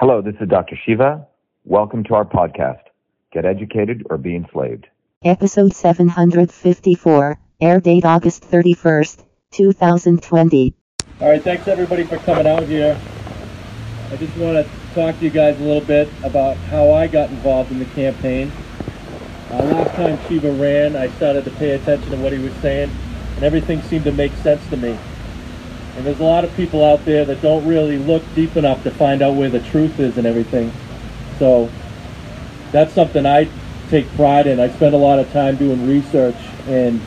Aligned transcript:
Hello, 0.00 0.22
this 0.22 0.36
is 0.40 0.48
Dr. 0.48 0.78
Shiva. 0.86 1.26
Welcome 1.64 2.04
to 2.04 2.14
our 2.14 2.24
podcast, 2.24 2.82
Get 3.32 3.44
Educated 3.44 4.06
or 4.08 4.16
Be 4.16 4.36
Enslaved. 4.36 4.86
Episode 5.24 5.74
754, 5.74 7.36
air 7.60 7.80
date 7.80 8.04
August 8.04 8.48
31st, 8.48 9.24
2020. 9.50 10.74
All 11.20 11.28
right, 11.28 11.42
thanks 11.42 11.66
everybody 11.66 12.04
for 12.04 12.16
coming 12.18 12.46
out 12.46 12.62
here. 12.62 12.96
I 14.12 14.16
just 14.18 14.36
want 14.36 14.64
to 14.64 14.70
talk 14.94 15.18
to 15.18 15.24
you 15.24 15.30
guys 15.30 15.60
a 15.60 15.64
little 15.64 15.82
bit 15.82 16.08
about 16.22 16.56
how 16.56 16.92
I 16.92 17.08
got 17.08 17.30
involved 17.30 17.72
in 17.72 17.80
the 17.80 17.84
campaign. 17.86 18.52
Uh, 19.50 19.64
last 19.64 19.96
time 19.96 20.16
Shiva 20.28 20.52
ran, 20.52 20.94
I 20.94 21.08
started 21.16 21.44
to 21.46 21.50
pay 21.50 21.70
attention 21.70 22.12
to 22.12 22.18
what 22.18 22.32
he 22.32 22.38
was 22.38 22.54
saying, 22.62 22.88
and 23.34 23.44
everything 23.44 23.82
seemed 23.82 24.04
to 24.04 24.12
make 24.12 24.32
sense 24.34 24.64
to 24.68 24.76
me. 24.76 24.96
And 25.98 26.06
there's 26.06 26.20
a 26.20 26.24
lot 26.24 26.44
of 26.44 26.54
people 26.54 26.84
out 26.84 27.04
there 27.04 27.24
that 27.24 27.42
don't 27.42 27.66
really 27.66 27.98
look 27.98 28.22
deep 28.36 28.56
enough 28.56 28.84
to 28.84 28.90
find 28.92 29.20
out 29.20 29.34
where 29.34 29.50
the 29.50 29.58
truth 29.58 29.98
is 29.98 30.16
and 30.16 30.28
everything. 30.28 30.72
So 31.40 31.68
that's 32.70 32.94
something 32.94 33.26
I 33.26 33.48
take 33.90 34.08
pride 34.14 34.46
in. 34.46 34.60
I 34.60 34.68
spend 34.68 34.94
a 34.94 34.98
lot 34.98 35.18
of 35.18 35.32
time 35.32 35.56
doing 35.56 35.88
research, 35.88 36.36
and 36.68 37.00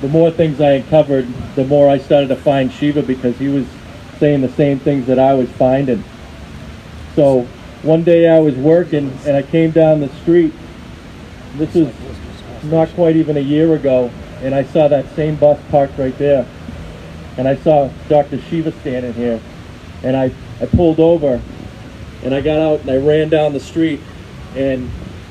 the 0.00 0.08
more 0.08 0.30
things 0.30 0.62
I 0.62 0.70
uncovered, 0.70 1.28
the 1.56 1.66
more 1.66 1.90
I 1.90 1.98
started 1.98 2.28
to 2.28 2.36
find 2.36 2.72
Shiva 2.72 3.02
because 3.02 3.36
he 3.36 3.48
was 3.48 3.66
saying 4.18 4.40
the 4.40 4.48
same 4.48 4.78
things 4.78 5.06
that 5.08 5.18
I 5.18 5.34
was 5.34 5.50
finding. 5.50 6.02
So 7.16 7.42
one 7.82 8.02
day 8.02 8.30
I 8.30 8.38
was 8.38 8.54
working 8.54 9.12
and 9.26 9.36
I 9.36 9.42
came 9.42 9.72
down 9.72 10.00
the 10.00 10.08
street. 10.22 10.54
This 11.56 11.74
was 11.74 11.92
not 12.62 12.88
quite 12.94 13.16
even 13.16 13.36
a 13.36 13.40
year 13.40 13.74
ago, 13.74 14.10
and 14.40 14.54
I 14.54 14.64
saw 14.64 14.88
that 14.88 15.14
same 15.14 15.36
bus 15.36 15.60
parked 15.70 15.98
right 15.98 16.16
there. 16.16 16.46
And 17.36 17.46
I 17.46 17.56
saw 17.56 17.90
Dr. 18.08 18.40
Shiva 18.42 18.72
standing 18.80 19.12
here. 19.12 19.40
And 20.02 20.16
I, 20.16 20.32
I 20.60 20.66
pulled 20.66 21.00
over 21.00 21.40
and 22.22 22.34
I 22.34 22.40
got 22.40 22.58
out 22.58 22.80
and 22.80 22.90
I 22.90 22.96
ran 22.96 23.28
down 23.28 23.52
the 23.52 23.60
street 23.60 24.00
and 24.54 24.90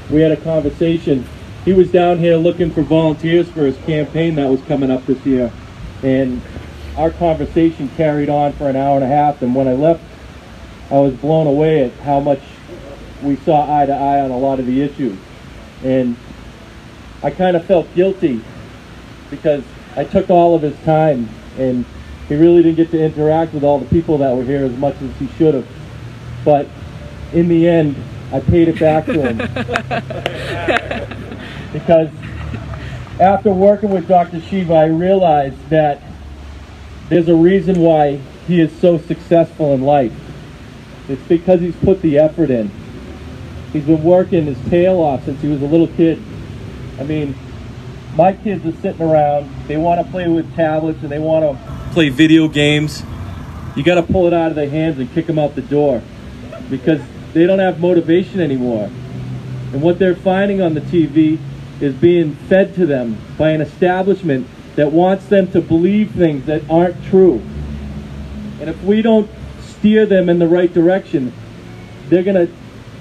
we 0.09 0.21
had 0.21 0.31
a 0.31 0.37
conversation. 0.37 1.27
He 1.63 1.73
was 1.73 1.91
down 1.91 2.19
here 2.19 2.37
looking 2.37 2.71
for 2.71 2.83
volunteers 2.83 3.49
for 3.49 3.65
his 3.65 3.77
campaign 3.85 4.35
that 4.35 4.47
was 4.47 4.61
coming 4.63 4.91
up 4.91 5.05
this 5.05 5.23
year. 5.25 5.51
And 6.03 6.41
our 6.95 7.09
conversation 7.09 7.89
carried 7.89 8.29
on 8.29 8.53
for 8.53 8.69
an 8.69 8.75
hour 8.75 8.95
and 8.95 9.03
a 9.03 9.07
half. 9.07 9.41
And 9.41 9.55
when 9.55 9.67
I 9.67 9.73
left, 9.73 10.03
I 10.91 10.99
was 10.99 11.13
blown 11.15 11.47
away 11.47 11.83
at 11.83 11.91
how 12.01 12.19
much 12.19 12.41
we 13.23 13.35
saw 13.37 13.79
eye 13.79 13.85
to 13.87 13.93
eye 13.93 14.19
on 14.21 14.29
a 14.29 14.37
lot 14.37 14.59
of 14.59 14.67
the 14.67 14.81
issues. 14.81 15.17
And 15.83 16.15
I 17.23 17.31
kind 17.31 17.57
of 17.57 17.65
felt 17.65 17.93
guilty 17.95 18.41
because 19.31 19.63
I 19.95 20.03
took 20.03 20.29
all 20.29 20.55
of 20.55 20.61
his 20.61 20.77
time 20.83 21.29
and 21.57 21.85
he 22.27 22.35
really 22.35 22.63
didn't 22.63 22.77
get 22.77 22.91
to 22.91 22.99
interact 22.99 23.53
with 23.53 23.63
all 23.63 23.79
the 23.79 23.85
people 23.85 24.17
that 24.19 24.35
were 24.35 24.43
here 24.43 24.65
as 24.65 24.75
much 24.77 24.95
as 25.01 25.11
he 25.17 25.27
should 25.37 25.53
have. 25.53 25.67
But 26.43 26.67
in 27.33 27.47
the 27.47 27.67
end, 27.67 27.95
I 28.31 28.39
paid 28.39 28.67
it 28.67 28.79
back 28.79 29.05
to 29.05 29.21
him. 29.21 29.37
because 31.73 32.09
after 33.19 33.53
working 33.53 33.91
with 33.91 34.07
Dr. 34.07 34.41
Shiva, 34.41 34.73
I 34.73 34.85
realized 34.85 35.69
that 35.69 36.01
there's 37.09 37.27
a 37.27 37.35
reason 37.35 37.79
why 37.79 38.19
he 38.47 38.59
is 38.59 38.71
so 38.79 38.97
successful 38.97 39.73
in 39.73 39.81
life. 39.81 40.13
It's 41.07 41.21
because 41.23 41.61
he's 41.61 41.75
put 41.77 42.01
the 42.01 42.17
effort 42.17 42.49
in. 42.49 42.71
He's 43.71 43.85
been 43.85 44.03
working 44.03 44.45
his 44.45 44.57
tail 44.69 45.01
off 45.01 45.25
since 45.25 45.39
he 45.41 45.47
was 45.47 45.61
a 45.61 45.67
little 45.67 45.87
kid. 45.87 46.21
I 46.99 47.03
mean, 47.03 47.35
my 48.15 48.33
kids 48.33 48.65
are 48.65 48.81
sitting 48.81 49.01
around, 49.01 49.51
they 49.67 49.77
want 49.77 50.03
to 50.03 50.11
play 50.11 50.27
with 50.27 50.53
tablets 50.55 51.03
and 51.03 51.11
they 51.11 51.19
want 51.19 51.43
to 51.43 51.74
play 51.95 52.09
video 52.09 52.49
games. 52.49 53.03
You 53.77 53.81
got 53.81 53.95
to 53.95 54.03
pull 54.03 54.27
it 54.27 54.33
out 54.33 54.49
of 54.49 54.55
their 54.55 54.69
hands 54.69 54.99
and 54.99 55.09
kick 55.13 55.27
them 55.27 55.39
out 55.39 55.55
the 55.55 55.61
door 55.61 56.01
because 56.69 56.99
they 57.33 57.47
don't 57.47 57.59
have 57.59 57.79
motivation 57.79 58.41
anymore. 58.41 58.91
And 59.71 59.81
what 59.81 59.97
they're 59.97 60.13
finding 60.13 60.61
on 60.61 60.73
the 60.73 60.81
TV 60.81 61.39
is 61.79 61.93
being 61.93 62.35
fed 62.35 62.75
to 62.75 62.85
them 62.85 63.17
by 63.37 63.51
an 63.51 63.61
establishment 63.61 64.45
that 64.75 64.91
wants 64.91 65.27
them 65.27 65.49
to 65.53 65.61
believe 65.61 66.11
things 66.11 66.45
that 66.47 66.69
aren't 66.69 67.01
true. 67.05 67.41
And 68.59 68.69
if 68.69 68.83
we 68.83 69.01
don't 69.01 69.29
steer 69.61 70.05
them 70.05 70.27
in 70.27 70.37
the 70.37 70.47
right 70.47 70.73
direction, 70.73 71.31
they're 72.09 72.23
going 72.23 72.47
to 72.47 72.53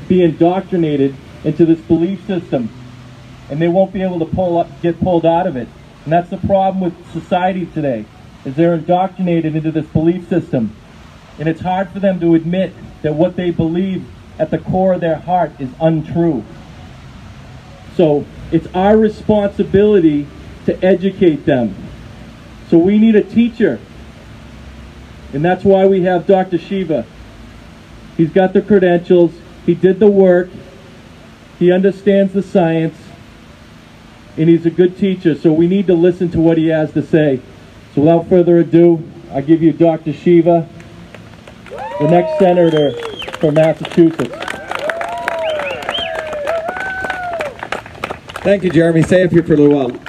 be 0.07 0.23
indoctrinated 0.23 1.17
into 1.43 1.67
this 1.67 1.81
belief 1.81 2.25
system 2.29 2.69
and 3.51 3.61
they 3.61 3.69
won't 3.69 3.93
be 3.93 4.03
able 4.03 4.21
to 4.21 4.27
pull 4.27 4.57
up, 4.57 4.69
get 4.83 5.01
pulled 5.01 5.27
out 5.27 5.49
of 5.49 5.57
it. 5.57 5.67
And 6.05 6.13
that's 6.13 6.31
the 6.31 6.39
problem 6.39 6.81
with 6.81 7.13
society 7.13 7.67
today, 7.67 8.05
is 8.44 8.55
they're 8.55 8.75
indoctrinated 8.75 9.56
into 9.56 9.71
this 9.71 9.87
belief 9.87 10.28
system. 10.28 10.75
And 11.38 11.49
it's 11.49 11.60
hard 11.60 11.91
for 11.91 12.00
them 12.00 12.21
to 12.21 12.34
admit 12.34 12.72
that 13.03 13.15
what 13.15 13.37
they 13.37 13.50
believe 13.50 14.06
at 14.38 14.50
the 14.50 14.59
core 14.59 14.94
of 14.94 15.00
their 15.00 15.16
heart 15.16 15.53
is 15.59 15.71
untrue. 15.81 16.44
So 17.97 18.25
it's 18.53 18.66
our 18.75 18.97
responsibility 18.97 20.27
to 20.66 20.84
educate 20.84 21.47
them. 21.47 21.75
So 22.69 22.78
we 22.78 22.99
need 22.99 23.15
a 23.15 23.22
teacher. 23.22 23.78
And 25.32 25.44
that's 25.44 25.65
why 25.65 25.87
we 25.87 26.03
have 26.03 26.26
Dr. 26.26 26.59
Shiva. 26.59 27.06
He's 28.16 28.31
got 28.31 28.53
the 28.53 28.62
credentials, 28.62 29.32
he 29.66 29.75
did 29.75 29.99
the 29.99 30.06
work, 30.06 30.49
he 31.59 31.72
understands 31.72 32.32
the 32.32 32.43
science, 32.43 32.97
and 34.37 34.49
he's 34.49 34.66
a 34.66 34.71
good 34.71 34.97
teacher, 34.99 35.34
so 35.34 35.53
we 35.53 35.66
need 35.66 35.87
to 35.87 35.94
listen 35.94 36.31
to 36.31 36.41
what 36.41 36.59
he 36.59 36.69
has 36.69 36.93
to 36.93 37.03
say. 37.03 37.41
So 37.94 38.00
without 38.00 38.28
further 38.28 38.59
ado, 38.59 39.09
I 39.32 39.41
give 39.41 39.62
you 39.62 39.72
Dr. 39.72 40.12
Shiva, 40.12 40.69
the 42.00 42.09
next 42.09 42.38
senator 42.41 42.93
from 43.38 43.55
Massachusetts. 43.55 44.34
Thank 48.43 48.65
you, 48.65 48.71
Jeremy. 48.71 49.03
Stay 49.03 49.22
up 49.22 49.31
here 49.31 49.44
for 49.44 49.55
a 49.55 49.56
little 49.56 49.77
while. 49.77 50.00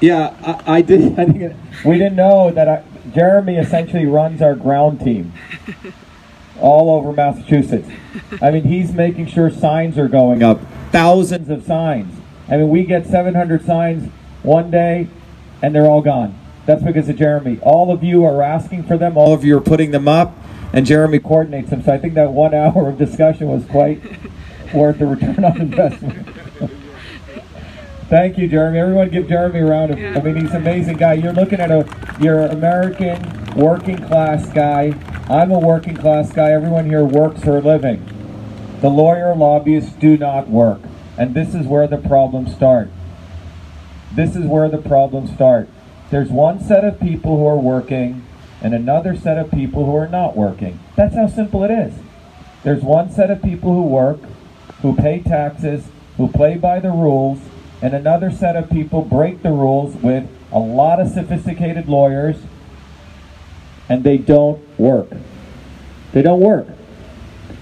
Yeah, 0.00 0.36
I, 0.66 0.76
I 0.76 0.82
did. 0.82 1.18
I 1.18 1.24
think 1.24 1.56
we 1.84 1.98
didn't 1.98 2.16
know 2.16 2.50
that 2.50 2.68
I, 2.68 2.84
Jeremy 3.14 3.56
essentially 3.56 4.06
runs 4.06 4.42
our 4.42 4.54
ground 4.54 5.00
team 5.00 5.32
all 6.60 6.90
over 6.90 7.12
Massachusetts. 7.12 7.88
I 8.40 8.50
mean, 8.50 8.64
he's 8.64 8.92
making 8.92 9.26
sure 9.26 9.50
signs 9.50 9.98
are 9.98 10.08
going 10.08 10.42
up, 10.42 10.60
thousands 10.92 11.48
of 11.48 11.64
signs. 11.64 12.20
I 12.48 12.56
mean, 12.58 12.68
we 12.68 12.84
get 12.84 13.06
700 13.06 13.64
signs 13.64 14.10
one 14.42 14.70
day, 14.70 15.08
and 15.62 15.74
they're 15.74 15.86
all 15.86 16.02
gone. 16.02 16.39
That's 16.66 16.82
because 16.82 17.08
of 17.08 17.16
Jeremy. 17.16 17.58
All 17.62 17.92
of 17.92 18.04
you 18.04 18.24
are 18.24 18.42
asking 18.42 18.84
for 18.84 18.96
them. 18.96 19.16
All 19.16 19.32
of 19.32 19.44
you 19.44 19.56
are 19.56 19.60
putting 19.60 19.90
them 19.90 20.06
up, 20.06 20.36
and 20.72 20.86
Jeremy 20.86 21.18
coordinates 21.18 21.70
them. 21.70 21.82
So 21.82 21.92
I 21.92 21.98
think 21.98 22.14
that 22.14 22.32
one 22.32 22.54
hour 22.54 22.88
of 22.88 22.98
discussion 22.98 23.48
was 23.48 23.64
quite 23.66 24.02
worth 24.72 24.98
the 24.98 25.06
return 25.06 25.44
on 25.44 25.60
investment. 25.60 26.28
Thank 28.08 28.38
you, 28.38 28.48
Jeremy. 28.48 28.80
Everyone 28.80 29.08
give 29.08 29.28
Jeremy 29.28 29.60
a 29.60 29.66
round 29.66 29.92
of, 29.92 29.98
I 29.98 30.20
mean, 30.20 30.34
he's 30.34 30.50
an 30.50 30.56
amazing 30.56 30.96
guy. 30.96 31.12
You're 31.12 31.32
looking 31.32 31.60
at 31.60 31.70
a, 31.70 31.88
you're 32.20 32.40
American 32.40 33.54
working 33.54 34.04
class 34.04 34.48
guy. 34.50 34.94
I'm 35.28 35.52
a 35.52 35.58
working 35.60 35.96
class 35.96 36.32
guy. 36.32 36.50
Everyone 36.50 36.86
here 36.86 37.04
works 37.04 37.44
for 37.44 37.58
a 37.58 37.60
living. 37.60 38.04
The 38.80 38.90
lawyer 38.90 39.32
lobbyists 39.36 39.92
do 39.92 40.16
not 40.16 40.48
work. 40.48 40.80
And 41.16 41.34
this 41.34 41.54
is 41.54 41.66
where 41.66 41.86
the 41.86 41.98
problems 41.98 42.52
start. 42.52 42.90
This 44.12 44.34
is 44.34 44.44
where 44.44 44.68
the 44.68 44.78
problems 44.78 45.30
start. 45.32 45.68
There's 46.10 46.28
one 46.28 46.60
set 46.60 46.84
of 46.84 47.00
people 47.00 47.36
who 47.36 47.46
are 47.46 47.58
working 47.58 48.26
and 48.62 48.74
another 48.74 49.16
set 49.16 49.38
of 49.38 49.50
people 49.50 49.86
who 49.86 49.96
are 49.96 50.08
not 50.08 50.36
working. 50.36 50.78
That's 50.96 51.14
how 51.14 51.28
simple 51.28 51.64
it 51.64 51.70
is. 51.70 51.94
There's 52.62 52.82
one 52.82 53.10
set 53.10 53.30
of 53.30 53.42
people 53.42 53.72
who 53.72 53.82
work, 53.82 54.20
who 54.82 54.94
pay 54.94 55.20
taxes, 55.20 55.88
who 56.16 56.28
play 56.28 56.56
by 56.56 56.80
the 56.80 56.90
rules, 56.90 57.40
and 57.80 57.94
another 57.94 58.30
set 58.30 58.56
of 58.56 58.68
people 58.68 59.02
break 59.02 59.42
the 59.42 59.52
rules 59.52 59.94
with 59.96 60.28
a 60.52 60.58
lot 60.58 61.00
of 61.00 61.08
sophisticated 61.08 61.88
lawyers, 61.88 62.36
and 63.88 64.04
they 64.04 64.18
don't 64.18 64.60
work. 64.78 65.08
They 66.12 66.22
don't 66.22 66.40
work. 66.40 66.66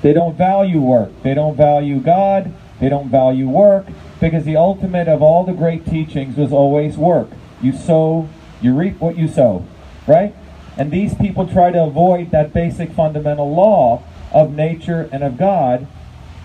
They 0.03 0.13
don't 0.13 0.37
value 0.37 0.81
work. 0.81 1.11
They 1.23 1.35
don't 1.35 1.57
value 1.57 2.01
God. 2.01 2.53
They 2.81 2.89
don't 2.89 3.09
value 3.09 3.49
work 3.49 3.87
because 4.21 4.45
the 4.45 4.57
ultimate 4.57 5.09
of 5.09 5.23
all 5.23 5.45
the 5.45 5.53
great 5.53 5.85
teachings 5.85 6.37
was 6.37 6.53
always 6.53 6.97
work. 6.97 7.29
You 7.61 7.73
sow, 7.73 8.29
you 8.61 8.75
reap 8.75 9.01
what 9.01 9.17
you 9.17 9.29
sow, 9.29 9.67
right? 10.07 10.35
And 10.77 10.91
these 10.91 11.15
people 11.15 11.47
try 11.47 11.71
to 11.71 11.83
avoid 11.83 12.31
that 12.31 12.53
basic 12.53 12.93
fundamental 12.93 13.53
law 13.53 14.03
of 14.33 14.55
nature 14.55 15.09
and 15.13 15.25
of 15.25 15.37
God, 15.37 15.87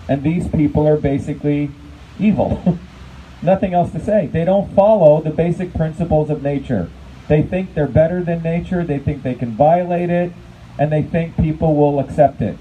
and 0.08 0.22
these 0.22 0.48
people 0.48 0.86
are 0.86 0.96
basically 0.96 1.70
evil. 2.18 2.78
Nothing 3.42 3.74
else 3.74 3.92
to 3.92 4.00
say. 4.00 4.26
They 4.26 4.44
don't 4.44 4.74
follow 4.74 5.20
the 5.20 5.30
basic 5.30 5.74
principles 5.74 6.30
of 6.30 6.42
nature. 6.42 6.90
They 7.28 7.42
think 7.42 7.74
they're 7.74 7.86
better 7.86 8.22
than 8.22 8.42
nature, 8.42 8.84
they 8.84 8.98
think 8.98 9.22
they 9.22 9.34
can 9.34 9.52
violate 9.52 10.10
it, 10.10 10.32
and 10.78 10.90
they 10.90 11.02
think 11.02 11.36
people 11.36 11.74
will 11.74 12.00
accept 12.00 12.42
it. 12.42 12.58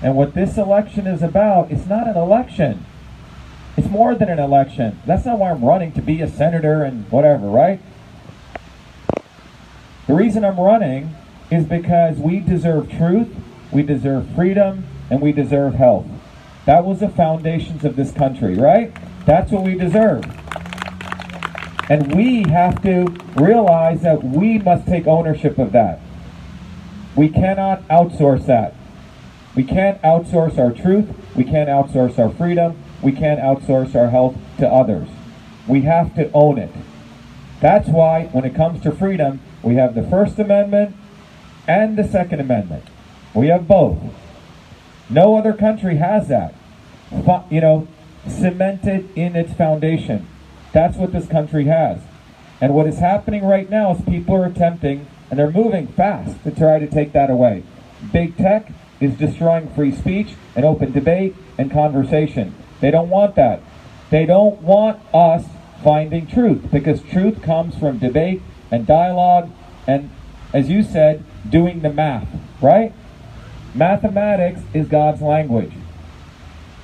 And 0.00 0.16
what 0.16 0.34
this 0.34 0.56
election 0.56 1.06
is 1.06 1.22
about, 1.22 1.70
it's 1.70 1.86
not 1.86 2.08
an 2.08 2.16
election. 2.16 2.84
It's 3.76 3.88
more 3.88 4.14
than 4.14 4.28
an 4.28 4.38
election. 4.38 5.00
That's 5.06 5.24
not 5.24 5.38
why 5.38 5.50
I'm 5.50 5.64
running 5.64 5.92
to 5.92 6.02
be 6.02 6.20
a 6.20 6.28
senator 6.28 6.82
and 6.82 7.10
whatever, 7.10 7.46
right? 7.46 7.80
The 10.06 10.14
reason 10.14 10.44
I'm 10.44 10.58
running 10.58 11.14
is 11.50 11.64
because 11.64 12.18
we 12.18 12.40
deserve 12.40 12.90
truth, 12.90 13.28
we 13.70 13.82
deserve 13.82 14.28
freedom, 14.34 14.84
and 15.10 15.20
we 15.20 15.30
deserve 15.32 15.74
health. 15.74 16.06
That 16.64 16.84
was 16.84 17.00
the 17.00 17.08
foundations 17.08 17.84
of 17.84 17.94
this 17.94 18.12
country, 18.12 18.54
right? 18.54 18.92
That's 19.26 19.52
what 19.52 19.62
we 19.62 19.74
deserve. 19.74 20.24
And 21.88 22.14
we 22.14 22.42
have 22.48 22.82
to 22.82 23.14
realize 23.36 24.02
that 24.02 24.24
we 24.24 24.58
must 24.58 24.86
take 24.86 25.06
ownership 25.06 25.58
of 25.58 25.72
that. 25.72 26.00
We 27.14 27.28
cannot 27.28 27.86
outsource 27.88 28.46
that. 28.46 28.74
We 29.54 29.64
can't 29.64 30.00
outsource 30.02 30.58
our 30.58 30.72
truth. 30.72 31.08
We 31.36 31.44
can't 31.44 31.68
outsource 31.68 32.18
our 32.18 32.30
freedom. 32.30 32.82
We 33.02 33.12
can't 33.12 33.40
outsource 33.40 33.94
our 33.94 34.08
health 34.08 34.36
to 34.58 34.66
others. 34.66 35.08
We 35.68 35.82
have 35.82 36.14
to 36.14 36.30
own 36.32 36.58
it. 36.58 36.70
That's 37.60 37.88
why, 37.88 38.26
when 38.32 38.44
it 38.44 38.54
comes 38.54 38.82
to 38.82 38.92
freedom, 38.92 39.40
we 39.62 39.76
have 39.76 39.94
the 39.94 40.02
First 40.02 40.38
Amendment 40.38 40.96
and 41.66 41.96
the 41.96 42.04
Second 42.04 42.40
Amendment. 42.40 42.84
We 43.34 43.48
have 43.48 43.68
both. 43.68 43.98
No 45.08 45.36
other 45.36 45.52
country 45.52 45.96
has 45.96 46.28
that. 46.28 46.54
You 47.50 47.60
know, 47.60 47.88
cemented 48.26 49.08
in 49.16 49.36
its 49.36 49.52
foundation. 49.52 50.26
That's 50.72 50.96
what 50.96 51.12
this 51.12 51.28
country 51.28 51.66
has. 51.66 52.00
And 52.60 52.74
what 52.74 52.86
is 52.86 52.98
happening 52.98 53.44
right 53.44 53.68
now 53.68 53.94
is 53.94 54.02
people 54.02 54.36
are 54.36 54.46
attempting, 54.46 55.06
and 55.30 55.38
they're 55.38 55.50
moving 55.50 55.88
fast 55.88 56.42
to 56.44 56.50
try 56.50 56.78
to 56.78 56.86
take 56.86 57.12
that 57.12 57.30
away. 57.30 57.64
Big 58.12 58.36
tech 58.36 58.72
is 59.00 59.14
destroying 59.14 59.72
free 59.74 59.92
speech 59.92 60.34
and 60.54 60.64
open 60.64 60.92
debate 60.92 61.34
and 61.58 61.70
conversation. 61.70 62.54
They 62.80 62.90
don't 62.90 63.08
want 63.08 63.34
that. 63.34 63.60
They 64.10 64.26
don't 64.26 64.62
want 64.62 65.00
us 65.14 65.44
finding 65.82 66.26
truth 66.26 66.70
because 66.70 67.02
truth 67.02 67.42
comes 67.42 67.76
from 67.76 67.98
debate 67.98 68.42
and 68.72 68.86
dialogue 68.86 69.50
and, 69.86 70.10
as 70.52 70.68
you 70.68 70.82
said, 70.82 71.22
doing 71.48 71.82
the 71.82 71.92
math, 71.92 72.26
right? 72.60 72.92
Mathematics 73.74 74.62
is 74.74 74.88
God's 74.88 75.22
language. 75.22 75.72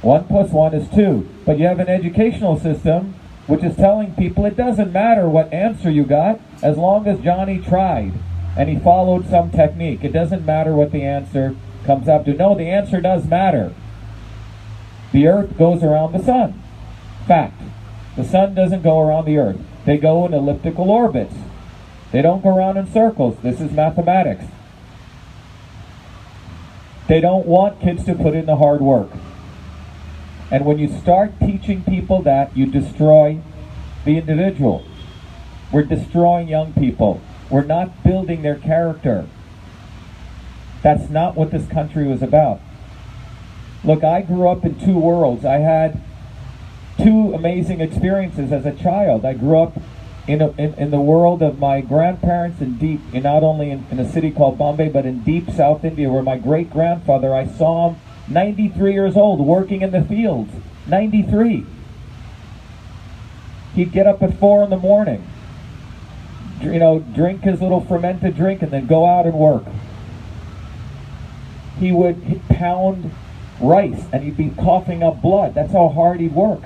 One 0.00 0.24
plus 0.24 0.50
one 0.50 0.74
is 0.74 0.88
two. 0.90 1.28
But 1.44 1.58
you 1.58 1.66
have 1.66 1.80
an 1.80 1.88
educational 1.88 2.58
system 2.60 3.14
which 3.46 3.64
is 3.64 3.74
telling 3.76 4.14
people 4.14 4.44
it 4.44 4.56
doesn't 4.56 4.92
matter 4.92 5.28
what 5.28 5.52
answer 5.52 5.90
you 5.90 6.04
got 6.04 6.38
as 6.62 6.76
long 6.76 7.06
as 7.06 7.18
Johnny 7.20 7.58
tried 7.58 8.12
and 8.56 8.68
he 8.68 8.78
followed 8.78 9.28
some 9.28 9.50
technique. 9.50 10.04
It 10.04 10.12
doesn't 10.12 10.44
matter 10.44 10.74
what 10.74 10.92
the 10.92 11.02
answer 11.02 11.56
comes 11.84 12.08
up 12.08 12.24
to. 12.26 12.34
No, 12.34 12.54
the 12.54 12.68
answer 12.68 13.00
does 13.00 13.26
matter. 13.26 13.74
The 15.12 15.26
earth 15.26 15.56
goes 15.56 15.82
around 15.82 16.12
the 16.12 16.22
sun. 16.22 16.62
Fact. 17.26 17.60
The 18.16 18.24
sun 18.24 18.54
doesn't 18.54 18.82
go 18.82 19.00
around 19.00 19.24
the 19.24 19.38
earth. 19.38 19.60
They 19.86 19.96
go 19.96 20.26
in 20.26 20.34
elliptical 20.34 20.90
orbits. 20.90 21.34
They 22.10 22.22
don't 22.22 22.42
go 22.42 22.56
around 22.56 22.76
in 22.76 22.90
circles. 22.90 23.36
This 23.42 23.60
is 23.60 23.70
mathematics. 23.72 24.44
They 27.06 27.20
don't 27.20 27.46
want 27.46 27.80
kids 27.80 28.04
to 28.04 28.14
put 28.14 28.34
in 28.34 28.46
the 28.46 28.56
hard 28.56 28.80
work. 28.80 29.10
And 30.50 30.64
when 30.64 30.78
you 30.78 30.88
start 30.88 31.38
teaching 31.40 31.82
people 31.82 32.22
that, 32.22 32.56
you 32.56 32.66
destroy 32.66 33.40
the 34.04 34.18
individual. 34.18 34.84
We're 35.70 35.82
destroying 35.82 36.48
young 36.48 36.72
people. 36.72 37.20
We're 37.50 37.64
not 37.64 38.02
building 38.02 38.42
their 38.42 38.56
character. 38.56 39.26
That's 40.82 41.10
not 41.10 41.34
what 41.34 41.50
this 41.50 41.66
country 41.68 42.06
was 42.06 42.22
about. 42.22 42.60
Look, 43.84 44.04
I 44.04 44.22
grew 44.22 44.48
up 44.48 44.64
in 44.64 44.78
two 44.78 44.98
worlds. 44.98 45.44
I 45.44 45.58
had 45.58 46.00
two 46.98 47.32
amazing 47.34 47.80
experiences 47.80 48.52
as 48.52 48.66
a 48.66 48.72
child. 48.72 49.24
I 49.24 49.34
grew 49.34 49.58
up 49.58 49.78
in, 50.28 50.42
a, 50.42 50.50
in, 50.52 50.74
in, 50.74 50.90
the 50.90 51.00
world 51.00 51.42
of 51.42 51.58
my 51.58 51.80
grandparents 51.80 52.60
in 52.60 52.76
deep, 52.76 53.00
in 53.14 53.22
not 53.22 53.42
only 53.42 53.70
in, 53.70 53.86
in 53.90 53.98
a 53.98 54.08
city 54.08 54.30
called 54.30 54.58
Bombay, 54.58 54.90
but 54.90 55.06
in 55.06 55.24
deep 55.24 55.50
South 55.50 55.84
India, 55.84 56.10
where 56.10 56.22
my 56.22 56.36
great 56.36 56.70
grandfather, 56.70 57.34
I 57.34 57.46
saw 57.46 57.90
him 57.90 58.00
93 58.28 58.92
years 58.92 59.16
old, 59.16 59.40
working 59.40 59.80
in 59.80 59.90
the 59.90 60.04
fields. 60.04 60.52
93. 60.86 61.64
He'd 63.74 63.90
get 63.90 64.06
up 64.06 64.22
at 64.22 64.38
4 64.38 64.64
in 64.64 64.70
the 64.70 64.76
morning, 64.76 65.26
you 66.60 66.78
know, 66.78 66.98
drink 66.98 67.42
his 67.42 67.62
little 67.62 67.80
fermented 67.80 68.36
drink, 68.36 68.60
and 68.60 68.70
then 68.70 68.86
go 68.86 69.06
out 69.06 69.24
and 69.24 69.34
work. 69.34 69.64
He 71.80 71.90
would 71.90 72.42
pound 72.50 73.12
rice, 73.60 74.04
and 74.12 74.24
he'd 74.24 74.36
be 74.36 74.50
coughing 74.50 75.02
up 75.02 75.22
blood. 75.22 75.54
That's 75.54 75.72
how 75.72 75.88
hard 75.88 76.20
he'd 76.20 76.34
work. 76.34 76.60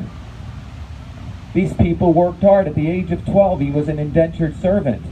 These 1.54 1.74
people 1.74 2.12
worked 2.12 2.42
hard. 2.42 2.66
At 2.66 2.74
the 2.74 2.88
age 2.88 3.10
of 3.12 3.24
12, 3.26 3.60
he 3.60 3.70
was 3.70 3.88
an 3.88 3.98
indentured 3.98 4.56
servant. 4.60 5.02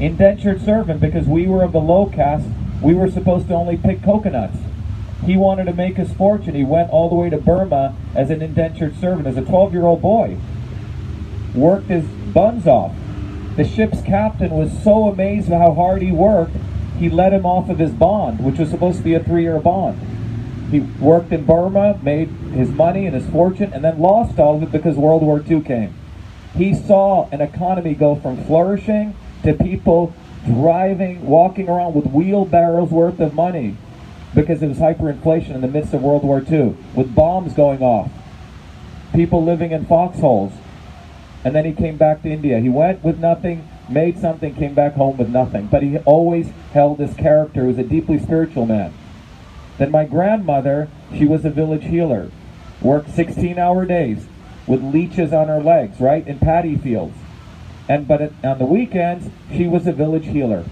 Indentured 0.00 0.60
servant 0.62 1.00
because 1.00 1.26
we 1.26 1.46
were 1.46 1.62
of 1.62 1.72
the 1.72 1.80
low 1.80 2.06
caste. 2.06 2.48
We 2.82 2.94
were 2.94 3.10
supposed 3.10 3.48
to 3.48 3.54
only 3.54 3.76
pick 3.76 4.02
coconuts. 4.02 4.58
He 5.24 5.36
wanted 5.36 5.64
to 5.64 5.72
make 5.72 5.96
his 5.96 6.12
fortune. 6.12 6.54
He 6.54 6.64
went 6.64 6.90
all 6.90 7.08
the 7.08 7.14
way 7.14 7.30
to 7.30 7.38
Burma 7.38 7.96
as 8.14 8.30
an 8.30 8.42
indentured 8.42 8.98
servant, 9.00 9.26
as 9.26 9.36
a 9.36 9.42
12 9.42 9.72
year 9.72 9.84
old 9.84 10.02
boy. 10.02 10.36
Worked 11.54 11.88
his 11.88 12.04
buns 12.04 12.66
off. 12.66 12.94
The 13.56 13.64
ship's 13.64 14.02
captain 14.02 14.50
was 14.50 14.70
so 14.84 15.08
amazed 15.08 15.50
at 15.50 15.60
how 15.60 15.72
hard 15.72 16.02
he 16.02 16.12
worked, 16.12 16.54
he 16.98 17.08
let 17.08 17.32
him 17.32 17.46
off 17.46 17.70
of 17.70 17.78
his 17.78 17.92
bond, 17.92 18.44
which 18.44 18.58
was 18.58 18.70
supposed 18.70 18.98
to 18.98 19.04
be 19.04 19.14
a 19.14 19.22
three 19.22 19.42
year 19.42 19.58
bond. 19.58 19.98
He 20.70 20.80
worked 20.80 21.32
in 21.32 21.44
Burma, 21.44 21.98
made 22.02 22.28
his 22.28 22.70
money 22.70 23.06
and 23.06 23.14
his 23.14 23.28
fortune, 23.30 23.72
and 23.72 23.84
then 23.84 23.98
lost 23.98 24.38
all 24.38 24.56
of 24.56 24.62
it 24.62 24.72
because 24.72 24.96
World 24.96 25.22
War 25.22 25.42
II 25.48 25.60
came. 25.60 25.94
He 26.54 26.74
saw 26.74 27.28
an 27.30 27.40
economy 27.40 27.94
go 27.94 28.16
from 28.16 28.44
flourishing 28.44 29.14
to 29.42 29.52
people 29.52 30.14
driving, 30.44 31.26
walking 31.26 31.68
around 31.68 31.94
with 31.94 32.06
wheelbarrows 32.06 32.90
worth 32.90 33.20
of 33.20 33.34
money 33.34 33.76
because 34.34 34.62
it 34.62 34.68
was 34.68 34.78
hyperinflation 34.78 35.54
in 35.54 35.60
the 35.60 35.68
midst 35.68 35.94
of 35.94 36.02
World 36.02 36.22
War 36.22 36.40
II, 36.40 36.76
with 36.94 37.14
bombs 37.14 37.54
going 37.54 37.82
off, 37.82 38.10
people 39.14 39.42
living 39.42 39.72
in 39.72 39.86
foxholes. 39.86 40.52
And 41.44 41.54
then 41.54 41.64
he 41.64 41.72
came 41.72 41.96
back 41.96 42.22
to 42.22 42.28
India. 42.28 42.58
He 42.58 42.68
went 42.68 43.04
with 43.04 43.18
nothing, 43.18 43.68
made 43.88 44.18
something, 44.18 44.54
came 44.54 44.74
back 44.74 44.94
home 44.94 45.16
with 45.16 45.28
nothing. 45.28 45.68
But 45.68 45.82
he 45.82 45.98
always 45.98 46.50
held 46.72 46.98
this 46.98 47.14
character. 47.14 47.62
He 47.62 47.68
was 47.68 47.78
a 47.78 47.84
deeply 47.84 48.18
spiritual 48.18 48.66
man. 48.66 48.92
Then 49.78 49.90
my 49.90 50.04
grandmother, 50.04 50.88
she 51.16 51.26
was 51.26 51.44
a 51.44 51.50
village 51.50 51.84
healer. 51.84 52.30
Worked 52.80 53.10
16 53.10 53.58
hour 53.58 53.84
days 53.84 54.26
with 54.66 54.82
leeches 54.82 55.32
on 55.32 55.48
her 55.48 55.62
legs, 55.62 56.00
right, 56.00 56.26
in 56.26 56.38
paddy 56.38 56.76
fields. 56.76 57.16
And 57.88 58.08
but 58.08 58.32
on 58.42 58.58
the 58.58 58.64
weekends, 58.64 59.30
she 59.50 59.66
was 59.66 59.86
a 59.86 59.92
village 59.92 60.26
healer. 60.26 60.64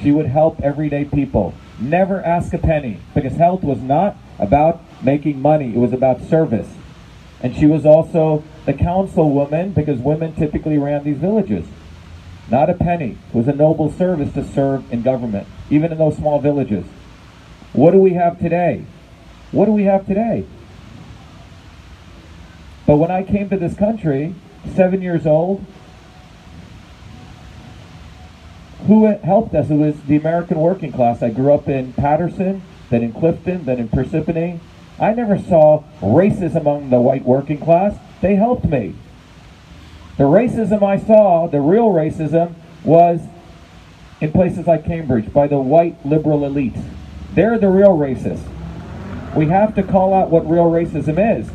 She 0.00 0.12
would 0.12 0.26
help 0.26 0.60
everyday 0.60 1.04
people. 1.04 1.54
Never 1.80 2.24
ask 2.24 2.52
a 2.54 2.58
penny 2.58 3.00
because 3.14 3.34
health 3.34 3.62
was 3.62 3.80
not 3.80 4.16
about 4.38 4.80
making 5.02 5.42
money, 5.42 5.74
it 5.74 5.78
was 5.78 5.92
about 5.92 6.22
service. 6.22 6.68
And 7.42 7.56
she 7.56 7.66
was 7.66 7.86
also 7.86 8.44
the 8.66 8.74
councilwoman 8.74 9.74
because 9.74 9.98
women 9.98 10.34
typically 10.34 10.78
ran 10.78 11.04
these 11.04 11.16
villages. 11.16 11.66
Not 12.50 12.68
a 12.68 12.74
penny. 12.74 13.16
It 13.28 13.34
was 13.34 13.48
a 13.48 13.52
noble 13.52 13.90
service 13.90 14.32
to 14.34 14.44
serve 14.44 14.92
in 14.92 15.02
government, 15.02 15.46
even 15.70 15.92
in 15.92 15.98
those 15.98 16.16
small 16.16 16.40
villages. 16.40 16.84
What 17.72 17.92
do 17.92 17.98
we 17.98 18.14
have 18.14 18.38
today? 18.38 18.84
What 19.52 19.66
do 19.66 19.72
we 19.72 19.84
have 19.84 20.06
today? 20.06 20.46
But 22.86 22.96
when 22.96 23.10
I 23.10 23.22
came 23.22 23.48
to 23.50 23.56
this 23.56 23.76
country, 23.76 24.34
seven 24.74 25.02
years 25.02 25.26
old, 25.26 25.64
who 28.86 29.06
helped 29.06 29.54
us? 29.54 29.70
It 29.70 29.74
was 29.74 30.00
the 30.02 30.16
American 30.16 30.58
working 30.58 30.90
class. 30.90 31.22
I 31.22 31.30
grew 31.30 31.52
up 31.52 31.68
in 31.68 31.92
Paterson, 31.92 32.62
then 32.88 33.02
in 33.02 33.12
Clifton, 33.12 33.64
then 33.64 33.78
in 33.78 33.88
Parsippany. 33.88 34.58
I 34.98 35.12
never 35.12 35.38
saw 35.38 35.84
racism 36.00 36.62
among 36.62 36.90
the 36.90 37.00
white 37.00 37.24
working 37.24 37.58
class. 37.58 37.96
They 38.20 38.34
helped 38.34 38.64
me. 38.64 38.94
The 40.18 40.24
racism 40.24 40.82
I 40.82 40.98
saw, 40.98 41.46
the 41.46 41.60
real 41.60 41.90
racism, 41.90 42.54
was 42.82 43.20
in 44.20 44.32
places 44.32 44.66
like 44.66 44.84
Cambridge 44.84 45.32
by 45.32 45.46
the 45.46 45.58
white 45.58 46.04
liberal 46.04 46.40
elites. 46.40 46.82
They're 47.34 47.58
the 47.58 47.68
real 47.68 47.96
racists. 47.96 48.44
We 49.34 49.46
have 49.46 49.74
to 49.76 49.82
call 49.82 50.12
out 50.12 50.30
what 50.30 50.48
real 50.48 50.64
racism 50.64 51.38
is. 51.38 51.48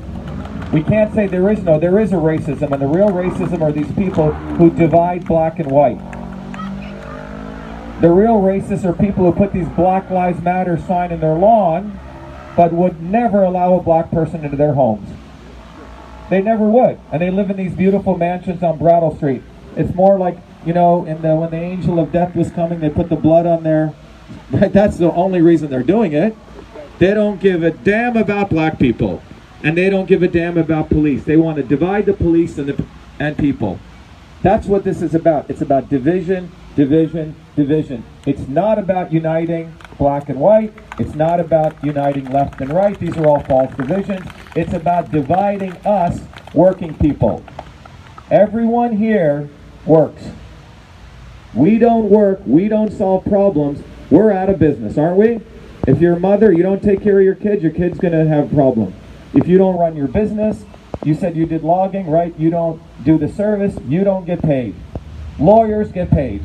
We 0.72 0.82
can't 0.82 1.13
say 1.13 1.27
there 1.27 1.50
is 1.50 1.63
no, 1.63 1.79
there 1.79 2.00
is 2.00 2.12
a 2.12 2.15
racism, 2.15 2.72
and 2.72 2.82
the 2.82 2.88
real 2.88 3.10
racism 3.10 3.62
are 3.62 3.72
these 3.72 3.91
people 3.94 4.32
who 4.32 4.70
divide 4.70 5.25
black 5.25 5.60
and 5.60 5.70
white. 5.70 6.00
The 8.01 8.12
real 8.12 8.41
racists 8.41 8.84
are 8.84 8.94
people 8.94 9.24
who 9.24 9.32
put 9.32 9.53
these 9.53 9.70
Black 9.70 10.10
Lives 10.10 10.41
Matter 10.41 10.77
sign 10.77 11.12
in 11.12 11.22
their 11.22 11.36
lawn, 11.36 11.98
but 12.58 12.74
would 12.74 13.01
never 13.01 13.44
allow 13.44 13.75
a 13.75 13.82
black 13.82 14.12
person 14.12 14.44
into 14.44 14.58
their 14.58 14.74
homes. 14.74 15.10
They 16.29 16.41
never 16.41 16.65
would. 16.65 17.00
And 17.12 17.22
they 17.22 17.32
live 17.32 17.50
in 17.50 17.58
these 17.58 17.74
beautiful 17.74 18.17
mansions 18.17 18.63
on 18.63 18.77
Brattle 18.77 19.15
Street. 19.15 19.44
It's 19.75 19.94
more 19.94 20.17
like, 20.17 20.38
you 20.65 20.74
know, 20.74 21.05
in 21.05 21.22
the, 21.22 21.36
when 21.36 21.51
the 21.51 21.58
angel 21.58 22.00
of 22.00 22.12
death 22.12 22.36
was 22.36 22.51
coming, 22.51 22.79
they 22.79 22.89
put 22.89 23.10
the 23.10 23.15
blood 23.15 23.46
on 23.46 23.63
their. 23.63 23.94
That's 24.50 24.98
the 24.98 25.12
only 25.12 25.41
reason 25.41 25.70
they're 25.70 25.84
doing 25.84 26.13
it. 26.13 26.36
They 27.00 27.13
don't 27.13 27.39
give 27.39 27.63
a 27.63 27.72
damn 27.72 28.15
about 28.15 28.50
black 28.50 28.79
people. 28.79 29.22
And 29.63 29.77
they 29.77 29.89
don't 29.89 30.05
give 30.05 30.22
a 30.24 30.27
damn 30.27 30.58
about 30.58 30.89
police. 30.89 31.24
They 31.24 31.38
want 31.38 31.58
to 31.58 31.63
divide 31.63 32.05
the 32.05 32.13
police 32.13 32.58
and, 32.58 32.70
the, 32.70 32.86
and 33.20 33.38
people. 33.38 33.79
That's 34.41 34.67
what 34.67 34.84
this 34.84 35.01
is 35.01 35.15
about. 35.15 35.50
It's 35.50 35.62
about 35.62 35.89
division, 35.89 36.51
division, 36.75 37.36
division. 37.55 38.03
It's 38.25 38.48
not 38.48 38.77
about 38.77 39.12
uniting 39.12 39.75
black 39.98 40.29
and 40.29 40.39
white. 40.39 40.74
It's 41.00 41.15
not 41.15 41.39
about 41.39 41.84
uniting 41.84 42.25
left 42.25 42.62
and 42.62 42.72
right. 42.72 42.98
These 43.00 43.17
are 43.17 43.25
all 43.25 43.39
false 43.41 43.74
divisions. 43.75 44.25
It's 44.55 44.74
about 44.74 45.12
dividing 45.12 45.74
us, 45.86 46.22
working 46.53 46.94
people. 46.96 47.44
Everyone 48.29 48.98
here 48.98 49.50
works. 49.86 50.24
We 51.53 51.79
don't 51.79 52.10
work, 52.10 52.41
we 52.46 52.67
don't 52.67 52.91
solve 52.91 53.24
problems, 53.25 53.82
we're 54.15 54.31
out 54.31 54.50
of 54.50 54.57
business, 54.57 54.98
aren't 54.98 55.17
we? 55.17 55.41
If 55.86 56.00
you're 56.00 56.13
a 56.13 56.19
mother, 56.19 56.53
you 56.53 56.63
don't 56.63 56.81
take 56.81 57.03
care 57.03 57.19
of 57.19 57.25
your 57.25 57.36
kids, 57.36 57.62
your 57.62 57.74
kid's 57.74 58.00
going 58.00 58.13
to 58.13 58.25
have 58.25 58.51
a 58.51 58.55
problem. 58.55 58.93
If 59.34 59.45
you 59.45 59.57
don't 59.57 59.77
run 59.77 59.98
your 59.98 60.07
business, 60.07 60.63
you 61.03 61.13
said 61.13 61.36
you 61.36 61.45
did 61.45 61.63
logging, 61.63 62.10
right? 62.10 62.34
You 62.39 62.50
don't 62.50 62.81
do 63.03 63.17
the 63.17 63.27
service, 63.27 63.77
you 63.86 64.05
don't 64.05 64.25
get 64.25 64.41
paid. 64.41 64.74
Lawyers 65.38 65.91
get 65.91 66.10
paid 66.10 66.41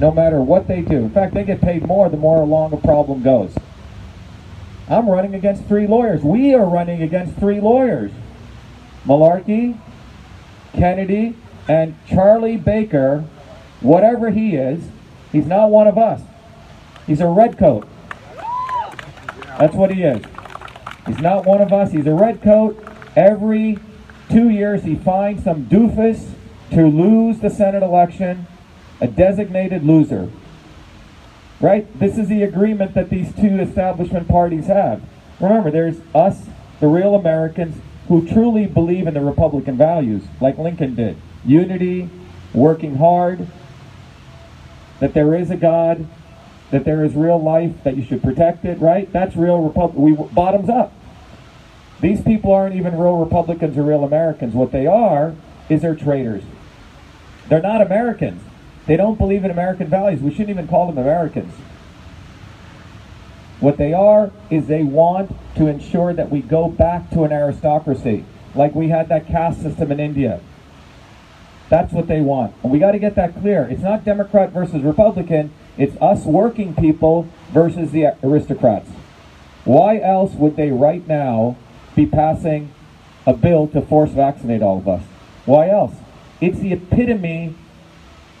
no 0.00 0.10
matter 0.10 0.40
what 0.40 0.66
they 0.66 0.82
do. 0.82 0.96
In 0.96 1.10
fact, 1.10 1.34
they 1.34 1.44
get 1.44 1.60
paid 1.60 1.86
more 1.86 2.08
the 2.08 2.16
more 2.16 2.42
along 2.42 2.72
a 2.72 2.78
problem 2.78 3.22
goes. 3.22 3.54
I'm 4.88 5.08
running 5.08 5.36
against 5.36 5.66
three 5.66 5.86
lawyers. 5.86 6.22
We 6.22 6.52
are 6.52 6.66
running 6.66 7.00
against 7.00 7.38
three 7.38 7.60
lawyers. 7.60 8.10
Malarkey, 9.06 9.78
Kennedy, 10.72 11.36
and 11.68 11.94
Charlie 12.08 12.56
Baker, 12.56 13.24
whatever 13.80 14.30
he 14.30 14.56
is, 14.56 14.88
he's 15.30 15.46
not 15.46 15.70
one 15.70 15.86
of 15.86 15.96
us. 15.96 16.20
He's 17.06 17.20
a 17.20 17.26
redcoat. 17.26 17.86
That's 19.58 19.74
what 19.74 19.90
he 19.92 20.02
is. 20.02 20.24
He's 21.06 21.20
not 21.20 21.44
one 21.44 21.60
of 21.60 21.72
us. 21.72 21.92
He's 21.92 22.06
a 22.06 22.14
redcoat. 22.14 22.82
Every 23.14 23.78
two 24.30 24.48
years, 24.48 24.82
he 24.82 24.96
finds 24.96 25.44
some 25.44 25.66
doofus 25.66 26.32
to 26.70 26.86
lose 26.86 27.40
the 27.40 27.50
Senate 27.50 27.82
election, 27.82 28.46
a 29.00 29.06
designated 29.06 29.84
loser. 29.84 30.30
Right? 31.60 31.86
This 31.98 32.18
is 32.18 32.28
the 32.28 32.42
agreement 32.42 32.94
that 32.94 33.10
these 33.10 33.34
two 33.34 33.60
establishment 33.60 34.28
parties 34.28 34.66
have. 34.66 35.02
Remember, 35.40 35.70
there's 35.70 36.00
us, 36.14 36.46
the 36.80 36.88
real 36.88 37.14
Americans, 37.14 37.80
who 38.08 38.26
truly 38.26 38.66
believe 38.66 39.06
in 39.06 39.14
the 39.14 39.20
Republican 39.20 39.76
values, 39.76 40.24
like 40.40 40.58
Lincoln 40.58 40.94
did 40.94 41.16
unity, 41.44 42.08
working 42.52 42.96
hard, 42.96 43.46
that 45.00 45.12
there 45.14 45.34
is 45.34 45.50
a 45.50 45.56
God, 45.56 46.06
that 46.74 46.84
there 46.84 47.04
is 47.04 47.14
real 47.14 47.40
life, 47.40 47.70
that 47.84 47.96
you 47.96 48.04
should 48.04 48.20
protect 48.20 48.64
it, 48.64 48.80
right? 48.80 49.10
That's 49.12 49.36
real. 49.36 49.62
We 49.94 50.12
bottoms 50.34 50.68
up. 50.68 50.92
These 52.00 52.20
people 52.22 52.50
aren't 52.50 52.74
even 52.74 52.98
real 52.98 53.18
Republicans 53.18 53.78
or 53.78 53.84
real 53.84 54.02
Americans. 54.02 54.54
What 54.54 54.72
they 54.72 54.84
are 54.84 55.36
is 55.68 55.82
they're 55.82 55.94
traitors. 55.94 56.42
They're 57.48 57.62
not 57.62 57.80
Americans. 57.80 58.42
They 58.86 58.96
don't 58.96 59.16
believe 59.16 59.44
in 59.44 59.52
American 59.52 59.86
values. 59.86 60.20
We 60.20 60.32
shouldn't 60.32 60.50
even 60.50 60.66
call 60.66 60.88
them 60.88 60.98
Americans. 60.98 61.54
What 63.60 63.76
they 63.76 63.92
are 63.92 64.32
is 64.50 64.66
they 64.66 64.82
want 64.82 65.30
to 65.54 65.68
ensure 65.68 66.12
that 66.12 66.28
we 66.28 66.40
go 66.40 66.68
back 66.68 67.08
to 67.10 67.22
an 67.22 67.30
aristocracy, 67.30 68.24
like 68.56 68.74
we 68.74 68.88
had 68.88 69.08
that 69.10 69.28
caste 69.28 69.62
system 69.62 69.92
in 69.92 70.00
India. 70.00 70.40
That's 71.68 71.92
what 71.92 72.08
they 72.08 72.20
want. 72.20 72.52
And 72.64 72.72
we 72.72 72.80
got 72.80 72.92
to 72.92 72.98
get 72.98 73.14
that 73.14 73.40
clear. 73.40 73.62
It's 73.70 73.82
not 73.82 74.04
Democrat 74.04 74.50
versus 74.50 74.82
Republican, 74.82 75.52
it's 75.76 75.96
us 76.00 76.24
working 76.24 76.74
people 76.74 77.28
versus 77.52 77.90
the 77.90 78.16
aristocrats. 78.22 78.90
Why 79.64 79.98
else 79.98 80.32
would 80.34 80.56
they 80.56 80.70
right 80.70 81.06
now 81.06 81.56
be 81.96 82.06
passing 82.06 82.72
a 83.26 83.32
bill 83.32 83.66
to 83.68 83.80
force 83.80 84.10
vaccinate 84.10 84.62
all 84.62 84.78
of 84.78 84.88
us? 84.88 85.02
Why 85.46 85.70
else? 85.70 85.94
It's 86.40 86.58
the 86.58 86.72
epitome 86.72 87.54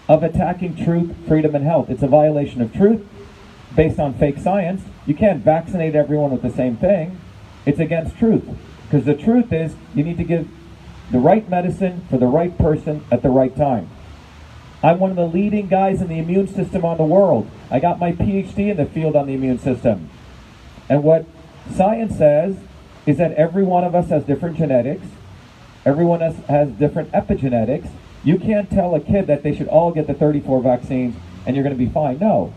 of 0.08 0.22
attacking 0.22 0.84
truth, 0.84 1.14
freedom, 1.26 1.54
and 1.54 1.64
health. 1.64 1.88
It's 1.88 2.02
a 2.02 2.08
violation 2.08 2.60
of 2.60 2.72
truth 2.72 3.06
based 3.74 3.98
on 3.98 4.14
fake 4.14 4.38
science. 4.38 4.82
You 5.06 5.14
can't 5.14 5.42
vaccinate 5.42 5.94
everyone 5.94 6.30
with 6.30 6.42
the 6.42 6.50
same 6.50 6.76
thing. 6.76 7.20
It's 7.66 7.78
against 7.78 8.18
truth. 8.18 8.44
Because 8.84 9.06
the 9.06 9.14
truth 9.14 9.52
is, 9.52 9.74
you 9.94 10.04
need 10.04 10.18
to 10.18 10.24
give 10.24 10.48
the 11.10 11.18
right 11.18 11.48
medicine 11.48 12.06
for 12.10 12.18
the 12.18 12.26
right 12.26 12.56
person 12.58 13.04
at 13.10 13.22
the 13.22 13.30
right 13.30 13.54
time. 13.56 13.88
I'm 14.84 14.98
one 14.98 15.08
of 15.08 15.16
the 15.16 15.26
leading 15.26 15.68
guys 15.68 16.02
in 16.02 16.08
the 16.08 16.18
immune 16.18 16.46
system 16.46 16.84
on 16.84 16.98
the 16.98 17.04
world. 17.04 17.50
I 17.70 17.80
got 17.80 17.98
my 17.98 18.12
PhD 18.12 18.70
in 18.70 18.76
the 18.76 18.84
field 18.84 19.16
on 19.16 19.26
the 19.26 19.32
immune 19.32 19.58
system. 19.58 20.10
And 20.90 21.02
what 21.02 21.24
science 21.74 22.18
says 22.18 22.58
is 23.06 23.16
that 23.16 23.32
every 23.32 23.62
one 23.62 23.82
of 23.82 23.94
us 23.94 24.10
has 24.10 24.24
different 24.24 24.58
genetics, 24.58 25.06
everyone 25.86 26.20
has, 26.20 26.36
has 26.48 26.68
different 26.72 27.10
epigenetics. 27.12 27.90
You 28.24 28.38
can't 28.38 28.68
tell 28.68 28.94
a 28.94 29.00
kid 29.00 29.26
that 29.26 29.42
they 29.42 29.54
should 29.54 29.68
all 29.68 29.90
get 29.90 30.06
the 30.06 30.12
34 30.12 30.60
vaccines 30.60 31.16
and 31.46 31.56
you're 31.56 31.62
going 31.62 31.76
to 31.76 31.82
be 31.82 31.90
fine. 31.90 32.18
No. 32.18 32.52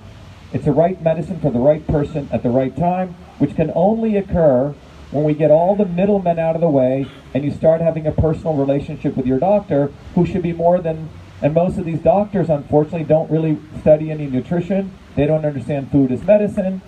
It's 0.52 0.66
the 0.66 0.74
right 0.74 1.02
medicine 1.02 1.40
for 1.40 1.50
the 1.50 1.60
right 1.60 1.88
person 1.88 2.28
at 2.34 2.44
the 2.44 2.50
right 2.50 2.76
time, 2.76 3.16
which 3.38 3.56
can 3.56 3.72
only 3.74 4.18
occur 4.18 4.76
when 5.12 5.24
we 5.24 5.34
get 5.34 5.50
all 5.50 5.78
the 5.78 5.86
middlemen 5.86 6.40
out 6.40 6.56
of 6.56 6.62
the 6.62 6.70
way 6.70 7.10
and 7.34 7.46
you 7.46 7.52
start 7.52 7.80
having 7.80 8.06
a 8.06 8.12
personal 8.12 8.54
relationship 8.54 9.16
with 9.16 9.26
your 9.26 9.40
doctor 9.40 9.94
who 10.14 10.26
should 10.26 10.44
be 10.44 10.52
more 10.52 10.82
than 10.82 11.10
and 11.42 11.54
most 11.54 11.78
of 11.78 11.86
these 11.86 12.00
doctors 12.00 12.50
unfortunately 12.50 13.04
don't 13.04 13.30
really 13.30 13.60
study 13.82 14.10
any 14.10 14.28
nutrition. 14.28 14.92
They 15.16 15.28
don't 15.28 15.46
understand 15.46 15.92
food 15.92 16.12
as 16.12 16.24
medicine. 16.24 16.82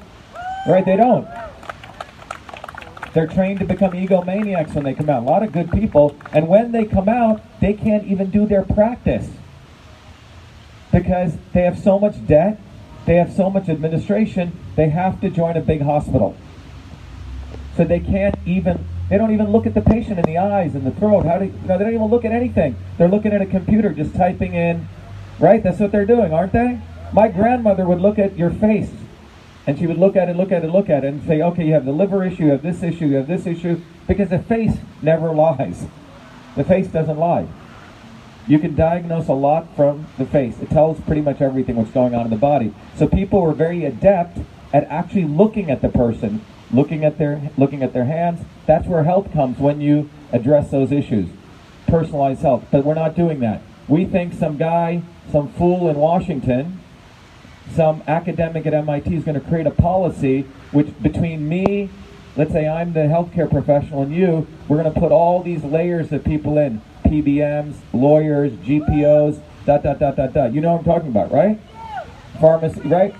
Right? 0.68 0.86
They 0.86 0.98
don't. 0.98 1.28
They're 3.14 3.28
trained 3.28 3.60
to 3.60 3.66
become 3.66 3.92
egomaniacs 3.92 4.74
when 4.74 4.84
they 4.84 4.94
come 4.94 5.10
out. 5.10 5.24
A 5.24 5.26
lot 5.26 5.44
of 5.44 5.52
good 5.52 5.72
people. 5.72 6.16
And 6.32 6.48
when 6.48 6.72
they 6.72 6.86
come 6.86 7.10
out 7.10 7.42
they 7.60 7.74
can't 7.74 8.06
even 8.06 8.30
do 8.30 8.46
their 8.46 8.64
practice. 8.64 9.30
Because 10.92 11.38
they 11.54 11.62
have 11.62 11.78
so 11.78 12.00
much 12.00 12.26
debt. 12.26 12.60
They 13.06 13.16
have 13.16 13.34
so 13.34 13.50
much 13.50 13.70
administration. 13.70 14.58
They 14.76 14.90
have 14.90 15.22
to 15.22 15.30
join 15.30 15.58
a 15.58 15.62
big 15.62 15.82
hospital. 15.82 16.36
So 17.76 17.84
they 17.84 18.00
can't 18.00 18.36
even 18.46 18.86
they 19.10 19.18
don't 19.18 19.34
even 19.34 19.52
look 19.52 19.66
at 19.66 19.74
the 19.74 19.82
patient 19.82 20.20
in 20.20 20.26
the 20.26 20.38
eyes 20.38 20.76
and 20.76 20.86
the 20.86 20.92
throat. 20.92 21.26
How 21.26 21.40
do 21.40 21.46
you, 21.46 21.54
no, 21.66 21.78
they 21.78 21.84
don't 21.84 21.96
even 21.96 22.08
look 22.08 22.26
at 22.26 22.32
anything. 22.32 22.76
They're 22.98 23.08
looking 23.08 23.34
at 23.34 23.42
a 23.42 23.46
computer, 23.46 23.90
just 23.92 24.16
typing 24.16 24.54
in, 24.54 24.88
right? 25.40 25.62
That's 25.64 25.80
what 25.80 25.92
they're 25.92 26.06
doing, 26.06 26.32
aren't 26.32 26.54
they? 26.54 26.80
My 27.12 27.28
grandmother 27.28 27.86
would 27.86 28.00
look 28.00 28.20
at 28.20 28.38
your 28.38 28.52
face, 28.52 28.92
and 29.66 29.80
she 29.80 29.88
would 29.88 29.98
look 29.98 30.16
at 30.16 30.30
it, 30.30 30.36
look 30.36 30.52
at 30.52 30.64
it, 30.64 30.70
look 30.70 30.90
at 30.90 31.04
it, 31.04 31.08
and 31.08 31.26
say, 31.26 31.42
okay, 31.42 31.66
you 31.66 31.74
have 31.74 31.86
the 31.86 31.92
liver 31.92 32.24
issue, 32.24 32.46
you 32.46 32.52
have 32.52 32.62
this 32.62 32.84
issue, 32.84 33.08
you 33.08 33.16
have 33.16 33.28
this 33.28 33.48
issue, 33.48 33.82
because 34.08 34.30
the 34.30 34.40
face 34.40 34.78
never 35.02 35.32
lies. 35.32 35.88
The 36.56 36.64
face 36.64 36.88
doesn't 36.88 37.18
lie. 37.18 37.48
You 38.48 38.60
can 38.60 38.76
diagnose 38.76 39.28
a 39.28 39.34
lot 39.34 39.76
from 39.76 40.08
the 40.18 40.26
face. 40.26 40.60
It 40.60 40.70
tells 40.70 41.00
pretty 41.02 41.22
much 41.22 41.42
everything 41.42 41.76
what's 41.76 41.92
going 41.92 42.16
on 42.16 42.26
in 42.26 42.32
the 42.32 42.38
body. 42.38 42.74
So 42.96 43.08
people 43.08 43.42
were 43.42 43.54
very 43.54 43.86
adept 43.86 44.40
at 44.74 44.86
actually 44.86 45.26
looking 45.26 45.70
at 45.70 45.82
the 45.82 45.90
person 45.90 46.44
looking 46.72 47.04
at 47.04 47.18
their 47.18 47.50
looking 47.58 47.84
at 47.84 47.94
their 47.94 48.06
hands. 48.06 48.46
That's 48.66 48.88
where 48.88 49.04
health 49.04 49.32
comes 49.34 49.58
when 49.58 49.82
you 49.82 50.10
address 50.32 50.72
those 50.72 50.92
issues. 50.92 51.30
Personalized 51.88 52.42
health. 52.42 52.66
But 52.72 52.86
we're 52.86 52.94
not 52.94 53.16
doing 53.16 53.40
that. 53.40 53.62
We 53.88 54.06
think 54.06 54.34
some 54.34 54.58
guy, 54.58 55.02
some 55.32 55.50
fool 55.54 55.90
in 55.90 55.96
Washington, 55.98 56.80
some 57.74 58.04
academic 58.08 58.66
at 58.66 58.74
MIT 58.74 59.16
is 59.16 59.24
going 59.24 59.40
to 59.40 59.48
create 59.48 59.66
a 59.66 59.72
policy 59.72 60.42
which 60.72 60.88
between 61.02 61.48
me, 61.48 61.90
let's 62.36 62.52
say 62.52 62.68
I'm 62.68 62.94
the 62.94 63.02
healthcare 63.02 63.50
professional 63.50 64.04
and 64.04 64.14
you, 64.14 64.48
we're 64.68 64.82
going 64.82 64.94
to 64.94 65.00
put 65.00 65.12
all 65.12 65.42
these 65.42 65.64
layers 65.64 66.12
of 66.12 66.24
people 66.24 66.58
in. 66.58 66.82
PBMs, 67.06 67.76
lawyers, 67.92 68.52
GPOs, 68.52 69.42
dot 69.66 69.82
dot 69.82 70.00
dot 70.00 70.16
dot 70.16 70.34
dot. 70.34 70.54
You 70.54 70.62
know 70.62 70.74
what 70.74 70.80
I'm 70.80 70.86
talking 70.86 71.10
about, 71.10 71.32
right? 71.32 71.60
Pharmacy, 72.40 72.82
right? 72.82 73.16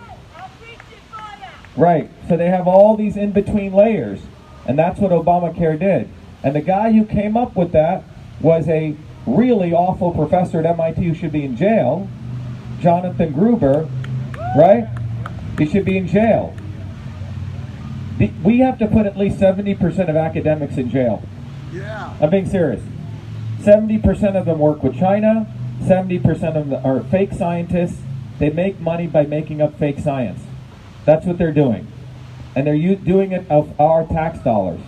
Right. 1.78 2.10
So 2.28 2.38
they 2.38 2.48
have 2.48 2.68
all 2.68 2.96
these 2.96 3.16
in 3.18 3.32
between 3.32 3.74
layers. 3.74 4.22
And 4.66 4.78
that's 4.78 5.00
what 5.00 5.12
Obamacare 5.12 5.80
did. 5.80 6.10
And 6.44 6.56
the 6.56 6.62
guy 6.62 6.92
who 6.92 7.06
came 7.06 7.36
up 7.36 7.56
with 7.56 7.72
that 7.72 8.04
was 8.40 8.68
a 8.68 8.96
really 9.26 9.74
awful 9.74 10.12
professor 10.12 10.60
at 10.60 10.66
MIT 10.66 11.04
who 11.04 11.14
should 11.14 11.32
be 11.32 11.44
in 11.44 11.56
jail, 11.56 12.08
Jonathan 12.80 13.34
Gruber, 13.34 13.90
right? 14.56 14.88
He 15.58 15.66
should 15.66 15.86
be 15.86 15.98
in 15.98 16.08
jail. 16.08 16.56
we 18.44 18.60
have 18.60 18.78
to 18.80 18.88
put 18.88 19.06
at 19.06 19.18
least 19.18 19.40
70% 19.40 20.10
of 20.10 20.16
academics 20.16 20.78
in 20.78 20.90
jail. 20.90 21.24
Yeah. 21.74 22.16
I'm 22.22 22.30
being 22.30 22.50
serious. 22.50 22.82
70% 23.60 24.36
of 24.36 24.46
them 24.46 24.60
work 24.60 24.84
with 24.84 24.98
China, 24.98 25.48
70% 25.82 26.28
of 26.56 26.70
them 26.70 26.86
are 26.86 27.02
fake 27.02 27.34
scientists. 27.34 28.02
They 28.38 28.50
make 28.50 28.80
money 28.80 29.08
by 29.08 29.26
making 29.26 29.62
up 29.62 29.78
fake 29.78 30.00
science. 30.00 30.42
That's 31.10 31.26
what 31.26 31.40
they're 31.40 31.52
doing. 31.52 31.88
And 32.56 32.68
they're 32.68 32.96
doing 32.96 33.32
it 33.32 33.50
of 33.50 33.82
our 33.82 34.06
tax 34.06 34.38
dollars. 34.44 34.80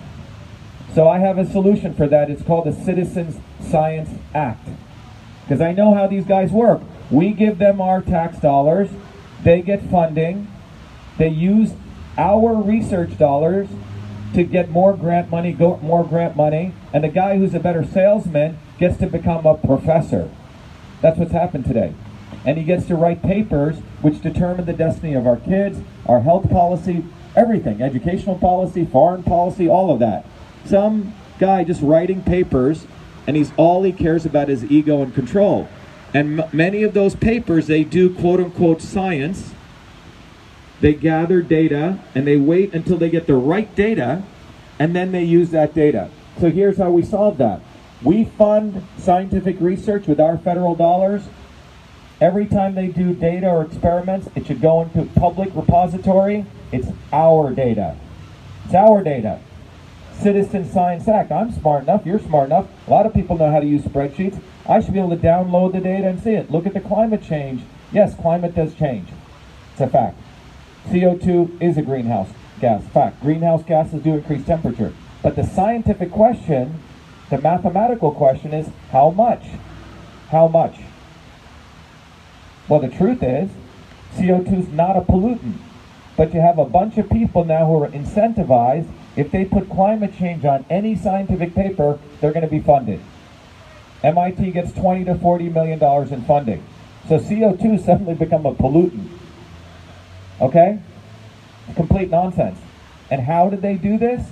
So 0.94 1.10
I 1.10 1.18
have 1.18 1.40
a 1.40 1.50
solution 1.50 1.96
for 1.96 2.08
that. 2.10 2.30
It's 2.30 2.44
called 2.44 2.68
the 2.68 2.74
Citizens 2.74 3.40
Science 3.60 4.12
Act. 4.36 4.70
Because 5.42 5.62
I 5.62 5.72
know 5.72 5.96
how 5.96 6.06
these 6.06 6.26
guys 6.26 6.52
work. 6.52 6.84
We 7.10 7.32
give 7.32 7.58
them 7.58 7.82
our 7.82 8.04
tax 8.04 8.38
dollars, 8.38 8.90
they 9.44 9.64
get 9.64 9.82
funding, 9.90 10.48
they 11.18 11.30
use 11.30 11.74
our 12.20 12.54
research 12.54 13.18
dollars 13.18 13.68
to 14.36 14.44
get 14.44 14.70
more 14.70 14.96
grant 14.96 15.32
money, 15.32 15.54
go 15.54 15.78
more 15.78 16.04
grant 16.04 16.36
money, 16.36 16.76
and 16.94 17.04
the 17.04 17.10
guy 17.10 17.40
who's 17.40 17.56
a 17.56 17.60
better 17.60 17.84
salesman 17.84 18.60
gets 18.78 18.98
to 18.98 19.08
become 19.08 19.48
a 19.48 19.58
professor. 19.58 20.30
That's 21.02 21.18
what's 21.18 21.32
happened 21.32 21.66
today. 21.66 21.96
And 22.46 22.58
he 22.58 22.64
gets 22.64 22.88
to 22.88 22.96
write 22.96 23.22
papers 23.22 23.78
which 24.02 24.22
determine 24.22 24.66
the 24.66 24.74
destiny 24.74 25.14
of 25.14 25.28
our 25.28 25.38
kids, 25.38 25.80
our 26.08 26.22
health 26.22 26.50
policy, 26.50 27.06
everything 27.36 27.82
educational 27.82 28.38
policy, 28.38 28.86
foreign 28.86 29.24
policy, 29.24 29.68
all 29.68 29.92
of 29.92 30.00
that. 30.00 30.26
Some 30.66 31.14
guy 31.40 31.64
just 31.64 31.82
writing 31.82 32.24
papers, 32.24 32.86
and 33.28 33.38
he's 33.38 33.52
all 33.58 33.84
he 33.84 33.92
cares 33.92 34.26
about 34.26 34.50
is 34.50 34.64
ego 34.66 35.02
and 35.02 35.14
control. 35.14 35.68
And 36.14 36.44
many 36.52 36.84
of 36.84 36.94
those 36.94 37.16
papers, 37.16 37.68
they 37.68 37.84
do 37.84 38.14
quote 38.14 38.40
unquote 38.40 38.82
science. 38.82 39.54
They 40.82 40.94
gather 40.94 41.42
data 41.42 42.00
and 42.16 42.26
they 42.26 42.38
wait 42.38 42.74
until 42.74 42.98
they 42.98 43.10
get 43.10 43.28
the 43.28 43.36
right 43.36 43.74
data 43.76 44.24
and 44.80 44.96
then 44.96 45.12
they 45.12 45.24
use 45.24 45.52
that 45.52 45.76
data. 45.76 46.10
So 46.40 46.50
here's 46.50 46.78
how 46.78 46.90
we 46.90 47.04
solve 47.04 47.38
that. 47.38 47.62
We 48.02 48.26
fund 48.26 48.84
scientific 48.98 49.58
research 49.60 50.08
with 50.08 50.20
our 50.20 50.40
federal 50.40 50.74
dollars. 50.74 51.24
Every 52.22 52.46
time 52.46 52.76
they 52.76 52.86
do 52.86 53.16
data 53.16 53.50
or 53.50 53.64
experiments, 53.64 54.30
it 54.36 54.46
should 54.46 54.62
go 54.62 54.84
into 54.84 55.02
a 55.02 55.06
public 55.20 55.50
repository. 55.56 56.46
It's 56.72 56.88
our 57.12 57.50
data. 57.50 57.98
It's 58.66 58.76
our 58.76 59.04
data. 59.04 59.40
Citizen 60.14 60.72
Science 60.72 61.08
Act. 61.08 61.32
I'm 61.32 61.52
smart 61.52 61.84
enough. 61.84 62.06
You're 62.06 62.20
smart 62.20 62.46
enough. 62.46 62.68
A 62.88 62.92
lot 62.92 63.08
of 63.08 63.14
people 63.16 63.40
know 63.40 63.52
how 63.52 63.60
to 63.60 63.66
use 63.66 63.82
spreadsheets. 63.82 64.40
I 64.70 64.82
should 64.82 64.94
be 64.94 65.00
able 65.00 65.10
to 65.10 65.18
download 65.18 65.72
the 65.72 65.80
data 65.80 66.10
and 66.10 66.22
see 66.22 66.34
it. 66.34 66.52
Look 66.52 66.68
at 66.68 66.76
the 66.76 66.80
climate 66.80 67.24
change. 67.24 67.64
Yes, 67.92 68.14
climate 68.14 68.54
does 68.54 68.76
change. 68.76 69.10
It's 69.72 69.82
a 69.82 69.88
fact. 69.88 70.20
CO2 70.90 71.60
is 71.60 71.76
a 71.78 71.82
greenhouse 71.82 72.30
gas. 72.60 72.84
Fact. 72.90 73.20
Greenhouse 73.22 73.64
gases 73.64 74.04
do 74.04 74.14
increase 74.14 74.46
temperature. 74.46 74.94
But 75.24 75.36
the 75.36 75.44
scientific 75.44 76.12
question, 76.12 76.84
the 77.32 77.40
mathematical 77.40 78.12
question 78.12 78.54
is 78.54 78.70
how 78.92 79.10
much? 79.10 79.44
How 80.30 80.48
much? 80.48 80.76
Well, 82.72 82.80
the 82.80 82.88
truth 82.88 83.22
is, 83.22 83.50
CO2 84.16 84.60
is 84.60 84.68
not 84.70 84.96
a 84.96 85.02
pollutant. 85.02 85.58
But 86.16 86.34
you 86.34 86.40
have 86.40 86.58
a 86.58 86.64
bunch 86.64 86.98
of 86.98 87.10
people 87.10 87.44
now 87.44 87.66
who 87.66 87.84
are 87.84 87.90
incentivized. 87.90 88.90
If 89.18 89.30
they 89.30 89.44
put 89.44 89.70
climate 89.70 90.16
change 90.18 90.46
on 90.46 90.64
any 90.70 90.96
scientific 90.96 91.54
paper, 91.54 92.00
they're 92.22 92.32
going 92.32 92.46
to 92.46 92.50
be 92.50 92.62
funded. 92.62 93.02
MIT 94.04 94.52
gets 94.52 94.72
20 94.72 95.04
to 95.04 95.16
40 95.16 95.50
million 95.50 95.80
dollars 95.80 96.14
in 96.14 96.24
funding. 96.24 96.64
So 97.10 97.20
CO2 97.20 97.78
suddenly 97.86 98.14
become 98.14 98.46
a 98.46 98.56
pollutant. 98.56 99.10
Okay? 100.40 100.80
Complete 101.76 102.10
nonsense. 102.10 102.58
And 103.10 103.20
how 103.20 103.50
did 103.50 103.62
they 103.62 103.76
do 103.76 103.98
this? 103.98 104.30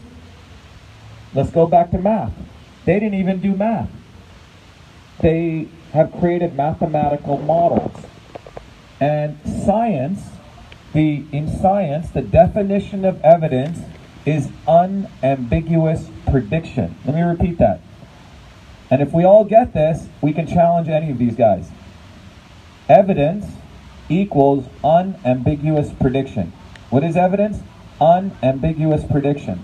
Let's 1.34 1.50
go 1.50 1.68
back 1.68 1.92
to 1.92 1.98
math. 1.98 2.32
They 2.86 3.02
didn't 3.02 3.20
even 3.20 3.42
do 3.42 3.54
math. 3.54 3.90
They 5.20 5.68
have 5.92 6.14
created 6.14 6.56
mathematical 6.56 7.38
models. 7.40 8.06
And 9.00 9.40
science, 9.46 10.30
the 10.94 11.26
in 11.32 11.48
science, 11.48 12.10
the 12.10 12.22
definition 12.22 13.06
of 13.06 13.22
evidence 13.22 13.80
is 14.26 14.50
unambiguous 14.68 16.10
prediction. 16.30 16.96
Let 17.06 17.16
me 17.16 17.22
repeat 17.22 17.58
that. 17.60 17.82
And 18.92 19.02
if 19.02 19.14
we 19.14 19.24
all 19.24 19.46
get 19.46 19.74
this, 19.74 20.08
we 20.22 20.34
can 20.34 20.48
challenge 20.48 20.90
any 20.90 21.12
of 21.12 21.18
these 21.18 21.36
guys. 21.36 21.70
Evidence 22.88 23.46
equals 24.10 24.66
unambiguous 24.84 25.92
prediction. 25.94 26.52
What 26.90 27.04
is 27.04 27.16
evidence? 27.16 27.62
Unambiguous 28.02 29.04
prediction. 29.04 29.64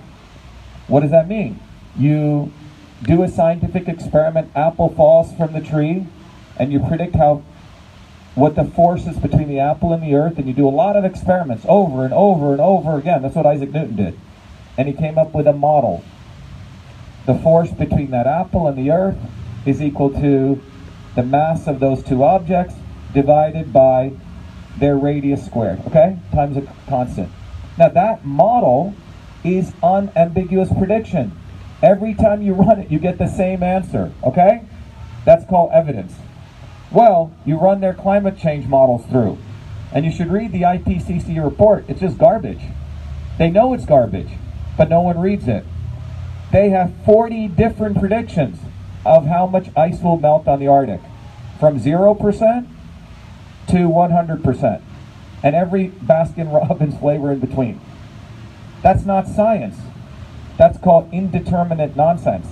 What 0.87 0.99
does 0.99 1.11
that 1.11 1.27
mean? 1.27 1.59
You 1.97 2.53
do 3.01 3.23
a 3.23 3.27
scientific 3.27 3.87
experiment, 3.87 4.51
apple 4.55 4.89
falls 4.89 5.33
from 5.35 5.53
the 5.53 5.61
tree, 5.61 6.05
and 6.57 6.71
you 6.71 6.79
predict 6.79 7.15
how 7.15 7.43
what 8.35 8.55
the 8.55 8.65
force 8.65 9.07
is 9.07 9.17
between 9.17 9.47
the 9.47 9.59
apple 9.59 9.93
and 9.93 10.03
the 10.03 10.13
earth, 10.13 10.37
and 10.37 10.47
you 10.47 10.53
do 10.53 10.67
a 10.67 10.69
lot 10.69 10.95
of 10.97 11.05
experiments 11.05 11.65
over 11.67 12.03
and 12.03 12.13
over 12.13 12.51
and 12.51 12.61
over 12.61 12.97
again. 12.97 13.21
That's 13.21 13.35
what 13.35 13.45
Isaac 13.45 13.71
Newton 13.71 13.95
did. 13.95 14.19
And 14.77 14.87
he 14.87 14.93
came 14.93 15.17
up 15.17 15.33
with 15.33 15.47
a 15.47 15.53
model. 15.53 16.03
The 17.25 17.35
force 17.35 17.71
between 17.71 18.11
that 18.11 18.27
apple 18.27 18.67
and 18.67 18.77
the 18.77 18.91
earth 18.91 19.17
is 19.65 19.81
equal 19.81 20.09
to 20.11 20.61
the 21.15 21.23
mass 21.23 21.65
of 21.65 21.79
those 21.79 22.03
two 22.03 22.23
objects 22.23 22.75
divided 23.13 23.71
by 23.71 24.11
their 24.77 24.97
radius 24.97 25.45
squared, 25.45 25.79
okay? 25.87 26.17
Times 26.33 26.57
a 26.57 26.67
constant. 26.87 27.31
Now 27.77 27.87
that 27.89 28.25
model 28.25 28.93
is 29.45 29.71
unambiguous 29.81 30.69
prediction. 30.77 31.31
Every 31.81 32.13
time 32.13 32.41
you 32.41 32.53
run 32.53 32.79
it, 32.79 32.91
you 32.91 32.99
get 32.99 33.17
the 33.17 33.27
same 33.27 33.63
answer, 33.63 34.11
okay? 34.23 34.63
That's 35.23 35.45
called 35.45 35.71
evidence. 35.71 36.13
Well, 36.91 37.33
you 37.45 37.57
run 37.57 37.81
their 37.81 37.93
climate 37.93 38.37
change 38.37 38.67
models 38.67 39.05
through, 39.07 39.37
and 39.91 40.05
you 40.05 40.11
should 40.11 40.31
read 40.31 40.51
the 40.51 40.61
IPCC 40.61 41.43
report. 41.43 41.85
It's 41.87 41.99
just 41.99 42.17
garbage. 42.17 42.61
They 43.37 43.49
know 43.49 43.73
it's 43.73 43.85
garbage, 43.85 44.29
but 44.77 44.89
no 44.89 45.01
one 45.01 45.19
reads 45.19 45.47
it. 45.47 45.65
They 46.51 46.69
have 46.69 46.93
40 47.05 47.49
different 47.49 47.99
predictions 47.99 48.59
of 49.05 49.25
how 49.25 49.45
much 49.45 49.69
ice 49.75 50.01
will 50.01 50.17
melt 50.17 50.47
on 50.47 50.59
the 50.59 50.67
Arctic, 50.67 51.01
from 51.59 51.79
0% 51.79 52.67
to 53.67 53.75
100%, 53.75 54.81
and 55.43 55.55
every 55.55 55.89
Baskin 55.89 56.53
Robbins 56.53 56.97
flavor 56.97 57.31
in 57.31 57.39
between. 57.39 57.81
That's 58.81 59.05
not 59.05 59.27
science. 59.27 59.77
That's 60.57 60.77
called 60.77 61.09
indeterminate 61.11 61.95
nonsense. 61.95 62.47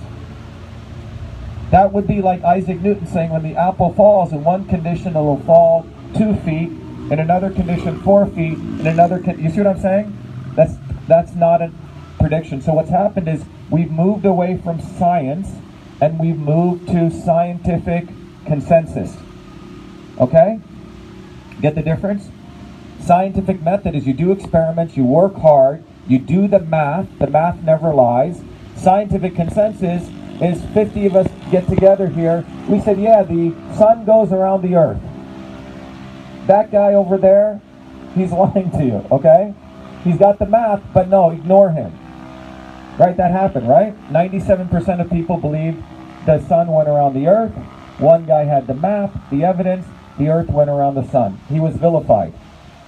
That 1.70 1.92
would 1.92 2.06
be 2.06 2.22
like 2.22 2.42
Isaac 2.42 2.80
Newton 2.80 3.06
saying 3.06 3.30
when 3.30 3.42
the 3.42 3.56
apple 3.56 3.92
falls, 3.94 4.32
in 4.32 4.44
one 4.44 4.64
condition 4.66 5.08
it'll 5.08 5.40
fall 5.40 5.86
two 6.16 6.34
feet, 6.36 6.70
in 7.10 7.18
another 7.18 7.50
condition 7.50 8.00
four 8.02 8.26
feet, 8.26 8.54
in 8.54 8.86
another 8.86 9.18
con- 9.18 9.38
you 9.38 9.50
see 9.50 9.58
what 9.58 9.66
I'm 9.66 9.80
saying? 9.80 10.18
That's 10.54 10.74
that's 11.08 11.34
not 11.34 11.60
a 11.60 11.72
prediction. 12.18 12.62
So 12.62 12.72
what's 12.72 12.90
happened 12.90 13.28
is 13.28 13.44
we've 13.70 13.90
moved 13.90 14.24
away 14.24 14.56
from 14.56 14.80
science 14.80 15.50
and 16.00 16.18
we've 16.18 16.38
moved 16.38 16.88
to 16.88 17.10
scientific 17.10 18.06
consensus. 18.46 19.16
Okay? 20.18 20.60
Get 21.60 21.74
the 21.74 21.82
difference? 21.82 22.30
Scientific 23.00 23.62
method 23.62 23.94
is 23.94 24.06
you 24.06 24.14
do 24.14 24.32
experiments, 24.32 24.96
you 24.96 25.04
work 25.04 25.34
hard, 25.36 25.84
you 26.06 26.18
do 26.18 26.48
the 26.48 26.60
math, 26.60 27.06
the 27.18 27.26
math 27.26 27.62
never 27.62 27.92
lies. 27.92 28.42
Scientific 28.76 29.34
consensus 29.34 30.08
is 30.40 30.64
50 30.72 31.06
of 31.06 31.16
us 31.16 31.28
get 31.54 31.68
together 31.68 32.08
here. 32.08 32.44
We 32.68 32.80
said, 32.80 32.98
yeah, 32.98 33.22
the 33.22 33.54
sun 33.76 34.04
goes 34.04 34.32
around 34.32 34.62
the 34.62 34.74
earth. 34.74 35.00
That 36.48 36.72
guy 36.72 36.94
over 36.94 37.16
there, 37.16 37.60
he's 38.16 38.32
lying 38.42 38.72
to 38.72 38.84
you, 38.84 39.06
okay? 39.12 39.54
He's 40.02 40.18
got 40.18 40.40
the 40.40 40.46
math, 40.46 40.82
but 40.92 41.08
no, 41.08 41.30
ignore 41.30 41.70
him. 41.70 41.92
Right? 42.98 43.16
That 43.16 43.30
happened, 43.30 43.68
right? 43.68 43.94
97% 44.10 45.00
of 45.00 45.10
people 45.10 45.36
believed 45.36 45.82
the 46.26 46.40
sun 46.48 46.68
went 46.68 46.88
around 46.88 47.14
the 47.14 47.28
earth. 47.28 47.52
One 47.98 48.26
guy 48.26 48.44
had 48.44 48.66
the 48.66 48.74
map, 48.74 49.14
the 49.30 49.44
evidence, 49.44 49.86
the 50.18 50.30
earth 50.30 50.50
went 50.50 50.70
around 50.70 50.96
the 50.96 51.08
sun. 51.08 51.40
He 51.48 51.60
was 51.60 51.76
vilified. 51.76 52.34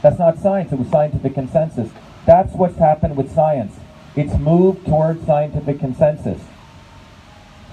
That's 0.02 0.18
not 0.18 0.38
science, 0.38 0.72
it 0.72 0.79
was 0.79 0.88
scientific 0.88 1.35
consensus. 1.35 1.90
That's 2.24 2.52
what's 2.55 2.79
happened 2.79 3.16
with 3.16 3.33
science. 3.33 3.76
It's 4.16 4.37
moved 4.38 4.87
towards 4.87 5.24
scientific 5.24 5.79
consensus. 5.79 6.40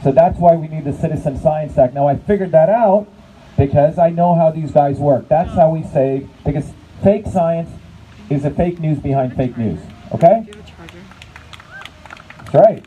So 0.03 0.11
that's 0.11 0.37
why 0.37 0.55
we 0.55 0.67
need 0.67 0.83
the 0.83 0.93
Citizen 0.93 1.39
Science 1.39 1.77
Act. 1.77 1.93
Now 1.93 2.07
I 2.07 2.17
figured 2.17 2.51
that 2.51 2.69
out 2.69 3.07
because 3.57 3.97
I 3.97 4.09
know 4.09 4.35
how 4.35 4.51
these 4.51 4.71
guys 4.71 4.97
work. 4.97 5.29
That's 5.29 5.53
how 5.53 5.69
we 5.69 5.83
save, 5.83 6.29
because 6.43 6.73
fake 7.01 7.25
science 7.27 7.69
is 8.29 8.43
a 8.43 8.51
fake 8.51 8.79
news 8.79 8.99
behind 8.99 9.35
fake 9.35 9.57
news. 9.57 9.79
Okay? 10.11 10.45
That's 12.37 12.53
right. 12.53 12.83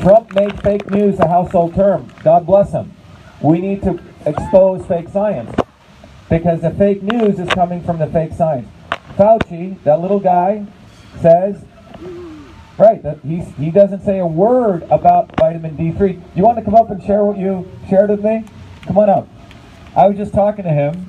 Trump 0.00 0.32
made 0.34 0.62
fake 0.62 0.88
news 0.90 1.18
a 1.18 1.26
household 1.26 1.74
term. 1.74 2.12
God 2.22 2.46
bless 2.46 2.70
him. 2.72 2.92
We 3.40 3.58
need 3.58 3.82
to 3.82 3.98
expose 4.24 4.86
fake 4.86 5.08
science 5.08 5.54
because 6.28 6.60
the 6.60 6.70
fake 6.70 7.02
news 7.02 7.38
is 7.38 7.48
coming 7.50 7.82
from 7.82 7.98
the 7.98 8.06
fake 8.06 8.32
science. 8.32 8.68
Fauci, 9.16 9.82
that 9.84 10.00
little 10.00 10.20
guy, 10.20 10.66
says, 11.20 11.64
right, 12.78 13.02
that 13.02 13.18
he's, 13.20 13.46
he 13.56 13.70
doesn't 13.70 14.02
say 14.02 14.18
a 14.18 14.26
word 14.26 14.82
about 14.90 15.34
vitamin 15.36 15.76
D3. 15.76 15.98
Do 15.98 16.22
you 16.34 16.42
want 16.42 16.58
to 16.58 16.64
come 16.64 16.74
up 16.74 16.90
and 16.90 17.02
share 17.02 17.24
what 17.24 17.38
you 17.38 17.70
shared 17.88 18.10
with 18.10 18.22
me? 18.24 18.44
Come 18.86 18.98
on 18.98 19.08
up. 19.08 19.28
I 19.96 20.06
was 20.08 20.16
just 20.16 20.34
talking 20.34 20.64
to 20.64 20.70
him. 20.70 21.08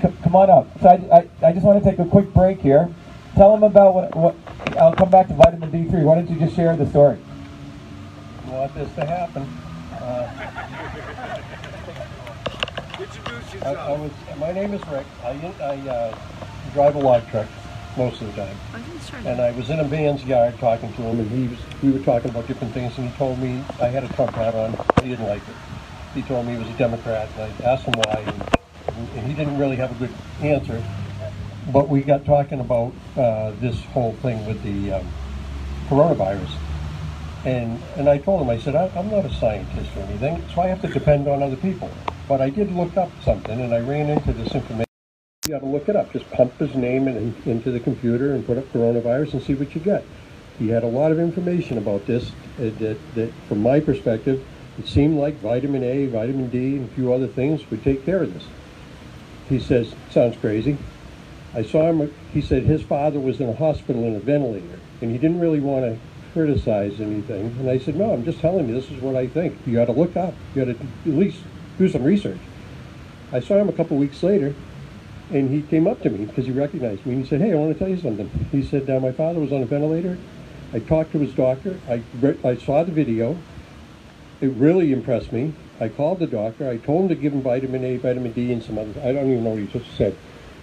C- 0.00 0.08
come 0.22 0.34
on 0.34 0.50
up. 0.50 0.68
So 0.80 0.88
I, 0.88 0.94
I, 1.16 1.48
I 1.48 1.52
just 1.52 1.64
want 1.64 1.82
to 1.82 1.90
take 1.90 1.98
a 1.98 2.04
quick 2.04 2.32
break 2.34 2.60
here. 2.60 2.92
Tell 3.36 3.54
him 3.54 3.62
about 3.62 3.94
what, 3.94 4.14
what. 4.14 4.34
I'll 4.76 4.94
come 4.94 5.10
back 5.10 5.28
to 5.28 5.34
vitamin 5.34 5.70
D3. 5.70 6.02
Why 6.02 6.16
don't 6.16 6.28
you 6.28 6.38
just 6.38 6.56
share 6.56 6.76
the 6.76 6.88
story? 6.88 7.18
I 8.46 8.50
want 8.50 8.74
this 8.74 8.92
to 8.96 9.06
happen. 9.06 9.42
Uh, 9.92 10.48
I, 13.64 13.74
I 13.74 13.92
was, 13.92 14.10
my 14.38 14.52
name 14.52 14.74
is 14.74 14.86
Rick. 14.88 15.06
I, 15.22 15.54
I 15.60 15.88
uh, 15.88 16.18
drive 16.72 16.96
a 16.96 16.98
log 16.98 17.28
truck 17.30 17.46
most 17.96 18.20
of 18.22 18.34
the 18.34 18.42
time. 18.42 18.56
And 19.26 19.40
I 19.40 19.52
was 19.52 19.70
in 19.70 19.80
a 19.80 19.84
man's 19.84 20.24
yard 20.24 20.58
talking 20.58 20.92
to 20.94 21.02
him, 21.02 21.20
and 21.20 21.30
he 21.30 21.48
was, 21.48 21.58
we 21.82 21.90
were 21.90 22.04
talking 22.04 22.30
about 22.30 22.46
different 22.46 22.72
things, 22.72 22.96
and 22.98 23.08
he 23.08 23.16
told 23.16 23.38
me 23.38 23.62
I 23.80 23.88
had 23.88 24.04
a 24.04 24.08
Trump 24.14 24.32
hat 24.32 24.54
on. 24.54 24.72
He 25.02 25.10
didn't 25.10 25.26
like 25.26 25.42
it. 25.42 25.54
he 26.14 26.22
told 26.22 26.46
me 26.46 26.52
he 26.52 26.58
was 26.58 26.68
a 26.68 26.78
Democrat, 26.78 27.28
and 27.36 27.42
I 27.42 27.68
asked 27.68 27.84
him 27.84 27.94
why, 27.94 28.24
and, 28.26 29.08
and 29.16 29.26
he 29.26 29.34
didn't 29.34 29.58
really 29.58 29.76
have 29.76 29.90
a 29.90 30.06
good 30.06 30.14
answer. 30.40 30.82
But 31.72 31.88
we 31.88 32.02
got 32.02 32.24
talking 32.24 32.60
about 32.60 32.92
uh, 33.16 33.52
this 33.60 33.80
whole 33.86 34.12
thing 34.14 34.44
with 34.46 34.62
the 34.62 34.94
um, 34.94 35.06
coronavirus. 35.88 36.50
And, 37.44 37.80
and 37.96 38.08
I 38.08 38.18
told 38.18 38.42
him, 38.42 38.50
I 38.50 38.58
said, 38.58 38.74
I, 38.76 38.90
I'm 38.96 39.10
not 39.10 39.24
a 39.24 39.34
scientist 39.34 39.90
or 39.96 40.00
anything, 40.00 40.44
so 40.54 40.62
I 40.62 40.68
have 40.68 40.80
to 40.82 40.88
depend 40.88 41.28
on 41.28 41.42
other 41.42 41.56
people. 41.56 41.90
But 42.28 42.40
I 42.40 42.50
did 42.50 42.72
look 42.72 42.96
up 42.96 43.10
something, 43.24 43.60
and 43.60 43.74
I 43.74 43.80
ran 43.80 44.10
into 44.10 44.32
this 44.32 44.54
information. 44.54 44.91
You 45.44 45.54
got 45.54 45.58
to 45.62 45.66
look 45.66 45.88
it 45.88 45.96
up. 45.96 46.12
Just 46.12 46.30
pump 46.30 46.56
his 46.58 46.76
name 46.76 47.08
in, 47.08 47.34
into 47.46 47.72
the 47.72 47.80
computer 47.80 48.32
and 48.32 48.46
put 48.46 48.58
up 48.58 48.72
coronavirus 48.72 49.32
and 49.32 49.42
see 49.42 49.54
what 49.54 49.74
you 49.74 49.80
get. 49.80 50.04
He 50.56 50.68
had 50.68 50.84
a 50.84 50.86
lot 50.86 51.10
of 51.10 51.18
information 51.18 51.78
about 51.78 52.06
this 52.06 52.30
uh, 52.60 52.70
that, 52.78 52.96
that, 53.16 53.32
from 53.48 53.60
my 53.60 53.80
perspective, 53.80 54.46
it 54.78 54.86
seemed 54.86 55.18
like 55.18 55.34
vitamin 55.40 55.82
A, 55.82 56.06
vitamin 56.06 56.48
D, 56.48 56.76
and 56.76 56.88
a 56.88 56.94
few 56.94 57.12
other 57.12 57.26
things 57.26 57.68
would 57.72 57.82
take 57.82 58.06
care 58.06 58.22
of 58.22 58.32
this. 58.32 58.46
He 59.48 59.58
says, 59.58 59.96
sounds 60.12 60.36
crazy. 60.36 60.78
I 61.54 61.64
saw 61.64 61.90
him, 61.90 62.14
he 62.32 62.40
said 62.40 62.62
his 62.62 62.82
father 62.82 63.18
was 63.18 63.40
in 63.40 63.48
a 63.48 63.54
hospital 63.56 64.04
in 64.04 64.14
a 64.14 64.20
ventilator, 64.20 64.78
and 65.00 65.10
he 65.10 65.18
didn't 65.18 65.40
really 65.40 65.58
want 65.58 65.84
to 65.86 65.98
criticize 66.34 67.00
anything. 67.00 67.46
And 67.58 67.68
I 67.68 67.80
said, 67.80 67.96
no, 67.96 68.12
I'm 68.12 68.24
just 68.24 68.38
telling 68.38 68.68
you, 68.68 68.74
this 68.76 68.92
is 68.92 69.02
what 69.02 69.16
I 69.16 69.26
think. 69.26 69.58
You 69.66 69.74
got 69.74 69.86
to 69.86 69.92
look 69.92 70.16
up. 70.16 70.34
You 70.54 70.64
got 70.64 70.78
to 70.78 70.86
at 71.10 71.18
least 71.18 71.38
do 71.78 71.88
some 71.88 72.04
research. 72.04 72.38
I 73.32 73.40
saw 73.40 73.56
him 73.56 73.68
a 73.68 73.72
couple 73.72 73.96
weeks 73.96 74.22
later, 74.22 74.54
and 75.32 75.50
he 75.50 75.62
came 75.62 75.86
up 75.86 76.02
to 76.02 76.10
me 76.10 76.26
because 76.26 76.46
he 76.46 76.52
recognized 76.52 77.06
me. 77.06 77.14
And 77.14 77.22
he 77.24 77.28
said, 77.28 77.40
hey, 77.40 77.52
I 77.52 77.56
want 77.56 77.72
to 77.72 77.78
tell 77.78 77.88
you 77.88 78.00
something. 78.00 78.28
He 78.50 78.62
said, 78.62 78.88
uh, 78.88 79.00
my 79.00 79.12
father 79.12 79.40
was 79.40 79.52
on 79.52 79.62
a 79.62 79.66
ventilator. 79.66 80.18
I 80.72 80.78
talked 80.78 81.12
to 81.12 81.18
his 81.18 81.34
doctor. 81.34 81.78
I, 81.88 82.02
I 82.44 82.56
saw 82.56 82.84
the 82.84 82.92
video. 82.92 83.38
It 84.40 84.48
really 84.52 84.92
impressed 84.92 85.32
me. 85.32 85.54
I 85.80 85.88
called 85.88 86.18
the 86.18 86.26
doctor. 86.26 86.68
I 86.68 86.76
told 86.76 87.02
him 87.02 87.08
to 87.08 87.14
give 87.14 87.32
him 87.32 87.42
vitamin 87.42 87.84
A, 87.84 87.96
vitamin 87.96 88.32
D, 88.32 88.52
and 88.52 88.62
some 88.62 88.78
other. 88.78 89.00
I 89.00 89.12
don't 89.12 89.30
even 89.30 89.44
know 89.44 89.50
what 89.50 89.60
he 89.60 89.66
just 89.66 89.96
said. 89.96 90.16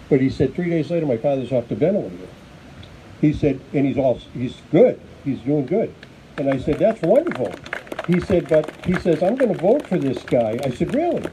But 0.09 0.21
he 0.21 0.29
said 0.29 0.53
three 0.53 0.69
days 0.69 0.89
later, 0.89 1.05
my 1.05 1.17
father's 1.17 1.51
off 1.51 1.67
the 1.67 1.75
ventilator. 1.75 2.27
He 3.21 3.33
said, 3.33 3.59
and 3.73 3.85
he's 3.85 3.97
all, 3.97 4.19
he's 4.33 4.61
good. 4.71 4.99
He's 5.25 5.39
doing 5.39 5.65
good. 5.65 5.93
And 6.37 6.49
I 6.49 6.57
said, 6.57 6.79
that's 6.79 7.01
wonderful. 7.01 7.53
He 8.07 8.19
said, 8.21 8.47
but 8.47 8.73
he 8.85 8.95
says, 8.95 9.21
I'm 9.21 9.35
going 9.35 9.53
to 9.53 9.61
vote 9.61 9.85
for 9.85 9.97
this 9.97 10.23
guy. 10.23 10.59
I 10.63 10.71
said, 10.71 10.95
really? 10.95 11.23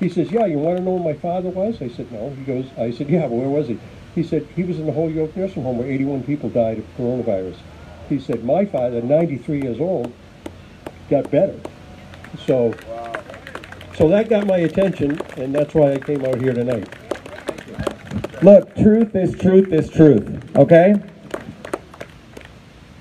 He 0.00 0.08
says, 0.08 0.30
yeah, 0.30 0.46
you 0.46 0.58
want 0.58 0.78
to 0.78 0.84
know 0.84 0.92
where 0.92 1.14
my 1.14 1.20
father 1.20 1.48
was? 1.48 1.82
I 1.82 1.88
said, 1.88 2.10
no. 2.12 2.30
He 2.30 2.44
goes, 2.44 2.66
I 2.78 2.92
said, 2.92 3.10
yeah, 3.10 3.26
where 3.26 3.48
was 3.48 3.68
he? 3.68 3.78
He 4.14 4.22
said, 4.22 4.46
he 4.54 4.62
was 4.62 4.78
in 4.78 4.86
the 4.86 4.92
Holyoke 4.92 5.36
nursing 5.36 5.62
home 5.62 5.78
where 5.78 5.90
81 5.90 6.22
people 6.24 6.48
died 6.50 6.78
of 6.78 6.96
coronavirus. 6.96 7.56
He 8.08 8.18
said, 8.18 8.44
my 8.44 8.64
father, 8.64 9.02
93 9.02 9.62
years 9.62 9.80
old, 9.80 10.12
got 11.10 11.30
better. 11.30 11.58
So, 12.46 12.74
so 13.96 14.08
that 14.08 14.28
got 14.28 14.46
my 14.46 14.58
attention, 14.58 15.20
and 15.36 15.54
that's 15.54 15.74
why 15.74 15.92
I 15.92 15.98
came 15.98 16.24
out 16.24 16.40
here 16.40 16.52
tonight. 16.52 16.88
Look, 18.42 18.74
truth 18.76 19.16
is 19.16 19.36
truth 19.36 19.72
is 19.72 19.90
truth, 19.90 20.56
okay? 20.56 20.94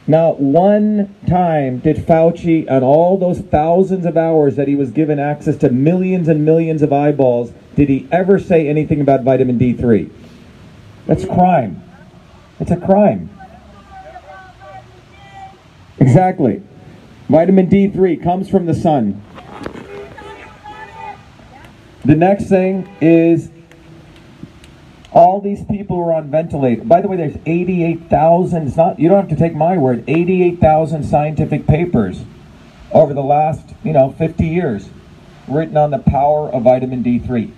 Not 0.07 0.39
one 0.39 1.13
time 1.27 1.79
did 1.79 1.97
Fauci, 1.97 2.69
on 2.71 2.81
all 2.81 3.17
those 3.17 3.39
thousands 3.39 4.05
of 4.05 4.15
hours 4.15 4.55
that 4.55 4.69
he 4.69 4.75
was 4.75 4.89
given 4.91 5.19
access 5.19 5.57
to 5.57 5.69
millions 5.69 6.29
and 6.29 6.45
millions 6.45 6.81
of 6.81 6.93
eyeballs, 6.93 7.51
did 7.75 7.89
he 7.89 8.07
ever 8.09 8.39
say 8.39 8.69
anything 8.69 9.01
about 9.01 9.23
vitamin 9.23 9.59
D3? 9.59 10.09
That's 11.07 11.25
crime. 11.25 11.83
It's 12.59 12.71
a 12.71 12.77
crime. 12.77 13.29
Exactly. 15.99 16.63
Vitamin 17.27 17.67
D3 17.67 18.23
comes 18.23 18.49
from 18.49 18.65
the 18.65 18.73
sun. 18.73 19.21
The 22.05 22.15
next 22.15 22.47
thing 22.47 22.87
is 23.01 23.51
all 25.17 25.41
these 25.41 25.65
people 25.65 25.97
were 25.97 26.13
on 26.13 26.29
ventilator. 26.29 26.83
By 26.83 27.01
the 27.01 27.07
way, 27.07 27.17
there's 27.17 27.37
88,000, 27.47 28.67
it's 28.67 28.77
not, 28.77 28.99
you 28.99 29.09
don't 29.09 29.17
have 29.27 29.29
to 29.29 29.35
take 29.35 29.55
my 29.55 29.75
word, 29.75 30.03
88,000 30.07 31.03
scientific 31.03 31.65
papers 31.65 32.23
over 32.91 33.15
the 33.15 33.23
last, 33.23 33.73
you 33.83 33.93
know, 33.93 34.11
50 34.11 34.45
years 34.45 34.89
written 35.47 35.75
on 35.75 35.89
the 35.89 35.97
power 35.97 36.49
of 36.49 36.61
vitamin 36.61 37.03
D3. 37.03 37.51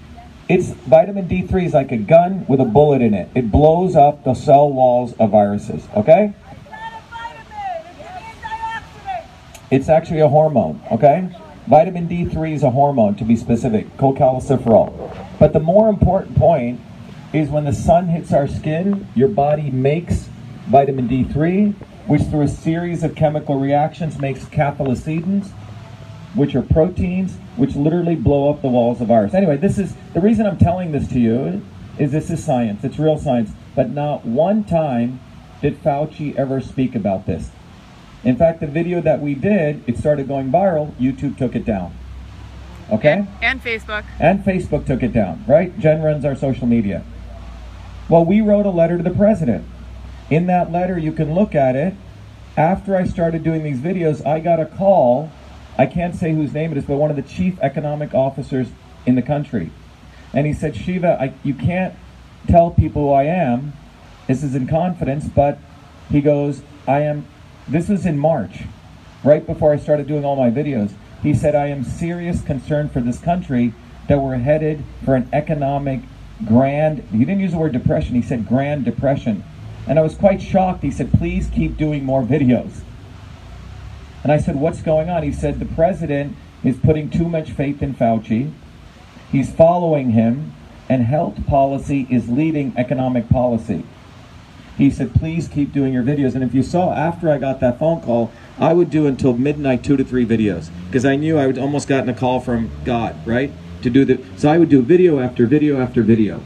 It's 0.48 0.70
vitamin 0.70 1.28
D3 1.28 1.66
is 1.66 1.74
like 1.74 1.92
a 1.92 1.98
gun 1.98 2.46
with 2.48 2.62
a 2.62 2.66
bullet 2.66 3.02
in 3.02 3.14
it. 3.14 3.30
It 3.36 3.52
blows 3.52 3.94
up 3.94 4.24
the 4.24 4.36
cell 4.36 4.72
walls 4.72 5.12
of 5.20 5.32
viruses, 5.32 5.86
okay? 5.98 6.34
It's 6.52 6.70
not 6.72 6.94
a 6.94 7.10
vitamin, 7.10 7.90
it's 7.90 8.46
an 8.46 8.84
inside. 9.04 9.30
It's 9.70 9.90
actually 9.90 10.22
a 10.22 10.30
hormone, 10.30 10.82
okay? 10.94 11.30
Vitamin 11.68 12.08
D3 12.08 12.54
is 12.54 12.64
a 12.64 12.70
hormone, 12.70 13.16
to 13.16 13.26
be 13.26 13.36
specific, 13.36 13.98
cholecalciferol. 13.98 15.28
But 15.38 15.52
the 15.52 15.60
more 15.60 15.90
important 15.90 16.38
point 16.38 16.80
is 17.34 17.50
when 17.50 17.66
the 17.66 17.74
sun 17.74 18.08
hits 18.08 18.34
our 18.34 18.48
skin, 18.48 19.08
your 19.16 19.28
body 19.28 19.70
makes 19.70 20.30
vitamin 20.68 21.08
D3, 21.08 21.74
which 22.08 22.24
through 22.24 22.42
a 22.42 22.48
series 22.48 23.04
of 23.04 23.16
chemical 23.16 23.60
reactions 23.60 24.20
makes 24.20 24.46
cathelicidins, 24.46 25.50
which 26.34 26.56
are 26.56 26.62
proteins, 26.62 27.36
which 27.56 27.76
literally 27.76 28.16
blow 28.16 28.50
up 28.50 28.62
the 28.62 28.68
walls 28.68 29.02
of 29.02 29.12
ours. 29.12 29.34
Anyway, 29.34 29.58
this 29.58 29.78
is 29.78 29.96
the 30.14 30.22
reason 30.22 30.46
I'm 30.46 30.58
telling 30.58 30.92
this 30.92 31.08
to 31.10 31.20
you 31.20 31.62
is 32.00 32.12
this 32.12 32.30
is 32.30 32.44
science. 32.44 32.84
It's 32.84 32.98
real 32.98 33.18
science. 33.18 33.52
But 33.76 33.92
not 33.92 34.26
one 34.26 34.64
time 34.64 35.20
did 35.62 35.82
Fauci 35.84 36.36
ever 36.36 36.62
speak 36.62 36.96
about 36.96 37.26
this. 37.26 37.52
In 38.24 38.36
fact, 38.36 38.60
the 38.60 38.68
video 38.68 39.02
that 39.02 39.22
we 39.22 39.36
did, 39.36 39.84
it 39.88 39.98
started 39.98 40.28
going 40.28 40.52
viral. 40.52 40.94
YouTube 40.96 41.38
took 41.38 41.56
it 41.56 41.66
down. 41.66 41.96
Okay? 42.92 43.20
And, 43.20 43.28
and, 43.42 43.64
Facebook. 43.64 44.04
And 44.20 44.44
Facebook 44.44 44.86
took 44.86 45.04
it 45.04 45.14
down, 45.14 45.44
right? 45.48 45.78
Jen 45.80 46.02
runs 46.02 46.26
our 46.26 46.36
social 46.36 46.68
media. 46.68 47.04
Well, 48.10 48.26
we 48.26 48.42
wrote 48.42 48.66
a 48.66 48.72
letter 48.72 48.98
to 48.98 49.04
the 49.04 49.12
president. 49.12 49.66
In 50.32 50.48
that 50.48 50.72
letter, 50.72 50.98
you 50.98 51.12
can 51.12 51.34
look 51.34 51.54
at 51.54 51.76
it. 51.76 51.94
After 52.58 52.96
I 52.96 53.06
started 53.06 53.44
doing 53.44 53.64
these 53.64 53.80
videos, 53.80 54.26
I 54.26 54.40
got 54.40 54.60
a 54.60 54.66
call. 54.66 55.32
I 55.78 55.86
can't 55.86 56.16
say 56.16 56.34
whose 56.34 56.52
name 56.52 56.72
it 56.72 56.78
is, 56.78 56.86
but 56.86 56.98
one 56.98 57.12
of 57.12 57.16
the 57.16 57.22
chief 57.22 57.60
economic 57.62 58.14
officers 58.14 58.68
in 59.06 59.16
the 59.16 59.22
country. 59.22 59.72
And 60.34 60.48
he 60.48 60.54
said, 60.54 60.76
Shiva, 60.76 61.22
I, 61.22 61.34
you 61.44 61.54
can't 61.54 61.94
tell 62.48 62.72
people 62.72 63.04
who 63.04 63.12
I 63.12 63.24
am. 63.24 63.74
This 64.28 64.44
is 64.44 64.56
in 64.56 64.68
confidence, 64.68 65.28
but 65.28 65.60
he 66.10 66.22
goes, 66.22 66.64
I 66.88 67.02
am 67.02 67.26
this 67.68 67.88
was 67.88 68.08
in 68.08 68.18
March, 68.18 68.64
right 69.24 69.46
before 69.46 69.72
I 69.72 69.78
started 69.78 70.08
doing 70.08 70.26
all 70.26 70.36
my 70.36 70.50
videos. 70.50 70.92
He 71.22 71.36
said, 71.36 71.54
I 71.54 71.68
am 71.68 71.84
serious 71.84 72.42
concern 72.42 72.90
for 72.90 73.00
this 73.00 73.20
country 73.20 73.76
that 74.08 74.18
we're 74.18 74.38
headed 74.38 74.84
for 75.06 75.16
an 75.16 75.30
economic 75.32 76.02
grand, 76.46 77.00
he 77.12 77.20
didn't 77.20 77.40
use 77.40 77.52
the 77.52 77.58
word 77.58 77.74
depression, 77.74 78.16
he 78.16 78.22
said 78.22 78.48
grand 78.48 78.86
depression. 78.86 79.44
And 79.88 79.98
I 79.98 80.02
was 80.02 80.16
quite 80.16 80.42
shocked. 80.42 80.84
He 80.84 80.92
said, 80.92 81.12
please 81.12 81.50
keep 81.50 81.78
doing 81.78 82.06
more 82.06 82.22
videos. 82.22 82.82
And 84.24 84.32
I 84.32 84.38
said, 84.38 84.56
what's 84.56 84.82
going 84.82 85.10
on? 85.10 85.24
He 85.24 85.32
said, 85.32 85.60
the 85.60 85.66
president 85.66 86.36
is 86.64 86.78
putting 86.78 87.10
too 87.10 87.28
much 87.28 87.52
faith 87.52 87.82
in 87.82 87.96
Fauci. 87.96 88.52
He's 89.32 89.52
following 89.52 90.12
him, 90.12 90.54
and 90.88 91.04
health 91.04 91.46
policy 91.48 92.06
is 92.10 92.30
leading 92.30 92.74
economic 92.78 93.30
policy 93.30 93.84
he 94.80 94.90
said, 94.90 95.14
please 95.14 95.50
keep 95.50 95.74
doing 95.74 95.94
your 95.94 96.04
videos. 96.04 96.36
And 96.36 96.44
if 96.44 96.56
you 96.56 96.64
saw 96.64 96.94
after 96.94 97.30
I 97.30 97.38
got 97.38 97.60
that 97.60 97.78
phone 97.78 98.02
call, 98.02 98.32
I 98.58 98.72
would 98.72 98.90
do 98.90 99.08
until 99.08 99.34
midnight 99.34 99.84
two 99.84 99.98
to 99.98 100.06
three 100.06 100.26
videos 100.26 100.70
because 100.88 101.06
I 101.06 101.18
knew 101.18 101.38
I 101.38 101.48
would 101.48 101.58
almost 101.58 101.90
gotten 101.90 102.08
a 102.10 102.14
call 102.14 102.40
from 102.40 102.72
God, 102.86 103.16
right? 103.28 103.52
To 103.82 103.90
do 103.90 104.04
the 104.04 104.24
so 104.36 104.50
I 104.50 104.58
would 104.58 104.70
do 104.70 104.82
video 104.82 105.20
after 105.20 105.46
video 105.46 105.80
after 105.80 106.04
video. 106.04 106.44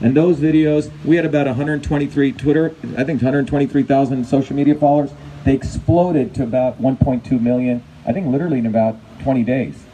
And 0.00 0.16
those 0.16 0.38
videos, 0.38 0.90
we 1.04 1.16
had 1.16 1.24
about 1.24 1.46
123 1.46 2.32
Twitter, 2.32 2.74
I 2.96 3.04
think 3.04 3.22
123,000 3.22 4.24
social 4.26 4.54
media 4.56 4.74
followers. 4.74 5.12
They 5.44 5.54
exploded 5.54 6.34
to 6.34 6.42
about 6.42 6.82
1.2 6.82 7.40
million, 7.40 7.82
I 8.06 8.12
think 8.12 8.26
literally 8.26 8.58
in 8.58 8.66
about 8.66 8.96
20 9.22 9.44
days. 9.44 9.84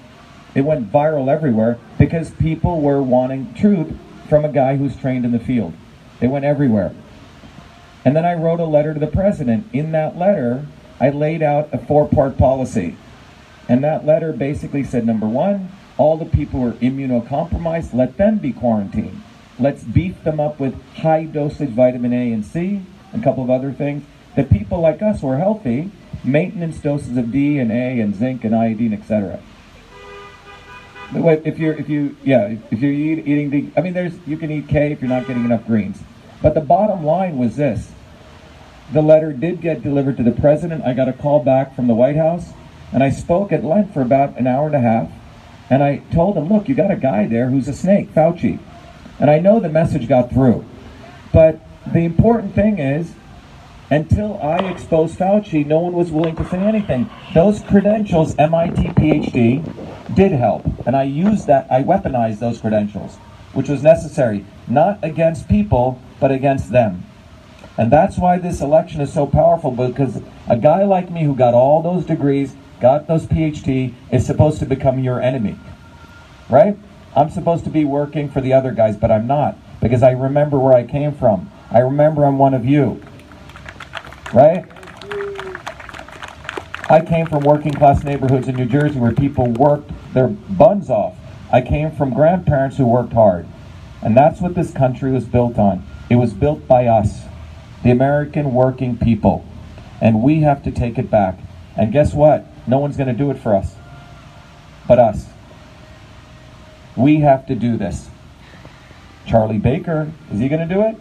It 0.55 0.63
went 0.63 0.91
viral 0.91 1.33
everywhere 1.33 1.79
because 1.99 2.31
people 2.33 2.81
were 2.81 3.03
wanting 3.03 3.55
truth 3.55 3.97
from 4.29 4.45
a 4.45 4.49
guy 4.49 4.77
who's 4.77 4.97
trained 4.97 5.25
in 5.25 5.33
the 5.33 5.39
field. 5.39 5.75
They 6.19 6.27
went 6.27 6.45
everywhere. 6.45 6.95
And 8.05 8.17
then 8.17 8.25
I 8.25 8.35
wrote 8.35 8.61
a 8.61 8.65
letter 8.65 8.95
to 8.95 9.01
the 9.01 9.07
president. 9.07 9.67
In 9.73 9.93
that 9.93 10.17
letter, 10.17 10.67
I 10.99 11.11
laid 11.11 11.43
out 11.43 11.69
a 11.73 11.79
four 11.79 12.09
part 12.09 12.37
policy. 12.37 12.97
And 13.69 13.85
that 13.85 14.05
letter 14.05 14.33
basically 14.33 14.83
said 14.83 15.07
number 15.07 15.29
one, 15.29 15.71
all 15.98 16.16
the 16.16 16.24
people 16.24 16.61
who 16.61 16.68
are 16.68 16.72
immunocompromised, 16.74 17.94
let 17.94 18.16
them 18.16 18.38
be 18.38 18.53
quarantined. 18.53 19.22
Let's 19.59 19.83
beef 19.83 20.22
them 20.24 20.40
up 20.40 20.59
with 20.59 20.74
high 20.94 21.24
dosage 21.24 21.70
vitamin 21.70 22.12
A 22.12 22.33
and 22.33 22.44
C, 22.44 22.83
a 23.12 23.20
couple 23.20 23.44
of 23.44 23.50
other 23.50 23.72
things. 23.72 24.05
The 24.37 24.44
people 24.44 24.81
like 24.81 25.03
us 25.03 25.20
who 25.20 25.29
are 25.29 25.37
healthy, 25.37 25.90
maintenance 26.24 26.79
doses 26.79 27.16
of 27.16 27.33
D 27.33 27.59
and 27.59 27.70
A 27.70 28.00
and 28.00 28.14
zinc 28.14 28.44
and 28.44 28.55
iodine, 28.55 28.94
etc. 28.94 29.40
If 31.12 31.59
you're, 31.59 31.74
if 31.74 31.88
you, 31.88 32.16
yeah, 32.22 32.57
if 32.70 32.81
you're 32.81 32.92
eat, 32.92 33.26
eating 33.26 33.50
the, 33.50 33.70
I 33.76 33.81
mean, 33.81 33.94
there's, 33.94 34.14
you 34.26 34.37
can 34.37 34.50
eat 34.50 34.68
K 34.68 34.92
if 34.92 35.00
you're 35.00 35.09
not 35.09 35.26
getting 35.26 35.44
enough 35.44 35.66
greens. 35.66 36.00
But 36.40 36.55
the 36.55 36.61
bottom 36.61 37.05
line 37.05 37.37
was 37.37 37.57
this. 37.57 37.90
The 38.92 39.03
letter 39.03 39.33
did 39.33 39.61
get 39.61 39.83
delivered 39.83 40.16
to 40.18 40.22
the 40.22 40.33
president. 40.33 40.85
I 40.85 40.94
got 40.94 41.09
a 41.09 41.12
call 41.12 41.42
back 41.42 41.74
from 41.76 41.87
the 41.87 41.94
White 41.94 42.16
House, 42.16 42.53
and 42.92 43.03
I 43.03 43.11
spoke 43.11 43.53
at 43.53 43.64
length 43.64 43.92
for 43.92 44.03
about 44.03 44.38
an 44.38 44.46
hour 44.46 44.66
and 44.66 44.74
a 44.74 44.81
half. 44.81 45.11
And 45.70 45.83
I 45.85 45.98
told 46.12 46.37
him, 46.37 46.48
look, 46.48 46.68
you 46.68 46.74
got 46.74 46.90
a 46.90 46.96
guy 46.96 47.26
there 47.26 47.48
who's 47.48 47.68
a 47.68 47.72
snake, 47.72 48.12
Fauci. 48.12 48.59
And 49.20 49.30
I 49.30 49.38
know 49.38 49.61
the 49.61 49.68
message 49.68 50.09
got 50.09 50.30
through. 50.30 50.64
But 51.33 51.61
the 51.87 52.00
important 52.00 52.54
thing 52.54 52.78
is, 52.78 53.14
until 53.88 54.40
I 54.42 54.59
exposed 54.68 55.18
Fauci, 55.18 55.64
no 55.64 55.78
one 55.78 55.92
was 55.92 56.11
willing 56.11 56.37
to 56.37 56.48
say 56.48 56.59
anything. 56.59 57.09
Those 57.35 57.61
credentials, 57.61 58.37
MIT 58.37 58.83
PhD, 58.94 60.14
did 60.14 60.33
help. 60.33 60.64
And 60.87 60.96
I 60.96 61.04
used 61.04 61.46
that, 61.46 61.70
I 61.70 61.83
weaponized 61.83 62.40
those 62.40 62.61
credentials, 62.61 63.16
which 63.52 63.68
was 63.68 63.83
necessary, 63.83 64.44
not 64.66 64.98
against 65.02 65.48
people, 65.48 66.00
but 66.18 66.33
against 66.33 66.70
them. 66.70 67.04
And 67.76 67.90
that's 67.90 68.18
why 68.18 68.38
this 68.38 68.61
election 68.61 69.00
is 69.00 69.12
so 69.12 69.26
powerful 69.26 69.70
because 69.70 70.20
a 70.48 70.56
guy 70.56 70.85
like 70.85 71.11
me 71.11 71.24
who 71.24 71.35
got 71.35 71.54
all 71.54 71.83
those 71.83 72.04
degrees, 72.04 72.54
got 72.81 73.07
those 73.07 73.27
PhD, 73.27 73.95
is 74.11 74.27
supposed 74.27 74.59
to 74.61 74.66
become 74.66 74.99
your 74.99 75.21
enemy. 75.21 75.59
Right? 76.49 76.77
I'm 77.14 77.31
supposed 77.31 77.64
to 77.64 77.71
be 77.71 77.85
working 77.85 78.31
for 78.31 78.40
the 78.40 78.53
other 78.53 78.73
guys, 78.73 78.97
but 78.97 79.11
I'm 79.11 79.27
not 79.27 79.57
because 79.81 80.03
I 80.03 80.12
remember 80.12 80.59
where 80.59 80.75
I 80.75 80.85
came 80.85 81.12
from. 81.12 81.51
I 81.71 81.81
remember 81.81 82.25
I'm 82.25 82.38
one 82.38 82.55
of 82.55 82.64
you. 82.64 83.03
Right? 84.33 84.64
I 86.88 87.05
came 87.05 87.27
from 87.27 87.45
working 87.45 87.73
class 87.73 88.03
neighborhoods 88.03 88.49
in 88.49 88.57
New 88.57 88.66
Jersey 88.66 88.99
where 88.99 89.12
people 89.12 89.47
worked 89.53 89.93
their 90.12 90.29
buns 90.29 90.90
off. 90.90 91.14
I 91.53 91.61
came 91.61 91.90
from 91.93 92.12
grandparents 92.12 92.77
who 92.77 92.87
worked 92.87 93.12
hard. 93.12 93.47
And 94.03 94.16
that's 94.16 94.40
what 94.40 94.55
this 94.55 94.73
country 94.73 95.12
was 95.12 95.25
built 95.25 95.59
on. 95.59 95.85
It 96.09 96.16
was 96.16 96.33
built 96.33 96.66
by 96.66 96.87
us, 96.87 97.27
the 97.85 97.90
American 97.90 98.53
working 98.53 98.97
people. 98.97 99.45
And 100.01 100.23
we 100.23 100.40
have 100.40 100.62
to 100.64 100.71
take 100.71 100.99
it 100.99 101.11
back. 101.11 101.38
And 101.77 101.93
guess 101.93 102.12
what? 102.12 102.47
No 102.70 102.78
one's 102.78 102.96
going 102.96 103.09
to 103.09 103.12
do 103.12 103.30
it 103.30 103.38
for 103.38 103.54
us 103.54 103.74
but 104.90 104.98
us. 104.98 105.24
We 106.96 107.20
have 107.20 107.46
to 107.46 107.54
do 107.54 107.76
this. 107.76 108.09
Charlie 109.24 109.61
Baker, 109.61 110.11
is 110.33 110.40
he 110.40 110.48
going 110.48 110.68
to 110.68 110.74
do 110.74 110.83
it? 110.83 110.96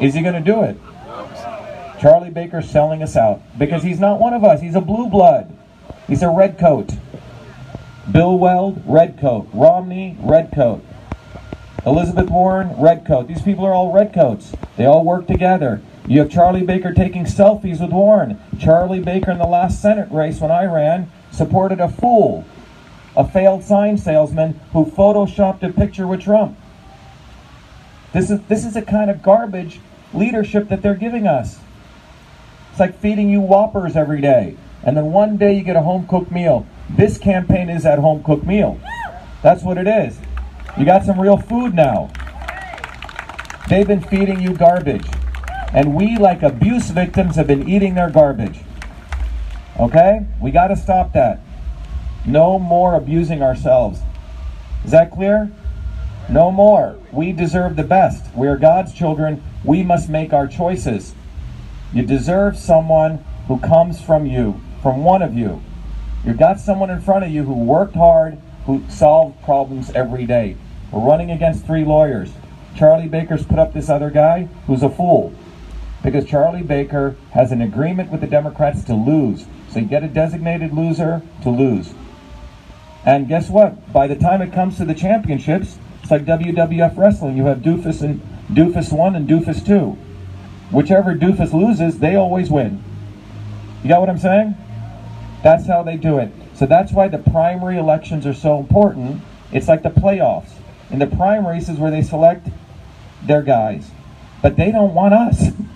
Is 0.00 0.14
he 0.14 0.22
going 0.22 0.34
to 0.34 0.40
do 0.40 0.64
it? 0.64 0.76
Charlie 2.00 2.30
Baker's 2.30 2.68
selling 2.68 3.04
us 3.04 3.16
out 3.16 3.42
because 3.56 3.84
he's 3.84 4.00
not 4.00 4.18
one 4.18 4.34
of 4.34 4.42
us. 4.42 4.60
He's 4.60 4.74
a 4.74 4.80
blue 4.80 5.08
blood. 5.08 5.56
He's 6.08 6.22
a 6.22 6.28
red 6.28 6.58
coat. 6.58 6.90
Bill 8.10 8.36
Weld, 8.36 8.82
red 8.84 9.16
coat. 9.20 9.48
Romney, 9.52 10.16
red 10.18 10.50
coat. 10.52 10.84
Elizabeth 11.86 12.28
Warren, 12.28 12.74
red 12.76 13.06
coat. 13.06 13.28
These 13.28 13.42
people 13.42 13.64
are 13.64 13.72
all 13.72 13.92
red 13.92 14.12
coats. 14.12 14.52
They 14.76 14.84
all 14.84 15.04
work 15.04 15.28
together. 15.28 15.80
You 16.08 16.20
have 16.20 16.30
Charlie 16.30 16.62
Baker 16.62 16.94
taking 16.94 17.24
selfies 17.24 17.80
with 17.80 17.90
Warren. 17.90 18.38
Charlie 18.60 19.00
Baker 19.00 19.32
in 19.32 19.38
the 19.38 19.46
last 19.46 19.82
Senate 19.82 20.08
race 20.10 20.40
when 20.40 20.52
I 20.52 20.64
ran 20.64 21.10
supported 21.32 21.80
a 21.80 21.88
fool, 21.88 22.44
a 23.16 23.26
failed 23.26 23.64
sign 23.64 23.98
salesman 23.98 24.60
who 24.72 24.84
photoshopped 24.84 25.64
a 25.64 25.72
picture 25.72 26.06
with 26.06 26.22
Trump. 26.22 26.56
This 28.12 28.30
is 28.30 28.40
this 28.42 28.64
is 28.64 28.74
the 28.74 28.82
kind 28.82 29.10
of 29.10 29.20
garbage 29.20 29.80
leadership 30.14 30.68
that 30.68 30.80
they're 30.80 30.94
giving 30.94 31.26
us. 31.26 31.58
It's 32.70 32.78
like 32.78 32.96
feeding 33.00 33.28
you 33.28 33.40
whoppers 33.40 33.96
every 33.96 34.20
day. 34.20 34.56
And 34.84 34.96
then 34.96 35.06
one 35.06 35.36
day 35.36 35.54
you 35.54 35.64
get 35.64 35.74
a 35.74 35.82
home 35.82 36.06
cooked 36.06 36.30
meal. 36.30 36.66
This 36.88 37.18
campaign 37.18 37.68
is 37.68 37.82
that 37.82 37.98
home 37.98 38.22
cooked 38.22 38.46
meal. 38.46 38.78
That's 39.42 39.64
what 39.64 39.76
it 39.76 39.88
is. 39.88 40.18
You 40.78 40.84
got 40.84 41.04
some 41.04 41.20
real 41.20 41.36
food 41.36 41.74
now. 41.74 42.10
They've 43.68 43.86
been 43.86 44.02
feeding 44.02 44.40
you 44.40 44.54
garbage. 44.54 45.04
And 45.72 45.94
we, 45.94 46.16
like 46.16 46.42
abuse 46.42 46.90
victims, 46.90 47.36
have 47.36 47.46
been 47.46 47.68
eating 47.68 47.94
their 47.94 48.10
garbage. 48.10 48.60
Okay? 49.78 50.26
We 50.40 50.50
got 50.50 50.68
to 50.68 50.76
stop 50.76 51.12
that. 51.12 51.40
No 52.24 52.58
more 52.58 52.94
abusing 52.94 53.42
ourselves. 53.42 54.00
Is 54.84 54.90
that 54.90 55.10
clear? 55.10 55.50
No 56.28 56.50
more. 56.50 56.98
We 57.12 57.32
deserve 57.32 57.76
the 57.76 57.84
best. 57.84 58.34
We 58.34 58.48
are 58.48 58.56
God's 58.56 58.92
children. 58.92 59.42
We 59.64 59.82
must 59.82 60.08
make 60.08 60.32
our 60.32 60.46
choices. 60.46 61.14
You 61.92 62.02
deserve 62.02 62.56
someone 62.56 63.24
who 63.46 63.58
comes 63.60 64.00
from 64.00 64.26
you, 64.26 64.60
from 64.82 65.04
one 65.04 65.22
of 65.22 65.34
you. 65.34 65.62
You've 66.24 66.38
got 66.38 66.58
someone 66.58 66.90
in 66.90 67.00
front 67.00 67.24
of 67.24 67.30
you 67.30 67.44
who 67.44 67.54
worked 67.54 67.94
hard, 67.94 68.38
who 68.64 68.82
solved 68.88 69.40
problems 69.44 69.90
every 69.90 70.26
day. 70.26 70.56
We're 70.90 71.06
running 71.06 71.30
against 71.30 71.64
three 71.64 71.84
lawyers. 71.84 72.32
Charlie 72.76 73.08
Baker's 73.08 73.44
put 73.44 73.58
up 73.58 73.72
this 73.72 73.88
other 73.88 74.10
guy 74.10 74.48
who's 74.66 74.82
a 74.82 74.90
fool. 74.90 75.32
Because 76.02 76.24
Charlie 76.24 76.62
Baker 76.62 77.16
has 77.32 77.52
an 77.52 77.60
agreement 77.60 78.10
with 78.10 78.20
the 78.20 78.26
Democrats 78.26 78.84
to 78.84 78.94
lose. 78.94 79.46
So 79.70 79.80
you 79.80 79.86
get 79.86 80.04
a 80.04 80.08
designated 80.08 80.72
loser 80.72 81.22
to 81.42 81.50
lose. 81.50 81.92
And 83.04 83.28
guess 83.28 83.48
what? 83.48 83.92
By 83.92 84.06
the 84.06 84.16
time 84.16 84.42
it 84.42 84.52
comes 84.52 84.76
to 84.78 84.84
the 84.84 84.94
championships, 84.94 85.78
it's 86.02 86.10
like 86.10 86.24
WWF 86.24 86.96
wrestling. 86.96 87.36
You 87.36 87.46
have 87.46 87.58
Doofus 87.58 88.02
and 88.02 88.20
Doofus 88.50 88.92
1 88.92 89.16
and 89.16 89.28
Doofus 89.28 89.64
2. 89.64 89.96
Whichever 90.70 91.14
Doofus 91.14 91.52
loses, 91.52 91.98
they 91.98 92.16
always 92.16 92.50
win. 92.50 92.82
You 93.82 93.88
got 93.88 94.00
what 94.00 94.10
I'm 94.10 94.18
saying? 94.18 94.56
That's 95.42 95.66
how 95.66 95.82
they 95.82 95.96
do 95.96 96.18
it. 96.18 96.32
So 96.54 96.66
that's 96.66 96.92
why 96.92 97.08
the 97.08 97.18
primary 97.18 97.78
elections 97.78 98.26
are 98.26 98.34
so 98.34 98.58
important. 98.58 99.22
It's 99.52 99.68
like 99.68 99.82
the 99.82 99.90
playoffs. 99.90 100.50
In 100.90 100.98
the 100.98 101.06
primaries 101.06 101.68
is 101.68 101.78
where 101.78 101.90
they 101.90 102.02
select 102.02 102.48
their 103.22 103.42
guys. 103.42 103.90
But 104.42 104.56
they 104.56 104.72
don't 104.72 104.94
want 104.94 105.14
us. 105.14 105.50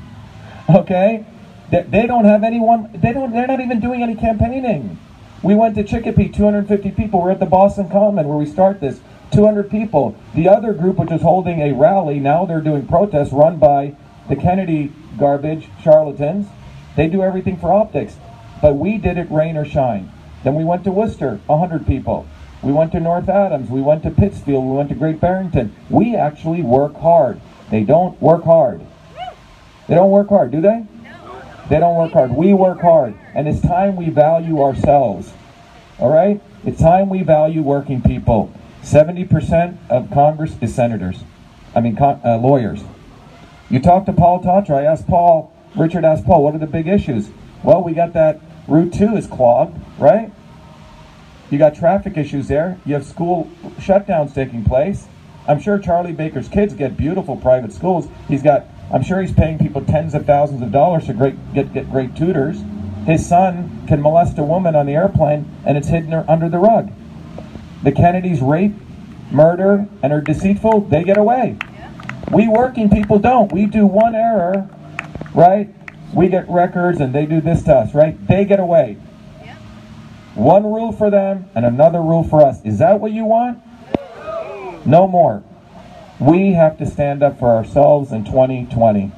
okay? 0.77 1.25
They, 1.71 1.83
they 1.83 2.07
don't 2.07 2.25
have 2.25 2.43
anyone 2.43 2.91
they 2.95 3.13
don't 3.13 3.33
they're 3.33 3.47
not 3.47 3.61
even 3.61 3.81
doing 3.81 4.03
any 4.03 4.15
campaigning. 4.15 4.99
We 5.43 5.55
went 5.55 5.75
to 5.77 5.85
Chicopee, 5.85 6.29
250 6.29 6.91
people. 6.91 7.23
We're 7.23 7.31
at 7.31 7.41
the 7.41 7.47
Boston 7.47 7.89
Common 7.89 8.29
where 8.29 8.37
we 8.37 8.47
start 8.47 8.81
this. 8.81 9.01
200 9.33 9.71
people. 9.71 10.17
The 10.35 10.49
other 10.49 10.73
group, 10.73 10.97
which 10.97 11.13
is 11.13 11.23
holding 11.23 11.61
a 11.61 11.73
rally, 11.73 12.19
now 12.19 12.45
they're 12.45 12.61
doing 12.61 12.87
protests 12.87 13.33
run 13.33 13.59
by 13.59 13.95
the 14.29 14.35
Kennedy 14.37 14.93
garbage 15.19 15.69
charlatans. 15.83 16.49
They 16.97 17.07
do 17.07 17.23
everything 17.23 17.57
for 17.57 17.73
optics. 17.73 18.17
But 18.61 18.75
we 18.75 18.99
did 18.99 19.17
it 19.17 19.31
rain 19.31 19.57
or 19.57 19.65
shine. 19.65 20.11
Then 20.43 20.57
we 20.57 20.65
went 20.65 20.85
to 20.85 20.91
Worcester, 20.91 21.41
100 21.47 21.87
people. 21.87 22.27
We 22.63 22.73
went 22.73 22.93
to 22.93 23.01
North 23.01 23.29
Adams. 23.29 23.71
We 23.71 23.81
went 23.81 24.03
to 24.03 24.11
Pittsfield. 24.11 24.65
We 24.65 24.77
went 24.77 24.89
to 24.91 24.95
Great 24.95 25.21
Barrington. 25.21 25.75
We 25.89 26.17
actually 26.17 26.63
work 26.63 26.95
hard. 26.97 27.41
They 27.71 27.85
don't 27.85 28.21
work 28.21 28.45
hard. 28.45 28.83
They 29.91 29.97
don't 29.97 30.13
work 30.13 30.29
hard, 30.29 30.53
do 30.53 30.61
they? 30.61 30.85
They 31.69 31.81
don't 31.81 31.97
work 31.97 32.13
hard. 32.13 32.31
We 32.31 32.55
work 32.55 32.81
hard. 32.81 33.13
And 33.35 33.49
it's 33.49 33.61
time 33.61 33.97
we 33.97 34.09
value 34.09 34.63
ourselves. 34.63 35.33
All 35.99 36.13
right? 36.13 36.41
It's 36.65 36.81
time 36.81 37.09
we 37.09 37.25
value 37.25 37.61
working 37.61 38.01
people. 38.01 38.53
70% 38.85 39.79
of 39.89 40.09
Congress 40.13 40.55
is 40.61 40.73
senators. 40.73 41.25
I 41.75 41.81
mean, 41.81 41.97
con- 41.97 42.21
uh, 42.25 42.39
lawyers. 42.39 42.85
You 43.69 43.81
talk 43.81 44.07
to 44.07 44.13
Paul 44.13 44.41
Tatra. 44.41 44.77
I 44.77 44.85
asked 44.85 45.09
Paul, 45.09 45.53
Richard 45.75 46.05
asked 46.05 46.25
Paul, 46.25 46.45
what 46.45 46.55
are 46.55 46.59
the 46.59 46.69
big 46.69 46.87
issues? 46.87 47.29
Well, 47.65 47.83
we 47.83 47.93
got 47.93 48.13
that 48.13 48.41
Route 48.69 48.93
2 48.93 49.17
is 49.17 49.27
clogged, 49.27 49.77
right? 49.99 50.31
You 51.51 51.59
got 51.59 51.75
traffic 51.75 52.17
issues 52.17 52.47
there. 52.47 52.79
You 52.87 52.95
have 52.95 53.05
school 53.05 53.51
shutdowns 53.79 54.35
taking 54.35 54.65
place. 54.65 55.09
I'm 55.47 55.61
sure 55.61 55.79
Charlie 55.79 56.13
Baker's 56.13 56.49
kids 56.49 56.75
get 56.75 56.97
beautiful 56.97 57.37
private 57.37 57.73
schools. 57.73 58.09
He's 58.29 58.43
got, 58.43 58.67
I'm 58.93 59.03
sure 59.03 59.21
he's 59.21 59.33
paying 59.33 59.59
people 59.59 59.85
tens 59.85 60.15
of 60.15 60.27
thousands 60.27 60.63
of 60.63 60.71
dollars 60.71 61.07
to 61.07 61.15
great, 61.15 61.35
get, 61.55 61.73
get 61.73 61.91
great 61.91 62.15
tutors. 62.15 62.63
His 63.07 63.27
son 63.27 63.85
can 63.87 64.03
molest 64.03 64.39
a 64.39 64.43
woman 64.43 64.77
on 64.77 64.87
the 64.87 64.95
airplane 64.95 65.51
and 65.65 65.79
it's 65.79 65.89
hidden 65.89 66.13
under 66.13 66.49
the 66.49 66.59
rug. 66.59 66.93
The 67.83 67.93
Kennedys 67.93 68.41
rape, 68.41 68.75
murder, 69.31 69.89
and 70.03 70.13
are 70.13 70.21
deceitful, 70.21 70.83
they 70.83 71.03
get 71.03 71.17
away. 71.17 71.57
We 72.31 72.47
working 72.47 72.91
people 72.91 73.19
don't. 73.19 73.51
We 73.51 73.67
do 73.67 73.87
one 73.87 74.15
error, 74.15 74.69
right? 75.35 75.69
We 76.13 76.29
get 76.29 76.49
records 76.49 77.01
and 77.01 77.15
they 77.15 77.27
do 77.27 77.41
this 77.41 77.63
to 77.65 77.75
us, 77.75 77.95
right? 77.95 78.15
They 78.27 78.45
get 78.45 78.61
away. 78.61 78.99
One 80.35 80.65
rule 80.65 80.93
for 80.93 81.11
them 81.11 81.51
and 81.55 81.65
another 81.65 82.01
rule 82.01 82.23
for 82.23 82.43
us. 82.43 82.65
Is 82.65 82.79
that 82.79 83.01
what 83.01 83.13
you 83.13 83.25
want? 83.25 83.61
No 84.85 85.07
more. 85.07 85.43
We 86.19 86.53
have 86.53 86.79
to 86.79 86.87
stand 86.87 87.23
up 87.23 87.39
for 87.39 87.51
ourselves 87.51 88.13
in 88.13 88.25
2020. 88.25 89.13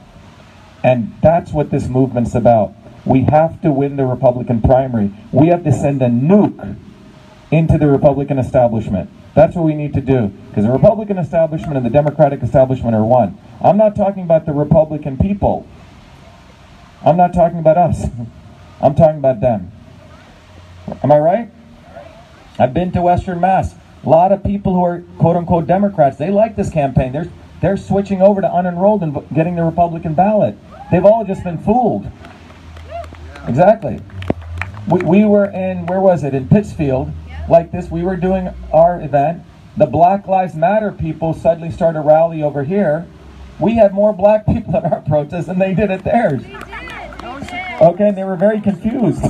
And 0.84 1.14
that's 1.20 1.52
what 1.52 1.70
this 1.70 1.88
movement's 1.88 2.34
about. 2.34 2.74
We 3.04 3.22
have 3.24 3.60
to 3.62 3.72
win 3.72 3.96
the 3.96 4.06
Republican 4.06 4.60
primary. 4.60 5.12
We 5.32 5.48
have 5.48 5.64
to 5.64 5.72
send 5.72 6.02
a 6.02 6.08
nuke 6.08 6.76
into 7.50 7.78
the 7.78 7.88
Republican 7.88 8.38
establishment. 8.38 9.10
That's 9.34 9.56
what 9.56 9.64
we 9.64 9.74
need 9.74 9.94
to 9.94 10.00
do. 10.00 10.28
Because 10.48 10.64
the 10.64 10.70
Republican 10.70 11.18
establishment 11.18 11.76
and 11.76 11.86
the 11.86 11.90
Democratic 11.90 12.42
establishment 12.42 12.94
are 12.94 13.04
one. 13.04 13.38
I'm 13.60 13.76
not 13.76 13.96
talking 13.96 14.22
about 14.22 14.46
the 14.46 14.52
Republican 14.52 15.16
people. 15.16 15.66
I'm 17.04 17.16
not 17.16 17.32
talking 17.32 17.58
about 17.58 17.78
us. 17.78 18.06
I'm 18.80 18.94
talking 18.94 19.18
about 19.18 19.40
them. 19.40 19.72
Am 21.02 21.10
I 21.10 21.18
right? 21.18 21.50
I've 22.58 22.74
been 22.74 22.92
to 22.92 23.02
Western 23.02 23.40
Mass. 23.40 23.74
A 24.04 24.08
lot 24.08 24.32
of 24.32 24.42
people 24.42 24.74
who 24.74 24.84
are 24.84 25.02
quote 25.18 25.36
unquote 25.36 25.66
Democrats, 25.66 26.16
they 26.16 26.30
like 26.30 26.56
this 26.56 26.70
campaign. 26.70 27.12
They're, 27.12 27.30
they're 27.60 27.76
switching 27.76 28.20
over 28.20 28.40
to 28.40 28.48
unenrolled 28.48 29.02
and 29.02 29.34
getting 29.34 29.56
the 29.56 29.62
Republican 29.62 30.14
ballot. 30.14 30.56
They've 30.90 31.04
all 31.04 31.24
just 31.24 31.44
been 31.44 31.58
fooled. 31.58 32.10
Exactly. 33.46 34.00
We, 34.88 35.00
we 35.00 35.24
were 35.24 35.46
in, 35.46 35.86
where 35.86 36.00
was 36.00 36.24
it? 36.24 36.34
In 36.34 36.48
Pittsfield. 36.48 37.12
like 37.48 37.70
this. 37.70 37.90
We 37.90 38.02
were 38.02 38.16
doing 38.16 38.50
our 38.72 39.00
event. 39.00 39.42
The 39.76 39.86
Black 39.86 40.26
Lives 40.26 40.54
Matter 40.54 40.92
people 40.92 41.32
suddenly 41.32 41.70
started 41.70 42.00
a 42.00 42.02
rally 42.02 42.42
over 42.42 42.64
here. 42.64 43.06
We 43.58 43.76
had 43.76 43.94
more 43.94 44.12
black 44.12 44.46
people 44.52 44.76
at 44.76 44.90
our 44.90 45.00
protest 45.02 45.46
than 45.46 45.58
they 45.58 45.74
did 45.74 45.90
at 45.90 46.04
theirs. 46.04 46.42
Okay, 47.80 48.08
and 48.08 48.16
they 48.16 48.24
were 48.24 48.36
very 48.36 48.60
confused. 48.60 49.24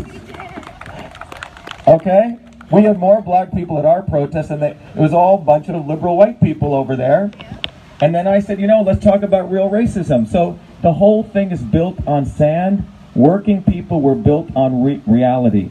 Okay? 1.87 2.39
We 2.73 2.85
had 2.85 2.99
more 2.99 3.21
black 3.21 3.53
people 3.53 3.79
at 3.79 3.85
our 3.85 4.03
protest 4.03 4.51
and 4.51 4.63
they, 4.63 4.71
it 4.71 4.97
was 4.97 5.13
all 5.13 5.37
a 5.37 5.45
bunch 5.45 5.69
of 5.69 5.87
liberal 5.87 6.17
white 6.17 6.41
people 6.41 6.75
over 6.75 6.97
there. 6.97 7.31
And 8.01 8.15
then 8.15 8.27
I 8.27 8.41
said, 8.41 8.59
you 8.59 8.67
know, 8.67 8.81
let's 8.81 9.05
talk 9.05 9.23
about 9.23 9.51
real 9.51 9.69
racism. 9.69 10.27
So 10.27 10.59
the 10.81 10.95
whole 10.95 11.23
thing 11.23 11.53
is 11.53 11.63
built 11.63 11.99
on 12.07 12.25
sand. 12.25 12.89
Working 13.15 13.63
people 13.63 14.01
were 14.01 14.15
built 14.15 14.49
on 14.57 14.83
re- 14.83 15.03
reality. 15.07 15.71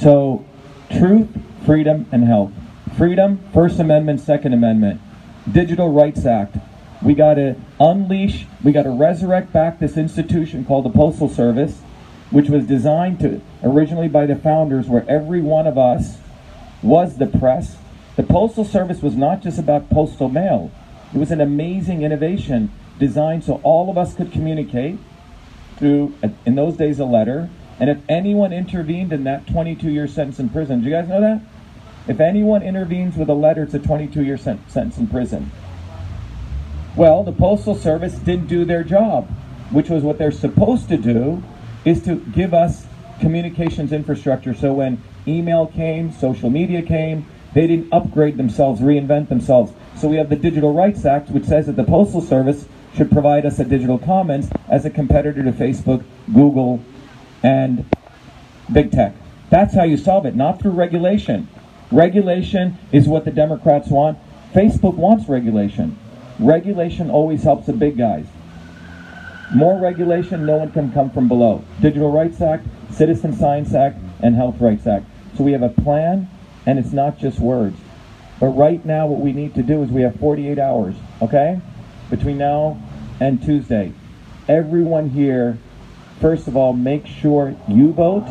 So 0.00 0.44
truth, 0.90 1.28
freedom, 1.66 2.06
and 2.10 2.24
health. 2.24 2.52
Freedom, 2.96 3.38
First 3.52 3.78
Amendment, 3.78 4.20
Second 4.20 4.54
Amendment. 4.54 5.00
Digital 5.52 5.92
Rights 5.92 6.24
Act. 6.24 6.56
We 7.02 7.14
got 7.14 7.34
to 7.34 7.56
unleash, 7.78 8.46
we 8.62 8.72
got 8.72 8.82
to 8.82 8.90
resurrect 8.90 9.52
back 9.52 9.78
this 9.78 9.96
institution 9.96 10.64
called 10.64 10.84
the 10.84 10.90
Postal 10.90 11.28
Service, 11.28 11.80
which 12.30 12.48
was 12.48 12.66
designed 12.66 13.20
to 13.20 13.40
originally 13.62 14.08
by 14.08 14.26
the 14.26 14.36
founders, 14.36 14.86
where 14.86 15.04
every 15.08 15.40
one 15.40 15.66
of 15.66 15.76
us 15.76 16.18
was 16.82 17.16
the 17.16 17.26
press. 17.26 17.76
The 18.16 18.22
Postal 18.22 18.64
Service 18.64 19.02
was 19.02 19.16
not 19.16 19.42
just 19.42 19.58
about 19.58 19.90
postal 19.90 20.28
mail, 20.28 20.70
it 21.12 21.18
was 21.18 21.30
an 21.30 21.40
amazing 21.40 22.02
innovation 22.02 22.70
designed 22.98 23.44
so 23.44 23.60
all 23.64 23.90
of 23.90 23.98
us 23.98 24.14
could 24.14 24.30
communicate 24.30 24.98
through, 25.76 26.14
in 26.46 26.54
those 26.54 26.76
days, 26.76 27.00
a 27.00 27.04
letter. 27.04 27.50
And 27.80 27.90
if 27.90 27.98
anyone 28.08 28.52
intervened 28.52 29.12
in 29.12 29.24
that 29.24 29.46
22 29.46 29.90
year 29.90 30.06
sentence 30.06 30.38
in 30.38 30.50
prison, 30.50 30.80
do 30.80 30.86
you 30.86 30.92
guys 30.92 31.08
know 31.08 31.20
that? 31.20 31.40
If 32.06 32.20
anyone 32.20 32.62
intervenes 32.62 33.16
with 33.16 33.28
a 33.28 33.34
letter, 33.34 33.62
it's 33.62 33.74
a 33.74 33.78
22 33.78 34.22
year 34.22 34.36
sentence 34.36 34.98
in 34.98 35.06
prison. 35.06 35.50
Well, 36.94 37.24
the 37.24 37.32
Postal 37.32 37.74
Service 37.74 38.14
didn't 38.14 38.46
do 38.46 38.64
their 38.64 38.84
job, 38.84 39.28
which 39.70 39.88
was 39.88 40.02
what 40.02 40.18
they're 40.18 40.30
supposed 40.30 40.88
to 40.88 40.96
do, 40.96 41.42
is 41.84 42.02
to 42.04 42.16
give 42.16 42.54
us 42.54 42.86
communications 43.20 43.92
infrastructure. 43.92 44.54
So 44.54 44.72
when 44.74 45.02
email 45.26 45.66
came, 45.66 46.12
social 46.12 46.50
media 46.50 46.82
came, 46.82 47.26
they 47.54 47.66
didn't 47.66 47.92
upgrade 47.92 48.36
themselves, 48.36 48.80
reinvent 48.80 49.28
themselves. 49.28 49.72
So 49.96 50.08
we 50.08 50.16
have 50.16 50.28
the 50.28 50.36
Digital 50.36 50.72
Rights 50.72 51.04
Act, 51.04 51.30
which 51.30 51.44
says 51.44 51.66
that 51.66 51.76
the 51.76 51.84
Postal 51.84 52.20
Service 52.20 52.66
should 52.96 53.10
provide 53.10 53.46
us 53.46 53.58
a 53.58 53.64
digital 53.64 53.98
commons 53.98 54.50
as 54.68 54.84
a 54.84 54.90
competitor 54.90 55.42
to 55.42 55.52
Facebook, 55.52 56.04
Google, 56.32 56.82
and 57.42 57.84
big 58.72 58.90
tech. 58.90 59.14
That's 59.50 59.74
how 59.74 59.84
you 59.84 59.96
solve 59.96 60.26
it, 60.26 60.34
not 60.34 60.60
through 60.60 60.72
regulation. 60.72 61.48
Regulation 61.90 62.78
is 62.92 63.08
what 63.08 63.24
the 63.24 63.30
Democrats 63.30 63.88
want. 63.88 64.18
Facebook 64.54 64.94
wants 64.94 65.28
regulation. 65.28 65.98
Regulation 66.38 67.10
always 67.10 67.42
helps 67.42 67.66
the 67.66 67.72
big 67.72 67.98
guys. 67.98 68.26
More 69.52 69.80
regulation, 69.80 70.46
no 70.46 70.56
one 70.56 70.70
can 70.70 70.92
come 70.92 71.10
from 71.10 71.26
below. 71.26 71.64
Digital 71.80 72.12
Rights 72.12 72.40
Act, 72.40 72.66
Citizen 72.92 73.32
Science 73.32 73.74
Act, 73.74 73.98
and 74.22 74.36
Health 74.36 74.60
Rights 74.60 74.86
Act. 74.86 75.06
So 75.36 75.42
we 75.42 75.52
have 75.52 75.62
a 75.62 75.68
plan, 75.68 76.30
and 76.66 76.78
it's 76.78 76.92
not 76.92 77.18
just 77.18 77.40
words. 77.40 77.76
But 78.38 78.48
right 78.48 78.84
now, 78.84 79.06
what 79.06 79.20
we 79.20 79.32
need 79.32 79.54
to 79.56 79.62
do 79.62 79.82
is 79.82 79.90
we 79.90 80.02
have 80.02 80.14
48 80.16 80.58
hours, 80.58 80.94
okay? 81.20 81.60
Between 82.10 82.38
now 82.38 82.80
and 83.18 83.42
Tuesday. 83.42 83.92
Everyone 84.48 85.10
here, 85.10 85.58
first 86.20 86.46
of 86.46 86.56
all, 86.56 86.72
make 86.72 87.06
sure 87.06 87.56
you 87.68 87.92
vote 87.92 88.26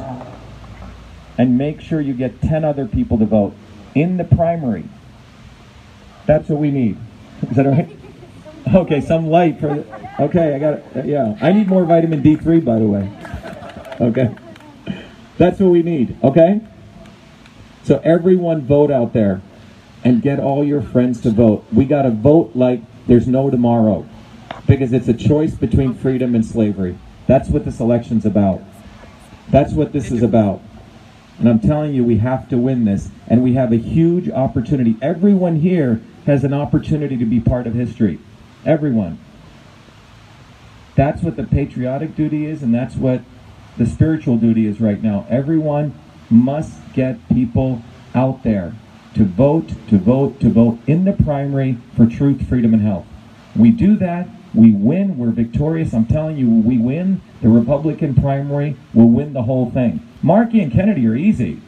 and 1.38 1.58
make 1.58 1.82
sure 1.82 2.02
you 2.02 2.14
get 2.14 2.42
10 2.42 2.64
other 2.64 2.86
people 2.86 3.18
to 3.18 3.26
vote 3.26 3.54
in 3.94 4.18
the 4.18 4.24
primary. 4.24 4.86
That's 6.26 6.50
what 6.50 6.60
we 6.60 6.72
need. 6.72 6.98
Is 7.50 7.56
that 7.58 7.66
all 7.66 7.74
right? 7.74 7.99
Okay, 8.76 9.02
some 9.02 9.28
light 9.28 9.60
for. 9.60 9.84
Okay, 10.20 10.54
I 10.54 10.60
got 10.60 10.74
it. 10.76 10.86
Uh, 10.96 11.04
yeah, 11.04 11.36
I 11.42 11.52
need 11.52 11.68
more 11.68 11.86
vitamin 11.86 12.22
D3, 12.22 12.64
by 12.64 12.78
the 12.78 12.86
way. 12.86 13.10
Okay, 14.00 14.36
that's 15.38 15.60
what 15.60 15.72
we 15.72 15.82
need. 15.82 16.16
Okay, 16.24 16.62
so 17.84 18.00
everyone 18.04 18.62
vote 18.62 18.92
out 18.92 19.14
there, 19.14 19.42
and 20.04 20.22
get 20.22 20.40
all 20.40 20.64
your 20.64 20.82
friends 20.82 21.20
to 21.22 21.32
vote. 21.32 21.66
We 21.74 21.86
got 21.86 22.04
to 22.04 22.12
vote 22.12 22.52
like 22.54 22.82
there's 23.08 23.28
no 23.28 23.50
tomorrow, 23.50 24.08
because 24.68 24.94
it's 24.94 25.08
a 25.08 25.16
choice 25.16 25.56
between 25.56 25.96
freedom 25.96 26.36
and 26.36 26.46
slavery. 26.46 26.98
That's 27.26 27.50
what 27.50 27.66
this 27.66 27.80
election's 27.80 28.26
about. 28.26 28.62
That's 29.50 29.74
what 29.74 29.94
this 29.94 30.12
is 30.12 30.22
about. 30.22 30.62
And 31.40 31.50
I'm 31.50 31.60
telling 31.60 31.94
you, 31.94 32.04
we 32.04 32.18
have 32.18 32.50
to 32.50 32.58
win 32.58 32.86
this. 32.86 33.10
And 33.28 33.42
we 33.42 33.54
have 33.54 33.72
a 33.72 33.78
huge 33.78 34.30
opportunity. 34.30 34.98
Everyone 35.02 35.56
here 35.56 36.02
has 36.26 36.44
an 36.44 36.54
opportunity 36.54 37.18
to 37.18 37.26
be 37.26 37.40
part 37.40 37.66
of 37.66 37.74
history. 37.74 38.20
Everyone. 38.66 39.20
That's 40.96 41.22
what 41.22 41.38
the 41.38 41.44
patriotic 41.44 42.16
duty 42.16 42.46
is, 42.46 42.62
and 42.62 42.74
that's 42.74 42.96
what 42.96 43.22
the 43.78 43.86
spiritual 43.86 44.38
duty 44.38 44.66
is 44.66 44.82
right 44.82 45.02
now. 45.02 45.26
Everyone 45.30 45.98
must 46.30 46.74
get 46.94 47.28
people 47.30 47.82
out 48.14 48.44
there 48.44 48.76
to 49.16 49.24
vote, 49.24 49.70
to 49.88 49.98
vote, 49.98 50.40
to 50.42 50.50
vote 50.50 50.80
in 50.88 51.06
the 51.06 51.14
primary 51.14 51.78
for 51.96 52.06
truth, 52.06 52.48
freedom, 52.48 52.74
and 52.74 52.84
health. 52.84 53.06
We 53.56 53.72
do 53.72 53.96
that, 53.98 54.28
we 54.54 54.72
win, 54.72 55.18
we're 55.18 55.32
victorious. 55.32 55.94
I'm 55.94 56.06
telling 56.06 56.38
you, 56.38 56.50
we 56.50 56.78
win 56.78 57.22
the 57.42 57.50
Republican 57.50 58.16
primary, 58.16 58.76
we'll 58.94 59.08
win 59.08 59.34
the 59.34 59.44
whole 59.44 59.72
thing. 59.72 60.06
Markey 60.22 60.62
and 60.62 60.72
Kennedy 60.72 61.08
are 61.08 61.16
easy. 61.16 61.62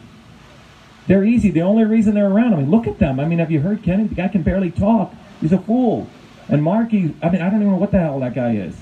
They're 1.08 1.24
easy. 1.24 1.50
The 1.50 1.62
only 1.62 1.86
reason 1.86 2.14
they're 2.14 2.30
around, 2.30 2.54
I 2.54 2.58
mean, 2.58 2.70
look 2.70 2.86
at 2.86 3.00
them. 3.00 3.20
I 3.20 3.26
mean, 3.26 3.40
have 3.40 3.50
you 3.50 3.62
heard 3.62 3.82
Kennedy? 3.82 4.10
The 4.10 4.16
guy 4.16 4.28
can 4.28 4.44
barely 4.44 4.72
talk. 4.72 5.14
He's 5.40 5.52
a 5.52 5.58
fool. 5.58 6.08
And 6.52 6.62
Markey, 6.62 7.16
I 7.24 7.30
mean, 7.30 7.42
I 7.42 7.50
don't 7.50 7.62
even 7.62 7.72
know 7.72 7.78
what 7.78 7.92
the 7.92 8.00
hell 8.00 8.20
that 8.20 8.36
guy 8.36 8.56
is. 8.56 8.76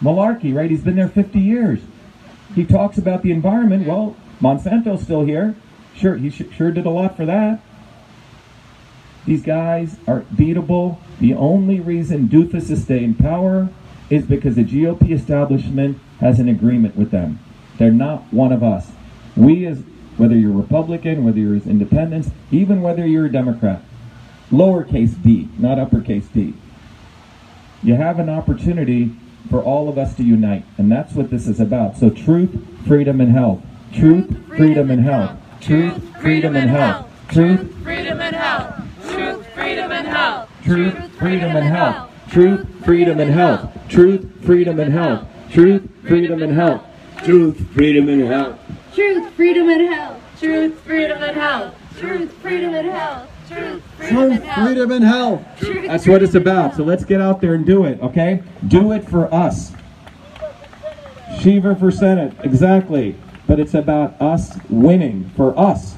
Malarkey, 0.00 0.54
right? 0.54 0.70
He's 0.70 0.82
been 0.82 0.96
there 0.96 1.08
50 1.08 1.38
years. 1.38 1.80
He 2.54 2.64
talks 2.64 2.96
about 2.96 3.22
the 3.22 3.30
environment. 3.30 3.86
Well, 3.86 4.16
Monsanto's 4.40 5.02
still 5.02 5.24
here. 5.24 5.54
Sure, 5.94 6.16
he 6.16 6.30
sure 6.30 6.70
did 6.72 6.86
a 6.86 6.90
lot 6.90 7.16
for 7.18 7.26
that. 7.26 7.60
These 9.26 9.42
guys 9.42 9.98
are 10.08 10.22
beatable. 10.34 10.98
The 11.20 11.34
only 11.34 11.80
reason 11.80 12.28
Doofus 12.28 12.70
is 12.70 12.82
staying 12.82 13.04
in 13.04 13.14
power 13.14 13.68
is 14.08 14.24
because 14.24 14.56
the 14.56 14.64
GOP 14.64 15.10
establishment 15.10 15.98
has 16.20 16.40
an 16.40 16.48
agreement 16.48 16.96
with 16.96 17.10
them. 17.10 17.38
They're 17.76 17.90
not 17.90 18.32
one 18.32 18.52
of 18.52 18.62
us. 18.62 18.90
We, 19.36 19.66
as 19.66 19.82
whether 20.16 20.34
you're 20.34 20.52
Republican, 20.52 21.24
whether 21.24 21.38
you're 21.38 21.56
as 21.56 21.66
independents, 21.66 22.30
even 22.50 22.80
whether 22.80 23.06
you're 23.06 23.26
a 23.26 23.32
Democrat, 23.32 23.82
lowercase 24.50 25.22
d, 25.22 25.48
not 25.58 25.78
uppercase 25.78 26.26
d. 26.32 26.54
You 27.82 27.94
have 27.94 28.18
an 28.18 28.28
opportunity 28.28 29.12
for 29.48 29.62
all 29.62 29.88
of 29.88 29.96
us 29.96 30.14
to 30.16 30.22
unite, 30.22 30.64
and 30.76 30.92
that's 30.92 31.14
what 31.14 31.30
this 31.30 31.48
is 31.48 31.60
about. 31.60 31.96
So, 31.96 32.10
truth, 32.10 32.50
freedom, 32.86 33.20
and 33.20 33.32
health. 33.32 33.62
Truth, 33.92 34.46
freedom, 34.48 34.90
and 34.90 35.00
health. 35.00 35.38
Truth, 35.60 36.16
freedom, 36.20 36.56
and 36.56 36.70
health. 36.70 37.08
Truth, 37.28 37.74
freedom, 37.82 38.20
and 38.20 38.36
health. 38.36 38.82
Truth, 39.02 39.46
freedom, 39.54 39.90
and 39.90 40.06
health. 40.06 40.48
Truth, 40.62 41.08
freedom, 41.18 41.56
and 41.56 41.66
health. 41.66 42.10
Truth, 42.28 42.84
freedom, 42.84 43.18
and 43.18 43.30
health. 43.32 43.88
Truth, 43.88 44.44
freedom, 44.44 44.80
and 44.80 44.92
health. 44.92 45.30
Truth, 45.48 45.96
freedom, 46.04 46.42
and 46.42 46.52
health. 46.52 46.82
Truth, 47.24 47.74
freedom, 47.74 48.08
and 48.08 48.22
health. 48.22 48.58
Truth, 48.94 49.30
freedom, 49.34 49.68
and 49.68 49.82
health. 49.92 50.20
Truth, 50.38 50.80
freedom, 50.80 51.22
and 51.22 51.36
health. 51.36 51.74
Truth, 51.98 52.32
freedom, 52.34 52.74
and 52.74 52.88
health. 52.88 53.29
Truth, 53.50 53.82
freedom, 53.96 54.30
and 54.30 54.42
health. 54.44 54.66
freedom, 54.66 54.90
and 54.92 55.04
health. 55.04 55.44
Truth, 55.58 55.86
That's 55.86 56.06
what 56.06 56.22
it's 56.22 56.34
about. 56.34 56.76
So 56.76 56.84
let's 56.84 57.04
get 57.04 57.20
out 57.20 57.40
there 57.40 57.54
and 57.54 57.66
do 57.66 57.84
it, 57.84 58.00
okay? 58.00 58.42
Do 58.68 58.92
it 58.92 59.08
for 59.08 59.32
us. 59.34 59.72
Shiva 61.40 61.74
for 61.74 61.90
Senate, 61.90 62.32
exactly. 62.44 63.16
But 63.46 63.58
it's 63.58 63.74
about 63.74 64.20
us 64.20 64.56
winning 64.68 65.30
for 65.36 65.58
us. 65.58 65.96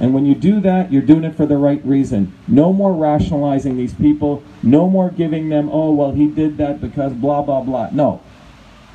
And 0.00 0.14
when 0.14 0.26
you 0.26 0.34
do 0.34 0.60
that, 0.60 0.92
you're 0.92 1.02
doing 1.02 1.24
it 1.24 1.36
for 1.36 1.46
the 1.46 1.56
right 1.56 1.84
reason. 1.84 2.32
No 2.48 2.72
more 2.72 2.92
rationalizing 2.92 3.76
these 3.76 3.94
people. 3.94 4.42
No 4.62 4.88
more 4.88 5.10
giving 5.10 5.48
them, 5.48 5.68
oh, 5.72 5.92
well, 5.92 6.12
he 6.12 6.26
did 6.26 6.56
that 6.58 6.80
because 6.80 7.12
blah, 7.12 7.42
blah, 7.42 7.60
blah. 7.60 7.90
No. 7.92 8.20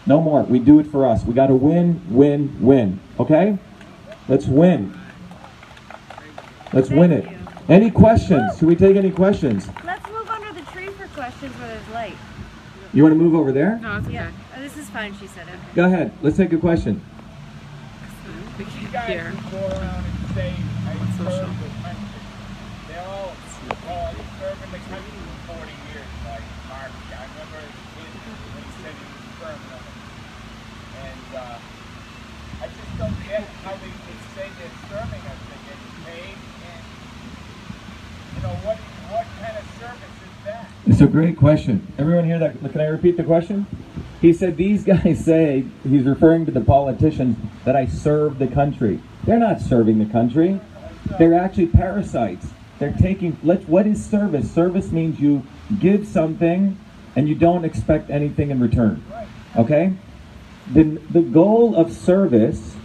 No 0.05 0.19
more. 0.19 0.43
We 0.43 0.59
do 0.59 0.79
it 0.79 0.87
for 0.87 1.05
us. 1.05 1.23
We 1.23 1.33
got 1.33 1.47
to 1.47 1.55
win, 1.55 2.01
win, 2.09 2.57
win. 2.59 2.99
Okay? 3.19 3.57
Let's 4.27 4.47
win. 4.47 4.97
Let's 6.73 6.89
win 6.89 7.11
it. 7.11 7.42
Any 7.69 7.91
questions? 7.91 8.59
Should 8.59 8.67
we 8.67 8.75
take 8.75 8.97
any 8.97 9.09
questions? 9.09 9.69
Let's 9.85 10.05
move 10.11 10.29
under 10.29 10.51
the 10.51 10.67
tree 10.71 10.87
for 10.87 11.07
questions 11.15 11.55
where 11.55 11.69
there's 11.69 11.89
light. 11.93 12.17
You 12.93 13.03
want 13.03 13.15
to 13.15 13.19
move 13.19 13.35
over 13.35 13.53
there? 13.53 13.79
No, 13.81 13.97
it's 13.97 14.07
okay. 14.07 14.15
Yeah, 14.15 14.31
oh, 14.57 14.61
this 14.61 14.75
is 14.75 14.89
fine, 14.89 15.15
she 15.17 15.27
said. 15.27 15.47
Okay. 15.47 15.57
Go 15.73 15.85
ahead. 15.85 16.11
Let's 16.21 16.35
take 16.35 16.51
a 16.51 16.57
question. 16.57 16.99
We 18.59 18.65
can't 18.65 19.07
hear. 19.07 19.31
go 19.49 19.63
around 19.63 20.03
and 20.03 20.35
say, 20.35 20.51
I 20.51 20.93
served 21.15 21.55
the 21.55 21.71
country. 21.81 22.21
They 22.91 22.99
all, 22.99 23.31
oh, 23.31 24.11
I 24.11 24.23
served 24.43 24.59
in 24.59 24.71
the 24.75 24.83
country 24.91 25.19
for 25.47 25.55
40 25.55 25.71
years, 25.87 26.09
like 26.27 26.45
Mark. 26.67 26.91
I 27.15 27.23
remember 27.31 27.63
as 27.63 27.71
a 27.71 27.85
kid 27.95 28.11
when 28.11 28.63
he 28.67 28.71
said 28.83 28.91
he 28.91 29.07
was 29.07 29.23
serving 29.39 29.69
them. 29.71 29.85
And 30.99 31.27
uh, 31.31 31.57
I 32.59 32.65
just 32.67 32.91
don't 32.99 33.17
get 33.23 33.47
how 33.63 33.73
they 33.79 33.87
can 33.87 34.19
say 34.35 34.51
they're 34.51 34.77
serving 34.91 35.23
us, 35.31 35.39
they 35.47 35.59
get 35.63 35.83
It's 40.85 40.99
a 40.99 41.07
great 41.07 41.37
question. 41.37 41.87
Everyone 41.97 42.25
hear 42.25 42.39
that? 42.39 42.59
Can 42.59 42.81
I 42.81 42.87
repeat 42.87 43.15
the 43.15 43.23
question? 43.23 43.65
He 44.19 44.33
said, 44.33 44.57
These 44.57 44.83
guys 44.85 45.23
say, 45.23 45.65
he's 45.83 46.03
referring 46.03 46.45
to 46.45 46.51
the 46.51 46.61
politicians, 46.61 47.37
that 47.63 47.75
I 47.75 47.85
serve 47.85 48.37
the 48.37 48.47
country. 48.47 49.01
They're 49.23 49.39
not 49.39 49.61
serving 49.61 49.99
the 49.99 50.11
country. 50.11 50.59
They're 51.17 51.39
actually 51.39 51.67
parasites. 51.67 52.47
They're 52.79 52.95
taking, 52.99 53.37
let's, 53.43 53.65
what 53.65 53.87
is 53.87 54.03
service? 54.03 54.51
Service 54.51 54.91
means 54.91 55.21
you 55.21 55.43
give 55.79 56.05
something 56.05 56.77
and 57.15 57.29
you 57.29 57.35
don't 57.35 57.63
expect 57.63 58.09
anything 58.09 58.51
in 58.51 58.59
return. 58.59 59.05
Okay? 59.55 59.93
The, 60.73 60.83
the 60.83 61.21
goal 61.21 61.75
of 61.75 61.93
service 61.93 62.75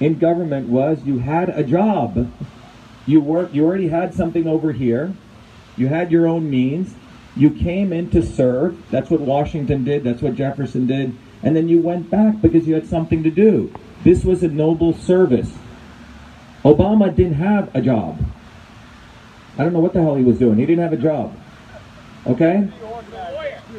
in 0.00 0.18
government 0.18 0.68
was 0.68 1.04
you 1.04 1.18
had 1.18 1.50
a 1.50 1.62
job. 1.62 2.32
You 3.04 3.20
work, 3.20 3.52
you 3.52 3.66
already 3.66 3.88
had 3.88 4.14
something 4.14 4.46
over 4.46 4.72
here. 4.72 5.12
You 5.76 5.88
had 5.88 6.10
your 6.10 6.26
own 6.26 6.48
means. 6.48 6.94
You 7.34 7.50
came 7.50 7.92
in 7.92 8.10
to 8.10 8.22
serve. 8.22 8.76
That's 8.90 9.10
what 9.10 9.20
Washington 9.20 9.84
did. 9.84 10.04
That's 10.04 10.20
what 10.20 10.34
Jefferson 10.34 10.86
did. 10.86 11.16
And 11.42 11.56
then 11.56 11.68
you 11.68 11.80
went 11.80 12.10
back 12.10 12.40
because 12.40 12.66
you 12.66 12.74
had 12.74 12.86
something 12.86 13.22
to 13.22 13.30
do. 13.30 13.72
This 14.04 14.24
was 14.24 14.42
a 14.42 14.48
noble 14.48 14.92
service. 14.92 15.52
Obama 16.64 17.14
didn't 17.14 17.34
have 17.34 17.74
a 17.74 17.80
job. 17.80 18.18
I 19.58 19.64
don't 19.64 19.72
know 19.72 19.80
what 19.80 19.92
the 19.92 20.02
hell 20.02 20.14
he 20.14 20.24
was 20.24 20.38
doing. 20.38 20.58
He 20.58 20.66
didn't 20.66 20.82
have 20.82 20.92
a 20.92 21.02
job. 21.02 21.36
Okay? 22.26 22.68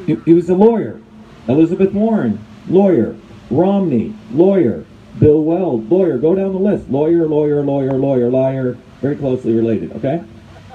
He, 0.06 0.32
was 0.32 0.48
a 0.50 0.54
lawyer. 0.54 1.00
Elizabeth 1.48 1.92
Warren, 1.92 2.44
lawyer. 2.68 3.16
Romney, 3.50 4.14
lawyer. 4.32 4.84
Bill 5.18 5.42
Weld, 5.42 5.90
lawyer. 5.90 6.18
Go 6.18 6.34
down 6.34 6.52
the 6.52 6.58
list. 6.58 6.90
Lawyer, 6.90 7.26
lawyer, 7.26 7.62
lawyer, 7.62 7.92
lawyer, 7.92 8.30
liar. 8.30 8.76
Very 9.00 9.16
closely 9.16 9.54
related. 9.54 9.92
Okay? 9.92 10.22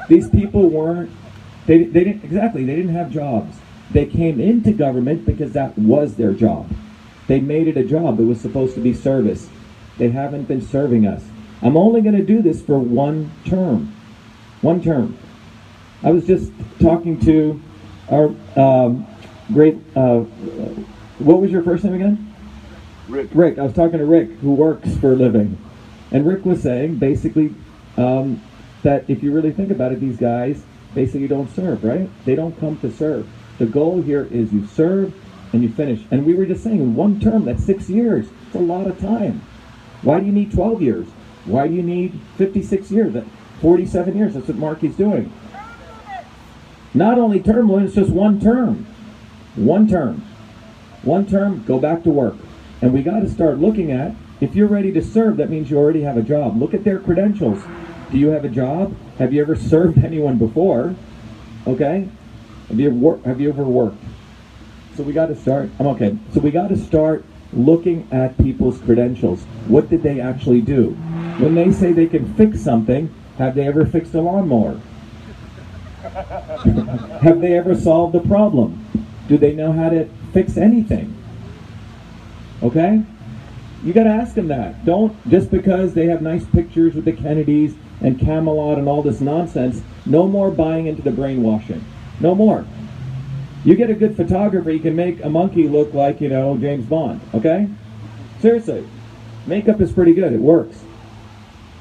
These 0.07 0.29
people 0.29 0.69
weren't. 0.69 1.11
They, 1.65 1.83
they 1.83 2.03
didn't 2.03 2.23
exactly. 2.23 2.63
They 2.65 2.75
didn't 2.75 2.93
have 2.93 3.11
jobs. 3.11 3.57
They 3.91 4.05
came 4.05 4.39
into 4.39 4.71
government 4.71 5.25
because 5.25 5.53
that 5.53 5.77
was 5.77 6.15
their 6.15 6.33
job. 6.33 6.69
They 7.27 7.39
made 7.39 7.67
it 7.67 7.77
a 7.77 7.83
job. 7.83 8.19
It 8.19 8.23
was 8.23 8.39
supposed 8.41 8.75
to 8.75 8.81
be 8.81 8.93
service. 8.93 9.49
They 9.97 10.09
haven't 10.09 10.45
been 10.45 10.61
serving 10.61 11.05
us. 11.05 11.23
I'm 11.61 11.75
only 11.75 12.01
going 12.01 12.15
to 12.15 12.23
do 12.23 12.41
this 12.41 12.61
for 12.61 12.79
one 12.79 13.31
term. 13.45 13.95
One 14.61 14.81
term. 14.81 15.17
I 16.03 16.11
was 16.11 16.25
just 16.25 16.51
talking 16.79 17.19
to 17.21 17.61
our 18.09 18.33
um, 18.55 19.05
great. 19.51 19.77
Uh, 19.95 20.21
what 21.19 21.41
was 21.41 21.51
your 21.51 21.63
first 21.63 21.83
name 21.83 21.95
again? 21.95 22.35
Rick. 23.07 23.29
Rick. 23.33 23.59
I 23.59 23.63
was 23.63 23.73
talking 23.73 23.99
to 23.99 24.05
Rick, 24.05 24.31
who 24.37 24.53
works 24.53 24.95
for 24.97 25.13
a 25.13 25.15
living, 25.15 25.57
and 26.11 26.25
Rick 26.25 26.45
was 26.45 26.61
saying 26.61 26.95
basically 26.97 27.53
um, 27.97 28.41
that 28.83 29.09
if 29.09 29.21
you 29.21 29.31
really 29.33 29.51
think 29.51 29.71
about 29.71 29.91
it, 29.91 29.99
these 29.99 30.17
guys 30.17 30.63
basically 30.93 31.21
you 31.21 31.27
don't 31.27 31.53
serve, 31.55 31.83
right? 31.83 32.09
They 32.25 32.35
don't 32.35 32.59
come 32.59 32.77
to 32.79 32.91
serve. 32.91 33.27
The 33.57 33.65
goal 33.65 34.01
here 34.01 34.27
is 34.31 34.53
you 34.53 34.65
serve 34.67 35.13
and 35.53 35.63
you 35.63 35.69
finish. 35.69 36.01
And 36.11 36.25
we 36.25 36.33
were 36.33 36.45
just 36.45 36.63
saying, 36.63 36.79
in 36.79 36.95
one 36.95 37.19
term, 37.19 37.45
that's 37.45 37.63
six 37.63 37.89
years. 37.89 38.27
It's 38.47 38.55
a 38.55 38.59
lot 38.59 38.87
of 38.87 38.99
time. 38.99 39.41
Why 40.01 40.19
do 40.19 40.25
you 40.25 40.31
need 40.31 40.51
12 40.51 40.81
years? 40.81 41.07
Why 41.45 41.67
do 41.67 41.73
you 41.73 41.83
need 41.83 42.19
56 42.37 42.91
years? 42.91 43.23
47 43.61 44.17
years. 44.17 44.33
That's 44.33 44.47
what 44.47 44.57
Markey's 44.57 44.95
doing. 44.95 45.31
Not 46.93 47.19
only 47.19 47.39
term 47.39 47.69
limit, 47.69 47.87
it's 47.87 47.95
just 47.95 48.11
one 48.11 48.39
term. 48.39 48.85
One 49.55 49.87
term. 49.87 50.25
One 51.03 51.25
term, 51.25 51.63
go 51.65 51.79
back 51.79 52.03
to 52.03 52.09
work. 52.09 52.35
And 52.81 52.93
we 52.93 53.03
got 53.03 53.21
to 53.21 53.29
start 53.29 53.59
looking 53.59 53.91
at 53.91 54.15
if 54.41 54.55
you're 54.55 54.67
ready 54.67 54.91
to 54.93 55.01
serve, 55.01 55.37
that 55.37 55.49
means 55.49 55.69
you 55.69 55.77
already 55.77 56.01
have 56.01 56.17
a 56.17 56.21
job. 56.21 56.57
Look 56.57 56.73
at 56.73 56.83
their 56.83 56.99
credentials. 56.99 57.61
Do 58.11 58.17
you 58.17 58.29
have 58.29 58.43
a 58.43 58.49
job? 58.49 58.95
Have 59.19 59.33
you 59.33 59.41
ever 59.41 59.55
served 59.55 59.97
anyone 60.03 60.37
before? 60.37 60.95
Okay? 61.67 62.07
Have 62.69 62.79
you 62.79 62.89
ever, 62.89 63.27
have 63.27 63.39
you 63.39 63.49
ever 63.49 63.63
worked? 63.63 64.03
So 64.95 65.03
we 65.03 65.13
got 65.13 65.27
to 65.27 65.35
start. 65.35 65.69
I'm 65.79 65.87
okay. 65.87 66.17
So 66.33 66.39
we 66.39 66.51
got 66.51 66.69
to 66.69 66.77
start 66.77 67.23
looking 67.53 68.07
at 68.11 68.37
people's 68.37 68.79
credentials. 68.79 69.43
What 69.67 69.89
did 69.89 70.03
they 70.03 70.19
actually 70.19 70.61
do? 70.61 70.89
When 71.37 71.55
they 71.55 71.71
say 71.71 71.93
they 71.93 72.07
can 72.07 72.33
fix 72.35 72.61
something, 72.61 73.13
have 73.37 73.55
they 73.55 73.65
ever 73.67 73.85
fixed 73.85 74.13
a 74.13 74.21
lawnmower? 74.21 74.79
have 77.21 77.41
they 77.41 77.57
ever 77.57 77.75
solved 77.75 78.15
a 78.15 78.19
problem? 78.19 78.85
Do 79.27 79.37
they 79.37 79.53
know 79.53 79.71
how 79.71 79.89
to 79.89 80.09
fix 80.33 80.57
anything? 80.57 81.15
Okay? 82.61 83.03
You 83.83 83.93
got 83.93 84.03
to 84.03 84.09
ask 84.09 84.35
them 84.35 84.49
that. 84.49 84.83
Don't 84.83 85.15
just 85.29 85.49
because 85.49 85.93
they 85.93 86.07
have 86.07 86.21
nice 86.21 86.45
pictures 86.45 86.93
with 86.93 87.05
the 87.05 87.13
Kennedys 87.13 87.75
and 88.01 88.19
Camelot 88.19 88.77
and 88.77 88.87
all 88.87 89.01
this 89.01 89.21
nonsense. 89.21 89.81
No 90.05 90.27
more 90.27 90.51
buying 90.51 90.87
into 90.87 91.01
the 91.01 91.11
brainwashing. 91.11 91.83
No 92.19 92.35
more. 92.35 92.65
You 93.63 93.75
get 93.75 93.89
a 93.89 93.93
good 93.93 94.15
photographer, 94.15 94.71
you 94.71 94.79
can 94.79 94.95
make 94.95 95.23
a 95.23 95.29
monkey 95.29 95.67
look 95.67 95.93
like, 95.93 96.21
you 96.21 96.29
know, 96.29 96.57
James 96.57 96.85
Bond. 96.85 97.19
Okay? 97.33 97.67
Seriously. 98.39 98.87
Makeup 99.45 99.81
is 99.81 99.91
pretty 99.91 100.13
good. 100.13 100.31
It 100.31 100.39
works. 100.39 100.77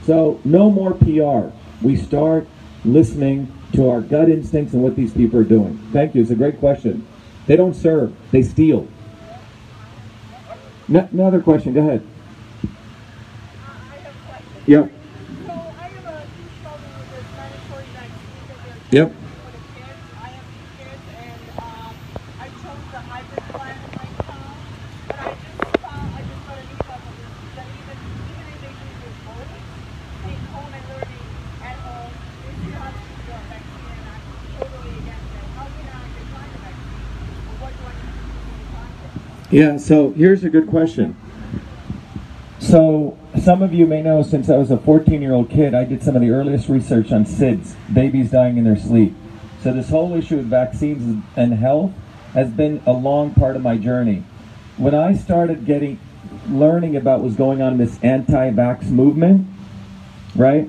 So, 0.05 0.41
no 0.45 0.71
more 0.71 0.95
PR. 0.95 1.55
We 1.85 1.97
start 1.97 2.47
listening 2.85 3.53
to 3.75 3.91
our 3.91 4.01
gut 4.01 4.29
instincts 4.29 4.73
and 4.73 4.83
what 4.83 4.97
these 4.97 5.13
people 5.13 5.39
are 5.39 5.45
doing. 5.45 5.79
Thank 5.93 6.15
you. 6.15 6.23
It's 6.23 6.31
a 6.31 6.35
great 6.35 6.59
question. 6.59 7.07
They 7.47 7.57
don't 7.57 7.75
serve, 7.75 8.15
they 8.31 8.43
steal. 8.43 8.89
No, 10.89 11.09
another 11.13 11.41
question. 11.41 11.75
Go 11.75 11.81
ahead. 11.81 12.07
Yep. 14.67 14.93
Yep. 18.91 19.15
Yeah, 39.51 39.77
so 39.79 40.13
here's 40.13 40.45
a 40.45 40.51
good 40.51 40.67
question. 40.67 41.17
So, 42.69 43.17
some 43.43 43.63
of 43.63 43.73
you 43.73 43.87
may 43.87 44.03
know 44.03 44.23
since 44.23 44.51
I 44.51 44.59
was 44.59 44.71
a 44.71 44.77
14 44.77 45.23
year 45.23 45.33
old 45.33 45.49
kid, 45.49 45.73
I 45.73 45.85
did 45.85 46.03
some 46.03 46.15
of 46.15 46.21
the 46.21 46.29
earliest 46.29 46.69
research 46.69 47.13
on 47.13 47.25
SIDS, 47.25 47.75
babies 47.95 48.31
dying 48.31 48.59
in 48.59 48.65
their 48.65 48.77
sleep. 48.77 49.15
So, 49.63 49.73
this 49.73 49.89
whole 49.89 50.15
issue 50.15 50.39
of 50.39 50.45
vaccines 50.45 51.25
and 51.35 51.55
health 51.55 51.93
has 52.35 52.51
been 52.51 52.83
a 52.85 52.93
long 52.93 53.33
part 53.33 53.57
of 53.57 53.63
my 53.63 53.79
journey. 53.79 54.23
When 54.77 54.95
I 54.95 55.15
started 55.15 55.65
getting, 55.65 55.99
learning 56.47 56.95
about 56.95 57.21
what's 57.21 57.37
going 57.37 57.63
on 57.63 57.73
in 57.73 57.79
this 57.79 57.99
anti 58.03 58.51
vax 58.51 58.91
movement, 58.91 59.47
right, 60.37 60.69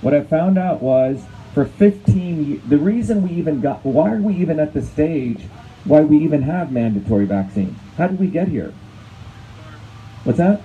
what 0.00 0.14
I 0.14 0.22
found 0.22 0.58
out 0.58 0.80
was 0.80 1.24
for 1.54 1.64
15 1.64 2.44
years, 2.44 2.62
the 2.68 2.78
reason 2.78 3.20
we 3.28 3.34
even 3.34 3.60
got, 3.60 3.84
why 3.84 4.12
are 4.12 4.22
we 4.22 4.36
even 4.36 4.60
at 4.60 4.74
the 4.74 4.82
stage 4.82 5.42
why 5.86 6.02
we 6.02 6.18
even 6.18 6.42
have 6.42 6.70
mandatory 6.70 7.24
vaccines? 7.24 7.76
How 7.98 8.06
did 8.06 8.20
we 8.20 8.28
get 8.28 8.46
here? 8.46 8.72
What's 10.22 10.38
that? 10.38 10.62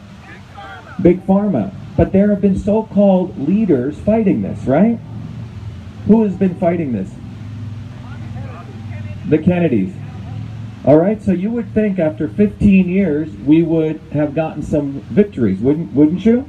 Big 1.01 1.25
Pharma. 1.25 1.73
But 1.95 2.11
there 2.11 2.29
have 2.29 2.41
been 2.41 2.57
so 2.57 2.83
called 2.83 3.37
leaders 3.37 3.97
fighting 3.99 4.41
this, 4.41 4.65
right? 4.65 4.99
Who 6.05 6.23
has 6.23 6.35
been 6.35 6.55
fighting 6.55 6.93
this? 6.93 7.11
The 9.27 9.37
Kennedys. 9.37 9.93
All 10.85 10.97
right, 10.97 11.21
so 11.21 11.31
you 11.31 11.49
would 11.49 11.73
think 11.73 11.99
after 11.99 12.29
15 12.29 12.87
years 12.87 13.29
we 13.45 13.61
would 13.61 13.99
have 14.13 14.33
gotten 14.33 14.63
some 14.63 15.01
victories, 15.01 15.59
wouldn't 15.59 15.91
wouldn't 15.91 16.25
you? 16.25 16.47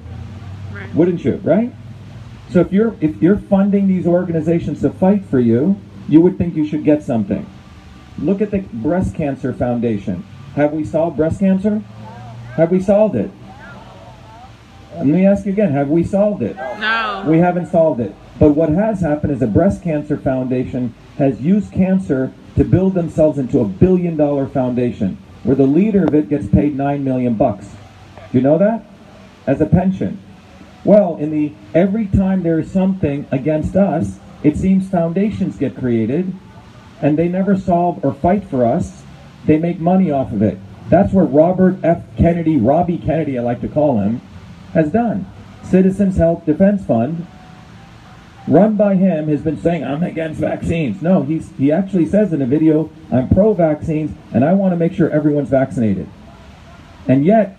Right. 0.72 0.94
Wouldn't 0.94 1.24
you, 1.24 1.36
right? 1.42 1.72
So 2.50 2.60
if 2.60 2.72
you're 2.72 2.94
if 3.00 3.20
you're 3.20 3.38
funding 3.38 3.88
these 3.88 4.06
organizations 4.06 4.80
to 4.82 4.90
fight 4.90 5.24
for 5.24 5.40
you, 5.40 5.80
you 6.08 6.20
would 6.20 6.38
think 6.38 6.54
you 6.54 6.66
should 6.66 6.84
get 6.84 7.02
something. 7.02 7.46
Look 8.18 8.40
at 8.40 8.50
the 8.50 8.60
Breast 8.60 9.14
Cancer 9.14 9.52
Foundation. 9.52 10.24
Have 10.54 10.72
we 10.72 10.84
solved 10.84 11.16
breast 11.16 11.40
cancer? 11.40 11.78
Have 12.54 12.70
we 12.70 12.80
solved 12.80 13.16
it? 13.16 13.30
Let 14.98 15.06
me 15.06 15.26
ask 15.26 15.46
you 15.46 15.52
again, 15.52 15.70
have 15.72 15.88
we 15.88 16.02
solved 16.02 16.42
it? 16.42 16.56
No. 16.56 17.24
We 17.26 17.38
haven't 17.38 17.66
solved 17.66 18.00
it. 18.00 18.12
But 18.40 18.50
what 18.50 18.68
has 18.70 19.00
happened 19.00 19.32
is 19.32 19.40
a 19.42 19.46
breast 19.46 19.82
cancer 19.82 20.16
foundation 20.16 20.92
has 21.18 21.40
used 21.40 21.72
cancer 21.72 22.32
to 22.56 22.64
build 22.64 22.94
themselves 22.94 23.38
into 23.38 23.60
a 23.60 23.64
billion 23.64 24.16
dollar 24.16 24.46
foundation 24.46 25.16
where 25.44 25.54
the 25.54 25.66
leader 25.66 26.04
of 26.04 26.14
it 26.14 26.28
gets 26.28 26.48
paid 26.48 26.76
9 26.76 27.04
million 27.04 27.34
bucks. 27.34 27.76
Do 28.32 28.38
you 28.38 28.40
know 28.40 28.58
that? 28.58 28.84
As 29.46 29.60
a 29.60 29.66
pension. 29.66 30.20
Well, 30.84 31.16
in 31.16 31.30
the 31.30 31.52
every 31.74 32.06
time 32.06 32.42
there 32.42 32.58
is 32.58 32.70
something 32.70 33.26
against 33.30 33.76
us, 33.76 34.18
it 34.42 34.56
seems 34.56 34.88
foundations 34.88 35.56
get 35.56 35.76
created 35.76 36.32
and 37.00 37.16
they 37.16 37.28
never 37.28 37.56
solve 37.56 38.04
or 38.04 38.14
fight 38.14 38.44
for 38.44 38.66
us. 38.66 39.02
They 39.46 39.58
make 39.58 39.78
money 39.78 40.10
off 40.10 40.32
of 40.32 40.42
it. 40.42 40.58
That's 40.90 41.12
where 41.12 41.24
Robert 41.24 41.76
F. 41.84 42.02
Kennedy, 42.16 42.56
Robbie 42.56 42.98
Kennedy, 42.98 43.38
I 43.38 43.42
like 43.42 43.60
to 43.60 43.68
call 43.68 44.00
him, 44.00 44.20
has 44.74 44.90
done. 44.90 45.26
Citizens 45.62 46.16
Health 46.16 46.46
Defense 46.46 46.84
Fund 46.84 47.26
run 48.48 48.76
by 48.76 48.94
him, 48.94 49.28
has 49.28 49.42
been 49.42 49.60
saying, 49.60 49.84
I'm 49.84 50.02
against 50.02 50.40
vaccines. 50.40 51.02
No, 51.02 51.22
he's, 51.22 51.50
he 51.58 51.70
actually 51.70 52.06
says 52.06 52.32
in 52.32 52.40
a 52.42 52.46
video, 52.46 52.90
I'm 53.12 53.28
pro 53.28 53.52
vaccines 53.52 54.16
and 54.32 54.44
I 54.44 54.54
want 54.54 54.72
to 54.72 54.76
make 54.76 54.92
sure 54.92 55.10
everyone's 55.10 55.50
vaccinated. 55.50 56.08
And 57.06 57.24
yet, 57.24 57.58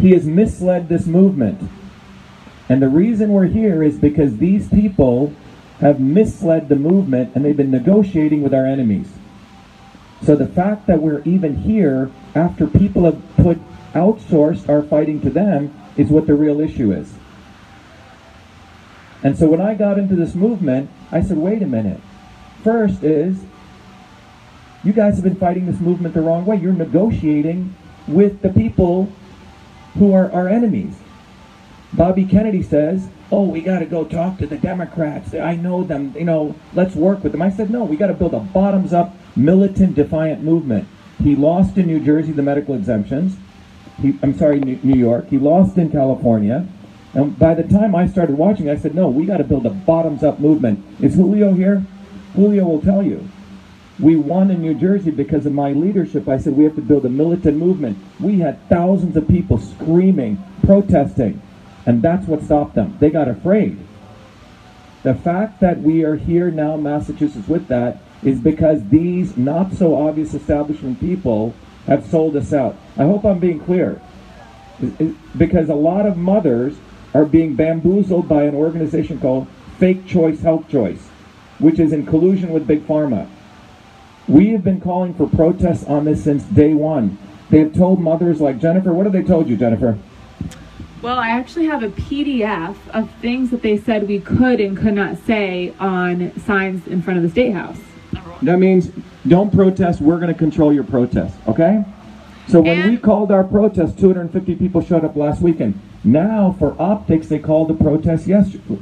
he 0.00 0.12
has 0.12 0.26
misled 0.26 0.88
this 0.88 1.06
movement. 1.06 1.70
And 2.68 2.82
the 2.82 2.88
reason 2.88 3.30
we're 3.30 3.46
here 3.46 3.82
is 3.82 3.98
because 3.98 4.38
these 4.38 4.68
people 4.68 5.32
have 5.80 6.00
misled 6.00 6.68
the 6.68 6.76
movement 6.76 7.34
and 7.34 7.44
they've 7.44 7.56
been 7.56 7.70
negotiating 7.70 8.42
with 8.42 8.54
our 8.54 8.66
enemies. 8.66 9.12
So 10.22 10.34
the 10.34 10.46
fact 10.46 10.86
that 10.86 11.00
we're 11.00 11.22
even 11.22 11.56
here 11.56 12.10
after 12.34 12.66
people 12.66 13.04
have 13.04 13.22
put 13.36 13.58
outsourced 13.92 14.68
our 14.68 14.82
fighting 14.82 15.20
to 15.22 15.30
them 15.30 15.74
is 15.96 16.08
what 16.10 16.26
the 16.26 16.34
real 16.34 16.60
issue 16.60 16.92
is. 16.92 17.14
And 19.22 19.36
so 19.36 19.48
when 19.48 19.60
I 19.60 19.74
got 19.74 19.98
into 19.98 20.14
this 20.14 20.34
movement, 20.34 20.90
I 21.10 21.22
said, 21.22 21.38
wait 21.38 21.62
a 21.62 21.66
minute. 21.66 22.00
First 22.62 23.02
is, 23.02 23.38
you 24.84 24.92
guys 24.92 25.14
have 25.14 25.24
been 25.24 25.36
fighting 25.36 25.66
this 25.66 25.80
movement 25.80 26.14
the 26.14 26.20
wrong 26.20 26.44
way. 26.44 26.56
You're 26.56 26.72
negotiating 26.72 27.74
with 28.06 28.42
the 28.42 28.50
people 28.50 29.10
who 29.94 30.12
are 30.12 30.30
our 30.30 30.48
enemies. 30.48 30.94
Bobby 31.92 32.24
Kennedy 32.24 32.62
says, 32.62 33.08
oh, 33.32 33.44
we 33.44 33.60
got 33.60 33.80
to 33.80 33.86
go 33.86 34.04
talk 34.04 34.38
to 34.38 34.46
the 34.46 34.58
Democrats. 34.58 35.34
I 35.34 35.56
know 35.56 35.82
them, 35.82 36.14
you 36.16 36.24
know, 36.24 36.54
let's 36.74 36.94
work 36.94 37.22
with 37.22 37.32
them. 37.32 37.42
I 37.42 37.50
said, 37.50 37.70
no, 37.70 37.84
we 37.84 37.96
got 37.96 38.08
to 38.08 38.14
build 38.14 38.34
a 38.34 38.40
bottoms 38.40 38.92
up, 38.92 39.16
militant, 39.34 39.94
defiant 39.94 40.42
movement. 40.42 40.86
He 41.22 41.34
lost 41.34 41.78
in 41.78 41.86
New 41.86 42.04
Jersey 42.04 42.32
the 42.32 42.42
medical 42.42 42.74
exemptions. 42.74 43.36
He, 44.00 44.18
I'm 44.22 44.36
sorry, 44.36 44.60
New 44.60 44.98
York. 44.98 45.28
He 45.28 45.38
lost 45.38 45.78
in 45.78 45.90
California. 45.90 46.66
And 47.14 47.38
by 47.38 47.54
the 47.54 47.62
time 47.62 47.94
I 47.94 48.06
started 48.06 48.36
watching, 48.36 48.68
I 48.68 48.76
said, 48.76 48.94
no, 48.94 49.08
we 49.08 49.24
got 49.24 49.38
to 49.38 49.44
build 49.44 49.64
a 49.64 49.70
bottoms 49.70 50.22
up 50.22 50.38
movement. 50.38 50.84
Is 51.00 51.14
Julio 51.14 51.54
here? 51.54 51.84
Julio 52.34 52.64
will 52.64 52.82
tell 52.82 53.02
you. 53.02 53.26
We 53.98 54.16
won 54.16 54.50
in 54.50 54.60
New 54.60 54.74
Jersey 54.74 55.10
because 55.10 55.46
of 55.46 55.54
my 55.54 55.72
leadership. 55.72 56.28
I 56.28 56.36
said, 56.36 56.54
we 56.54 56.64
have 56.64 56.74
to 56.74 56.82
build 56.82 57.06
a 57.06 57.08
militant 57.08 57.56
movement. 57.56 57.96
We 58.20 58.40
had 58.40 58.68
thousands 58.68 59.16
of 59.16 59.26
people 59.26 59.56
screaming, 59.56 60.44
protesting, 60.62 61.40
and 61.86 62.02
that's 62.02 62.26
what 62.26 62.42
stopped 62.42 62.74
them. 62.74 62.98
They 63.00 63.08
got 63.08 63.28
afraid. 63.28 63.78
The 65.02 65.14
fact 65.14 65.60
that 65.60 65.80
we 65.80 66.04
are 66.04 66.16
here 66.16 66.50
now, 66.50 66.76
Massachusetts, 66.76 67.48
with 67.48 67.68
that 67.68 68.02
is 68.22 68.40
because 68.40 68.86
these 68.88 69.36
not 69.38 69.72
so 69.72 70.06
obvious 70.06 70.34
establishment 70.34 71.00
people 71.00 71.54
have 71.86 72.06
sold 72.06 72.36
us 72.36 72.52
out. 72.52 72.76
I 72.96 73.04
hope 73.04 73.24
I'm 73.24 73.38
being 73.38 73.60
clear. 73.60 74.00
Because 75.36 75.68
a 75.68 75.74
lot 75.74 76.06
of 76.06 76.16
mothers 76.16 76.76
are 77.14 77.24
being 77.24 77.54
bamboozled 77.54 78.28
by 78.28 78.44
an 78.44 78.54
organization 78.54 79.18
called 79.18 79.46
Fake 79.78 80.06
Choice 80.06 80.40
Health 80.42 80.68
Choice, 80.68 81.08
which 81.58 81.78
is 81.78 81.92
in 81.92 82.04
collusion 82.04 82.50
with 82.50 82.66
Big 82.66 82.86
Pharma. 82.86 83.28
We 84.28 84.48
have 84.50 84.64
been 84.64 84.80
calling 84.80 85.14
for 85.14 85.28
protests 85.28 85.84
on 85.84 86.04
this 86.04 86.24
since 86.24 86.42
day 86.44 86.74
one. 86.74 87.16
They 87.48 87.60
have 87.60 87.74
told 87.74 88.00
mothers 88.00 88.40
like 88.40 88.58
Jennifer, 88.60 88.92
what 88.92 89.06
have 89.06 89.12
they 89.12 89.22
told 89.22 89.48
you, 89.48 89.56
Jennifer? 89.56 89.98
Well, 91.00 91.18
I 91.18 91.28
actually 91.28 91.66
have 91.66 91.82
a 91.84 91.90
PDF 91.90 92.74
of 92.92 93.08
things 93.20 93.50
that 93.50 93.62
they 93.62 93.76
said 93.76 94.08
we 94.08 94.18
could 94.18 94.60
and 94.60 94.76
could 94.76 94.94
not 94.94 95.18
say 95.18 95.72
on 95.78 96.38
signs 96.40 96.86
in 96.88 97.02
front 97.02 97.18
of 97.18 97.22
the 97.22 97.30
State 97.30 97.52
House. 97.52 97.78
That 98.42 98.58
means 98.58 98.90
don't 99.26 99.52
protest, 99.52 100.00
we're 100.00 100.18
going 100.18 100.32
to 100.32 100.38
control 100.38 100.72
your 100.72 100.84
protest, 100.84 101.36
okay? 101.48 101.84
So 102.48 102.60
when 102.60 102.80
and 102.80 102.90
we 102.90 102.96
called 102.96 103.32
our 103.32 103.42
protest, 103.42 103.98
250 103.98 104.54
people 104.56 104.80
showed 104.80 105.04
up 105.04 105.16
last 105.16 105.40
weekend. 105.42 105.80
Now, 106.04 106.54
for 106.58 106.80
optics, 106.80 107.26
they 107.26 107.38
called 107.38 107.68
the 107.68 107.74
protest 107.74 108.26
yesterday, 108.26 108.78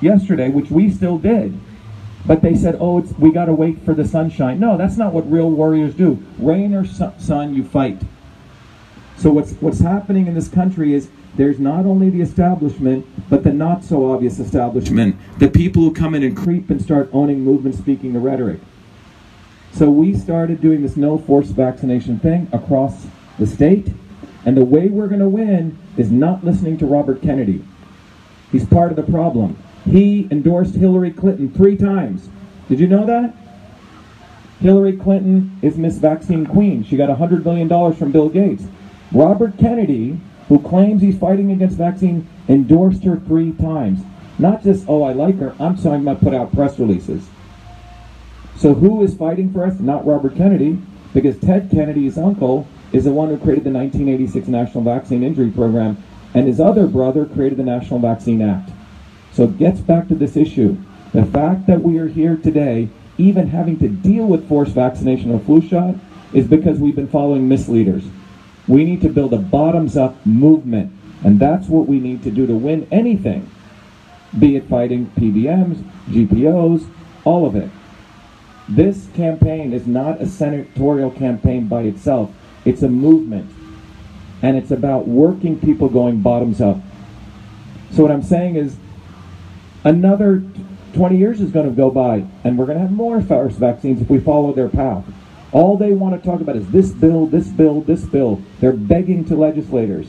yesterday 0.00 0.48
which 0.48 0.70
we 0.70 0.90
still 0.90 1.18
did. 1.18 1.58
But 2.26 2.40
they 2.40 2.54
said, 2.54 2.76
oh, 2.80 2.98
it's, 2.98 3.12
we 3.18 3.32
got 3.32 3.46
to 3.46 3.52
wait 3.52 3.84
for 3.84 3.92
the 3.92 4.06
sunshine. 4.06 4.58
No, 4.60 4.78
that's 4.78 4.96
not 4.96 5.12
what 5.12 5.30
real 5.30 5.50
warriors 5.50 5.94
do. 5.94 6.24
Rain 6.38 6.74
or 6.74 6.86
sun, 6.86 7.54
you 7.54 7.64
fight. 7.64 8.00
So 9.18 9.30
what's, 9.30 9.52
what's 9.54 9.80
happening 9.80 10.26
in 10.26 10.34
this 10.34 10.48
country 10.48 10.94
is 10.94 11.10
there's 11.36 11.58
not 11.58 11.84
only 11.84 12.10
the 12.10 12.20
establishment, 12.20 13.06
but 13.28 13.42
the 13.42 13.52
not 13.52 13.84
so 13.84 14.12
obvious 14.12 14.38
establishment. 14.38 15.16
The 15.38 15.48
people 15.48 15.82
who 15.82 15.92
come 15.92 16.14
in 16.14 16.22
and 16.22 16.36
creep 16.36 16.70
and 16.70 16.80
start 16.80 17.10
owning 17.12 17.40
movement, 17.40 17.74
speaking 17.74 18.12
the 18.12 18.20
rhetoric. 18.20 18.60
So 19.74 19.90
we 19.90 20.14
started 20.14 20.60
doing 20.60 20.82
this 20.82 20.96
no 20.96 21.18
force 21.18 21.48
vaccination 21.48 22.20
thing 22.20 22.48
across 22.52 23.06
the 23.40 23.46
state. 23.46 23.92
And 24.46 24.56
the 24.56 24.64
way 24.64 24.86
we're 24.86 25.08
going 25.08 25.20
to 25.20 25.28
win 25.28 25.76
is 25.96 26.12
not 26.12 26.44
listening 26.44 26.78
to 26.78 26.86
Robert 26.86 27.20
Kennedy. 27.22 27.64
He's 28.52 28.64
part 28.64 28.90
of 28.90 28.96
the 28.96 29.10
problem. 29.10 29.58
He 29.84 30.28
endorsed 30.30 30.76
Hillary 30.76 31.10
Clinton 31.10 31.52
three 31.52 31.76
times. 31.76 32.28
Did 32.68 32.78
you 32.78 32.86
know 32.86 33.04
that? 33.06 33.34
Hillary 34.60 34.96
Clinton 34.96 35.58
is 35.60 35.76
Miss 35.76 35.98
Vaccine 35.98 36.46
Queen. 36.46 36.84
She 36.84 36.96
got 36.96 37.10
$100 37.10 37.44
million 37.44 37.68
from 37.94 38.12
Bill 38.12 38.28
Gates. 38.28 38.64
Robert 39.10 39.58
Kennedy, 39.58 40.20
who 40.48 40.60
claims 40.60 41.02
he's 41.02 41.18
fighting 41.18 41.50
against 41.50 41.76
vaccine, 41.76 42.28
endorsed 42.48 43.02
her 43.02 43.16
three 43.26 43.52
times. 43.52 44.00
Not 44.38 44.62
just, 44.62 44.84
oh, 44.88 45.02
I 45.02 45.12
like 45.12 45.38
her, 45.38 45.54
I'm 45.58 45.76
talking 45.76 46.04
to 46.04 46.14
put 46.14 46.32
out 46.32 46.52
press 46.52 46.78
releases. 46.78 47.26
So 48.56 48.74
who 48.74 49.02
is 49.02 49.14
fighting 49.14 49.52
for 49.52 49.64
us? 49.64 49.78
Not 49.80 50.06
Robert 50.06 50.36
Kennedy, 50.36 50.78
because 51.12 51.38
Ted 51.38 51.70
Kennedy's 51.70 52.16
uncle 52.16 52.66
is 52.92 53.04
the 53.04 53.10
one 53.10 53.28
who 53.28 53.36
created 53.36 53.64
the 53.64 53.70
1986 53.70 54.48
National 54.48 54.84
Vaccine 54.84 55.22
Injury 55.22 55.50
Program, 55.50 56.02
and 56.34 56.46
his 56.46 56.60
other 56.60 56.86
brother 56.86 57.26
created 57.26 57.58
the 57.58 57.64
National 57.64 57.98
Vaccine 57.98 58.42
Act. 58.42 58.70
So 59.32 59.44
it 59.44 59.58
gets 59.58 59.80
back 59.80 60.08
to 60.08 60.14
this 60.14 60.36
issue. 60.36 60.76
The 61.12 61.24
fact 61.24 61.66
that 61.66 61.82
we 61.82 61.98
are 61.98 62.08
here 62.08 62.36
today, 62.36 62.88
even 63.18 63.48
having 63.48 63.78
to 63.80 63.88
deal 63.88 64.26
with 64.26 64.48
forced 64.48 64.72
vaccination 64.72 65.32
or 65.32 65.40
flu 65.40 65.60
shot, 65.60 65.94
is 66.32 66.46
because 66.46 66.78
we've 66.78 66.96
been 66.96 67.08
following 67.08 67.48
misleaders. 67.48 68.04
We 68.66 68.84
need 68.84 69.00
to 69.02 69.08
build 69.08 69.32
a 69.34 69.38
bottoms 69.38 69.96
up 69.96 70.24
movement, 70.24 70.92
and 71.24 71.38
that's 71.38 71.68
what 71.68 71.86
we 71.86 72.00
need 72.00 72.22
to 72.24 72.30
do 72.30 72.46
to 72.46 72.54
win 72.54 72.88
anything, 72.90 73.50
be 74.38 74.56
it 74.56 74.64
fighting 74.68 75.12
PBMs, 75.16 75.84
GPOs, 76.08 76.88
all 77.24 77.46
of 77.46 77.54
it. 77.56 77.70
This 78.68 79.08
campaign 79.14 79.72
is 79.72 79.86
not 79.86 80.20
a 80.20 80.26
senatorial 80.26 81.10
campaign 81.10 81.68
by 81.68 81.82
itself. 81.82 82.32
It's 82.64 82.82
a 82.82 82.88
movement. 82.88 83.50
And 84.42 84.56
it's 84.56 84.70
about 84.70 85.06
working 85.06 85.58
people 85.58 85.88
going 85.88 86.20
bottoms 86.20 86.60
up. 86.60 86.78
So 87.92 88.02
what 88.02 88.10
I'm 88.10 88.22
saying 88.22 88.56
is 88.56 88.76
another 89.84 90.42
20 90.94 91.16
years 91.16 91.40
is 91.40 91.50
going 91.50 91.68
to 91.68 91.74
go 91.74 91.90
by 91.90 92.24
and 92.42 92.58
we're 92.58 92.66
going 92.66 92.78
to 92.78 92.82
have 92.82 92.92
more 92.92 93.20
virus 93.20 93.56
vaccines 93.56 94.00
if 94.00 94.08
we 94.08 94.18
follow 94.18 94.52
their 94.52 94.68
path. 94.68 95.04
All 95.52 95.76
they 95.76 95.92
want 95.92 96.20
to 96.20 96.26
talk 96.28 96.40
about 96.40 96.56
is 96.56 96.68
this 96.70 96.90
bill, 96.90 97.26
this 97.26 97.48
bill, 97.48 97.82
this 97.82 98.04
bill. 98.04 98.42
They're 98.60 98.72
begging 98.72 99.24
to 99.26 99.36
legislators. 99.36 100.06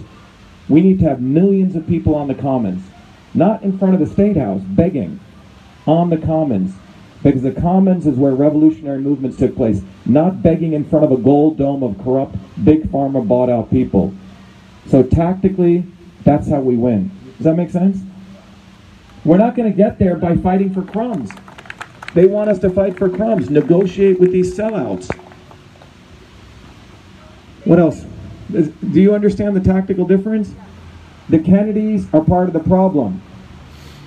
We 0.67 0.81
need 0.81 0.99
to 0.99 1.05
have 1.05 1.21
millions 1.21 1.75
of 1.75 1.85
people 1.87 2.15
on 2.15 2.27
the 2.27 2.33
commons, 2.33 2.83
not 3.33 3.61
in 3.61 3.77
front 3.77 3.93
of 3.93 3.99
the 3.99 4.11
state 4.11 4.37
house, 4.37 4.61
begging 4.61 5.19
on 5.85 6.09
the 6.09 6.17
commons 6.17 6.73
because 7.25 7.41
the 7.41 7.59
commons 7.59 8.05
is 8.05 8.15
where 8.17 8.35
revolutionary 8.35 8.99
movements 8.99 9.35
took 9.35 9.55
place, 9.55 9.81
not 10.05 10.43
begging 10.43 10.73
in 10.73 10.85
front 10.85 11.03
of 11.03 11.11
a 11.11 11.17
gold 11.17 11.57
dome 11.57 11.81
of 11.81 11.97
corrupt, 12.03 12.35
big 12.63 12.83
pharma 12.91 13.27
bought 13.27 13.49
out 13.49 13.71
people. 13.71 14.13
So 14.85 15.01
tactically, 15.01 15.87
that's 16.23 16.47
how 16.47 16.59
we 16.59 16.77
win. 16.77 17.09
Does 17.37 17.45
that 17.45 17.55
make 17.55 17.71
sense? 17.71 17.97
We're 19.23 19.39
not 19.39 19.55
going 19.55 19.71
to 19.71 19.75
get 19.75 19.97
there 19.97 20.17
by 20.17 20.35
fighting 20.35 20.71
for 20.71 20.83
crumbs. 20.83 21.31
They 22.13 22.27
want 22.27 22.51
us 22.51 22.59
to 22.59 22.69
fight 22.69 22.95
for 22.95 23.09
crumbs, 23.09 23.49
negotiate 23.49 24.19
with 24.19 24.31
these 24.31 24.55
sellouts. 24.55 25.11
What 27.63 27.79
else? 27.79 28.05
Do 28.51 29.01
you 29.01 29.15
understand 29.15 29.55
the 29.55 29.61
tactical 29.61 30.05
difference? 30.05 30.53
The 31.29 31.39
Kennedys 31.39 32.05
are 32.13 32.23
part 32.23 32.49
of 32.49 32.53
the 32.53 32.59
problem. 32.59 33.23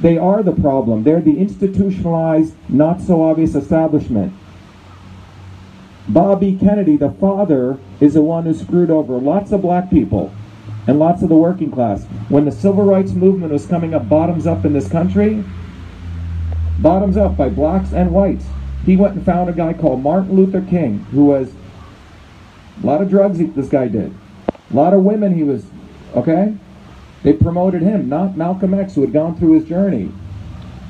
They 0.01 0.17
are 0.17 0.43
the 0.43 0.53
problem. 0.53 1.03
They're 1.03 1.21
the 1.21 1.39
institutionalized, 1.39 2.55
not 2.69 3.01
so 3.01 3.23
obvious 3.23 3.55
establishment. 3.55 4.33
Bobby 6.09 6.57
Kennedy, 6.59 6.97
the 6.97 7.11
father, 7.11 7.79
is 8.01 8.15
the 8.15 8.23
one 8.23 8.45
who 8.45 8.55
screwed 8.55 8.91
over 8.91 9.19
lots 9.19 9.53
of 9.53 9.63
black 9.63 9.91
people 9.91 10.33
and 10.87 10.99
lots 10.99 11.23
of 11.23 11.29
the 11.29 11.37
working 11.37 11.71
class. 11.71 12.05
When 12.29 12.45
the 12.45 12.53
civil 12.53 12.85
rights 12.85 13.13
movement 13.13 13.53
was 13.53 13.67
coming 13.67 13.93
up 13.93 14.09
bottoms 14.09 14.47
up 14.47 14.65
in 14.65 14.73
this 14.73 14.89
country, 14.89 15.45
bottoms 16.79 17.17
up 17.17 17.37
by 17.37 17.51
blacks 17.51 17.93
and 17.93 18.13
whites, 18.13 18.47
he 18.87 18.97
went 18.97 19.17
and 19.17 19.27
found 19.27 19.51
a 19.51 19.53
guy 19.53 19.75
called 19.75 20.03
Martin 20.03 20.35
Luther 20.35 20.63
King, 20.63 21.01
who 21.11 21.27
was 21.27 21.53
a 22.83 22.87
lot 22.87 23.03
of 23.03 23.11
drugs 23.11 23.39
this 23.39 23.69
guy 23.69 23.89
did. 23.89 24.15
A 24.71 24.75
lot 24.75 24.95
of 24.95 25.03
women 25.03 25.35
he 25.35 25.43
was, 25.43 25.67
okay? 26.15 26.55
They 27.23 27.33
promoted 27.33 27.83
him, 27.83 28.09
not 28.09 28.37
Malcolm 28.37 28.75
X, 28.75 28.95
who 28.95 29.01
had 29.03 29.13
gone 29.13 29.37
through 29.37 29.55
his 29.55 29.69
journey. 29.69 30.13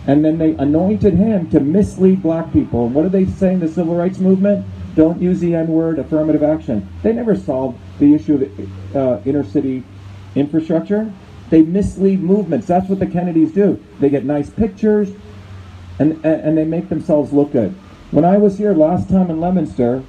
And 0.07 0.25
then 0.25 0.39
they 0.39 0.53
anointed 0.53 1.15
him 1.15 1.51
to 1.51 1.61
mislead 1.61 2.23
black 2.23 2.53
people. 2.53 2.87
And 2.87 2.95
what 2.95 3.03
did 3.03 3.13
they 3.13 3.27
say 3.27 3.53
in 3.53 3.61
the 3.61 3.69
civil 3.69 3.95
rights 3.95 4.19
movement? 4.19 4.67
Don't 4.95 5.21
use 5.21 5.41
the 5.41 5.55
N 5.55 5.69
word, 5.69 5.99
affirmative 5.99 6.43
action. 6.43 6.89
They 7.03 7.13
never 7.13 7.37
solved 7.37 7.79
the 7.99 8.15
issue 8.15 8.35
of 8.35 8.97
uh, 8.97 9.21
inner 9.25 9.45
city 9.45 9.85
infrastructure. 10.35 11.13
They 11.51 11.63
mislead 11.63 12.23
movements. 12.23 12.67
That's 12.67 12.89
what 12.89 12.99
the 12.99 13.07
Kennedys 13.07 13.53
do. 13.53 13.83
They 14.01 14.11
get 14.11 14.25
nice 14.25 14.51
pictures, 14.51 15.11
and, 15.99 16.13
and, 16.25 16.25
and 16.25 16.59
they 16.59 16.65
make 16.65 16.89
themselves 16.89 17.33
look 17.33 17.53
good. 17.53 17.75
When 18.11 18.25
I 18.25 18.39
was 18.39 18.59
here 18.59 18.75
last 18.75 19.09
time 19.09 19.31
in 19.31 19.41
Leominster, 19.41 20.03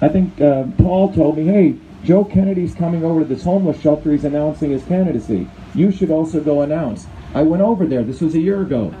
I 0.00 0.08
think 0.08 0.40
uh, 0.40 0.64
Paul 0.78 1.12
told 1.12 1.36
me, 1.36 1.44
hey, 1.44 1.76
Joe 2.04 2.24
Kennedy's 2.24 2.74
coming 2.74 3.04
over 3.04 3.20
to 3.20 3.26
this 3.26 3.44
homeless 3.44 3.80
shelter. 3.80 4.10
He's 4.10 4.24
announcing 4.24 4.72
his 4.72 4.84
candidacy. 4.84 5.48
You 5.74 5.92
should 5.92 6.10
also 6.10 6.40
go 6.40 6.62
announce. 6.62 7.06
I 7.32 7.42
went 7.42 7.62
over 7.62 7.86
there. 7.86 8.02
This 8.02 8.20
was 8.20 8.34
a 8.34 8.40
year 8.40 8.62
ago. 8.62 8.92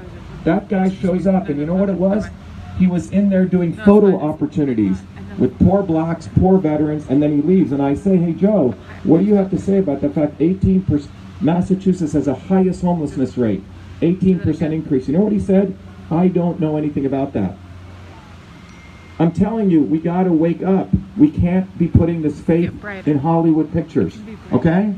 That 0.44 0.68
guy 0.68 0.88
shows 0.88 1.26
up, 1.26 1.48
and 1.48 1.58
you 1.58 1.66
know 1.66 1.74
what 1.74 1.88
it 1.88 1.96
was? 1.96 2.26
He 2.78 2.86
was 2.86 3.10
in 3.10 3.28
there 3.28 3.44
doing 3.44 3.74
photo 3.74 4.20
opportunities 4.20 5.02
with 5.38 5.58
poor 5.58 5.82
blacks, 5.82 6.28
poor 6.36 6.58
veterans, 6.58 7.06
and 7.08 7.22
then 7.22 7.32
he 7.32 7.42
leaves. 7.42 7.72
And 7.72 7.82
I 7.82 7.94
say, 7.94 8.16
hey, 8.16 8.32
Joe, 8.34 8.74
what 9.02 9.18
do 9.18 9.24
you 9.24 9.34
have 9.34 9.50
to 9.50 9.58
say 9.58 9.78
about 9.78 10.00
the 10.00 10.08
fact 10.08 10.38
18%, 10.38 11.08
Massachusetts 11.40 12.12
has 12.12 12.26
the 12.26 12.34
highest 12.34 12.82
homelessness 12.82 13.36
rate, 13.36 13.62
18% 14.00 14.72
increase? 14.72 15.08
You 15.08 15.14
know 15.14 15.24
what 15.24 15.32
he 15.32 15.40
said? 15.40 15.76
I 16.10 16.28
don't 16.28 16.60
know 16.60 16.76
anything 16.76 17.06
about 17.06 17.32
that. 17.32 17.56
I'm 19.22 19.30
telling 19.30 19.70
you, 19.70 19.80
we 19.80 20.00
got 20.00 20.24
to 20.24 20.32
wake 20.32 20.64
up. 20.64 20.88
We 21.16 21.30
can't 21.30 21.78
be 21.78 21.86
putting 21.86 22.22
this 22.22 22.40
faith 22.40 22.72
in 23.06 23.18
Hollywood 23.18 23.72
pictures. 23.72 24.18
Okay? 24.52 24.94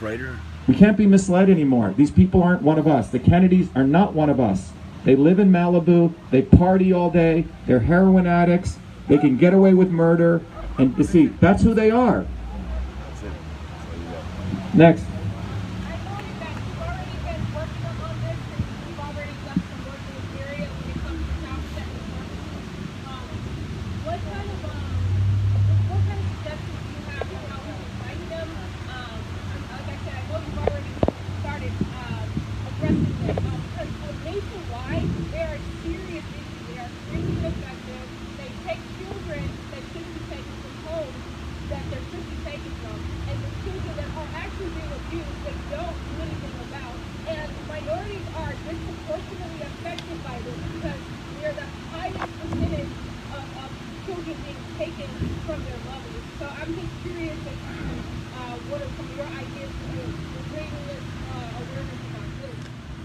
Brighter. 0.00 0.40
We 0.66 0.74
can't 0.74 0.96
be 0.96 1.06
misled 1.06 1.48
anymore. 1.48 1.94
These 1.96 2.10
people 2.10 2.42
aren't 2.42 2.62
one 2.62 2.80
of 2.80 2.88
us. 2.88 3.10
The 3.10 3.20
Kennedys 3.20 3.68
are 3.76 3.84
not 3.84 4.12
one 4.12 4.28
of 4.28 4.40
us. 4.40 4.72
They 5.04 5.14
live 5.14 5.38
in 5.38 5.52
Malibu. 5.52 6.12
They 6.32 6.42
party 6.42 6.92
all 6.92 7.10
day. 7.10 7.46
They're 7.66 7.78
heroin 7.78 8.26
addicts. 8.26 8.76
They 9.06 9.18
can 9.18 9.36
get 9.36 9.54
away 9.54 9.72
with 9.72 9.90
murder. 9.90 10.42
And 10.76 10.98
you 10.98 11.04
see, 11.04 11.28
that's 11.28 11.62
who 11.62 11.74
they 11.74 11.92
are. 11.92 12.26
Next. 14.74 15.04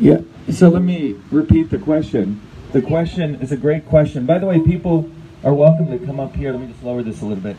Yeah. 0.04 0.20
So 0.64 0.70
let 0.70 0.82
me 0.82 1.18
repeat 1.30 1.72
the 1.72 1.78
question. 1.78 2.40
The 2.72 2.82
question 2.82 3.36
is 3.42 3.52
a 3.52 3.58
great 3.58 3.86
question. 3.86 4.26
By 4.26 4.40
the 4.40 4.46
way, 4.46 4.62
people 4.62 5.12
are 5.44 5.54
welcome 5.54 5.88
to 5.88 6.00
come 6.06 6.22
up 6.22 6.34
here. 6.38 6.54
Let 6.54 6.62
me 6.62 6.68
just 6.68 6.82
lower 6.82 7.04
this 7.04 7.22
a 7.22 7.26
little 7.26 7.44
bit. 7.44 7.58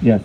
Yes. 0.00 0.22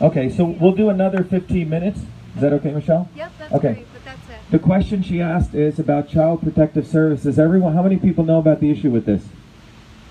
Okay, 0.00 0.30
so 0.30 0.46
we'll 0.58 0.72
do 0.72 0.88
another 0.88 1.22
15 1.22 1.68
minutes. 1.68 2.00
Is 2.34 2.40
that 2.40 2.54
okay, 2.54 2.72
Michelle? 2.72 3.10
Yep, 3.14 3.32
that's 3.38 3.52
okay. 3.52 3.72
great, 3.74 3.92
but 3.92 4.04
that's 4.06 4.30
it. 4.30 4.50
The 4.52 4.58
question 4.58 5.02
she 5.02 5.20
asked 5.20 5.52
is 5.52 5.78
about 5.78 6.08
child 6.08 6.40
protective 6.40 6.86
services. 6.86 7.38
Everyone, 7.38 7.74
how 7.74 7.82
many 7.82 7.98
people 7.98 8.24
know 8.24 8.38
about 8.38 8.60
the 8.60 8.70
issue 8.70 8.90
with 8.90 9.04
this? 9.04 9.22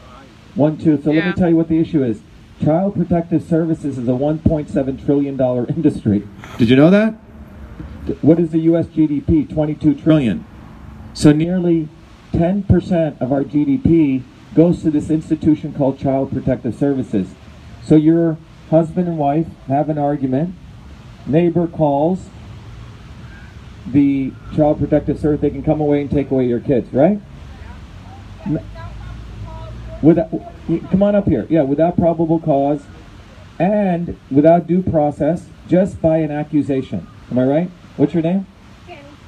Uh, 0.07 0.21
one, 0.53 0.77
two. 0.77 1.01
So 1.01 1.09
let 1.09 1.25
me 1.25 1.33
tell 1.33 1.49
you 1.49 1.55
what 1.55 1.67
the 1.67 1.79
issue 1.79 2.03
is. 2.03 2.21
Child 2.63 2.93
protective 2.93 3.41
services 3.41 3.97
is 3.97 4.07
a 4.07 4.11
1.7 4.11 5.03
trillion 5.03 5.35
dollar 5.35 5.65
industry. 5.69 6.27
Did 6.59 6.69
you 6.69 6.75
know 6.75 6.91
that? 6.91 7.15
What 8.21 8.39
is 8.39 8.51
the 8.51 8.59
U.S. 8.59 8.87
GDP? 8.87 9.51
22 9.51 9.95
trillion. 9.95 10.45
So 11.13 11.31
nearly 11.31 11.89
10% 12.33 13.21
of 13.21 13.31
our 13.31 13.43
GDP 13.43 14.23
goes 14.55 14.81
to 14.83 14.91
this 14.91 15.09
institution 15.09 15.73
called 15.73 15.99
Child 15.99 16.31
Protective 16.31 16.75
Services. 16.75 17.33
So 17.83 17.95
your 17.95 18.37
husband 18.69 19.07
and 19.07 19.17
wife 19.17 19.47
have 19.67 19.89
an 19.89 19.97
argument. 19.97 20.55
Neighbor 21.25 21.67
calls 21.67 22.29
the 23.85 24.31
Child 24.55 24.79
Protective 24.79 25.19
Service. 25.19 25.41
They 25.41 25.49
can 25.49 25.63
come 25.63 25.81
away 25.81 26.01
and 26.01 26.09
take 26.09 26.31
away 26.31 26.45
your 26.45 26.59
kids, 26.59 26.91
right? 26.93 27.19
Without, 30.01 30.29
come 30.91 31.03
on 31.03 31.15
up 31.15 31.27
here. 31.27 31.47
Yeah, 31.49 31.63
without 31.63 31.97
probable 31.97 32.39
cause 32.39 32.83
and 33.59 34.19
without 34.29 34.67
due 34.67 34.83
process, 34.83 35.47
just 35.67 36.01
by 36.01 36.17
an 36.17 36.31
accusation. 36.31 37.07
Am 37.31 37.39
I 37.39 37.43
right? 37.43 37.71
What's 37.97 38.13
your 38.13 38.23
name? 38.23 38.45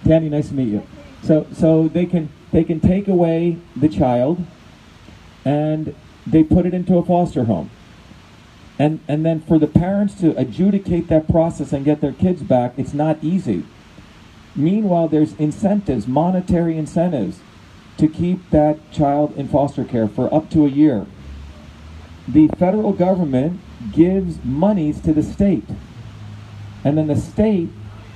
Tanny, 0.05 0.29
nice 0.29 0.49
to 0.49 0.53
meet 0.53 0.69
you. 0.69 0.83
So, 1.23 1.45
so 1.51 1.87
they 1.87 2.05
can 2.05 2.29
they 2.51 2.63
can 2.63 2.79
take 2.79 3.07
away 3.07 3.57
the 3.75 3.89
child, 3.89 4.45
and 5.43 5.95
they 6.25 6.43
put 6.43 6.65
it 6.65 6.73
into 6.73 6.97
a 6.97 7.03
foster 7.03 7.45
home, 7.45 7.69
and 8.77 8.99
and 9.07 9.25
then 9.25 9.41
for 9.41 9.59
the 9.59 9.67
parents 9.67 10.13
to 10.21 10.37
adjudicate 10.37 11.07
that 11.09 11.27
process 11.27 11.73
and 11.73 11.83
get 11.83 11.99
their 11.99 12.13
kids 12.13 12.41
back, 12.41 12.73
it's 12.77 12.93
not 12.93 13.17
easy. 13.23 13.65
Meanwhile, 14.55 15.09
there's 15.09 15.33
incentives, 15.33 16.07
monetary 16.07 16.77
incentives, 16.77 17.39
to 17.97 18.07
keep 18.07 18.49
that 18.51 18.91
child 18.91 19.35
in 19.35 19.47
foster 19.47 19.83
care 19.83 20.07
for 20.07 20.33
up 20.33 20.49
to 20.51 20.65
a 20.65 20.69
year. 20.69 21.05
The 22.27 22.47
federal 22.59 22.93
government 22.93 23.59
gives 23.91 24.43
monies 24.43 25.01
to 25.01 25.13
the 25.13 25.23
state, 25.23 25.65
and 26.83 26.97
then 26.97 27.07
the 27.07 27.15
state 27.15 27.69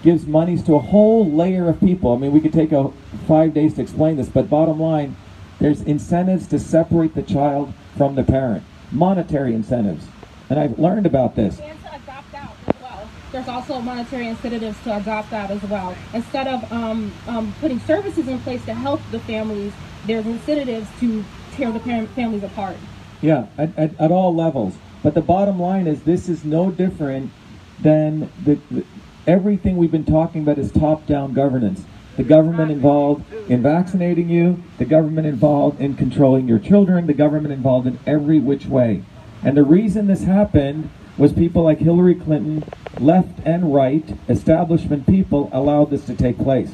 gives 0.03 0.27
monies 0.27 0.61
to 0.65 0.75
a 0.75 0.79
whole 0.79 1.29
layer 1.31 1.69
of 1.69 1.79
people. 1.79 2.13
I 2.13 2.17
mean, 2.17 2.31
we 2.31 2.41
could 2.41 2.53
take 2.53 2.71
a 2.71 2.91
five 3.27 3.53
days 3.53 3.75
to 3.75 3.81
explain 3.81 4.17
this, 4.17 4.27
but 4.27 4.49
bottom 4.49 4.79
line, 4.79 5.15
there's 5.59 5.81
incentives 5.81 6.45
to 6.47 6.59
separate 6.59 7.15
the 7.15 7.23
child 7.23 7.73
from 7.97 8.15
the 8.15 8.23
parent, 8.23 8.63
monetary 8.91 9.55
incentives. 9.55 10.05
And 10.49 10.59
I've 10.59 10.77
learned 10.77 11.05
about 11.05 11.35
this. 11.35 11.59
And 11.59 11.81
to 11.81 11.95
adopt 11.95 12.33
out 12.35 12.51
as 12.67 12.81
well. 12.81 13.09
There's 13.31 13.47
also 13.47 13.79
monetary 13.79 14.27
incentives 14.27 14.77
to 14.83 14.97
adopt 14.97 15.31
out 15.31 15.49
as 15.49 15.63
well. 15.63 15.95
Instead 16.13 16.47
of 16.47 16.71
um, 16.71 17.13
um, 17.27 17.55
putting 17.61 17.79
services 17.81 18.27
in 18.27 18.39
place 18.39 18.63
to 18.65 18.73
help 18.73 18.99
the 19.11 19.19
families, 19.19 19.71
there's 20.05 20.25
incentives 20.25 20.87
to 20.99 21.23
tear 21.53 21.71
the 21.71 21.79
parent 21.79 22.09
families 22.09 22.43
apart. 22.43 22.75
Yeah, 23.21 23.47
at, 23.57 23.77
at, 23.77 23.97
at 23.99 24.11
all 24.11 24.35
levels. 24.35 24.75
But 25.01 25.13
the 25.13 25.21
bottom 25.21 25.59
line 25.59 25.87
is 25.87 26.03
this 26.03 26.27
is 26.27 26.43
no 26.43 26.71
different 26.71 27.31
than 27.79 28.29
the, 28.43 28.59
the 28.69 28.85
everything 29.27 29.77
we've 29.77 29.91
been 29.91 30.05
talking 30.05 30.43
about 30.43 30.57
is 30.57 30.71
top-down 30.71 31.33
governance. 31.33 31.83
The 32.17 32.23
government 32.23 32.71
involved 32.71 33.31
in 33.49 33.63
vaccinating 33.63 34.29
you, 34.29 34.61
the 34.77 34.85
government 34.85 35.25
involved 35.25 35.81
in 35.81 35.95
controlling 35.95 36.47
your 36.47 36.59
children, 36.59 37.07
the 37.07 37.13
government 37.13 37.53
involved 37.53 37.87
in 37.87 37.97
every 38.05 38.39
which 38.39 38.65
way. 38.65 39.03
And 39.43 39.57
the 39.57 39.63
reason 39.63 40.07
this 40.07 40.23
happened 40.23 40.89
was 41.17 41.33
people 41.33 41.63
like 41.63 41.79
Hillary 41.79 42.15
Clinton, 42.15 42.63
left 42.99 43.39
and 43.45 43.73
right, 43.73 44.05
establishment 44.29 45.07
people 45.07 45.49
allowed 45.51 45.89
this 45.89 46.05
to 46.05 46.15
take 46.15 46.37
place. 46.37 46.71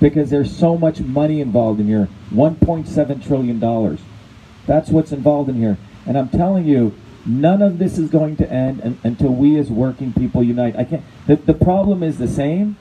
Because 0.00 0.30
there's 0.30 0.54
so 0.54 0.76
much 0.76 1.00
money 1.00 1.40
involved 1.40 1.80
in 1.80 1.86
here, 1.86 2.08
$1.7 2.32 3.26
trillion. 3.26 3.98
That's 4.66 4.90
what's 4.90 5.12
involved 5.12 5.48
in 5.48 5.56
here. 5.56 5.78
And 6.06 6.18
I'm 6.18 6.28
telling 6.28 6.66
you, 6.66 6.94
none 7.26 7.62
of 7.62 7.78
this 7.78 7.98
is 7.98 8.10
going 8.10 8.36
to 8.36 8.50
end 8.50 8.80
un- 8.82 8.98
until 9.02 9.30
we 9.30 9.58
as 9.58 9.70
working 9.70 10.12
people 10.12 10.42
unite. 10.42 10.76
I 10.76 10.84
can't. 10.84 11.02
The, 11.26 11.36
the 11.36 11.54
problem 11.54 12.02
is 12.02 12.18
the 12.18 12.28
same. 12.28 12.76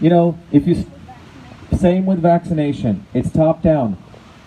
You 0.00 0.10
know, 0.10 0.38
if 0.52 0.66
you 0.66 0.84
same 1.78 2.06
with 2.06 2.20
vaccination, 2.20 3.06
it's 3.14 3.30
top 3.30 3.62
down, 3.62 3.96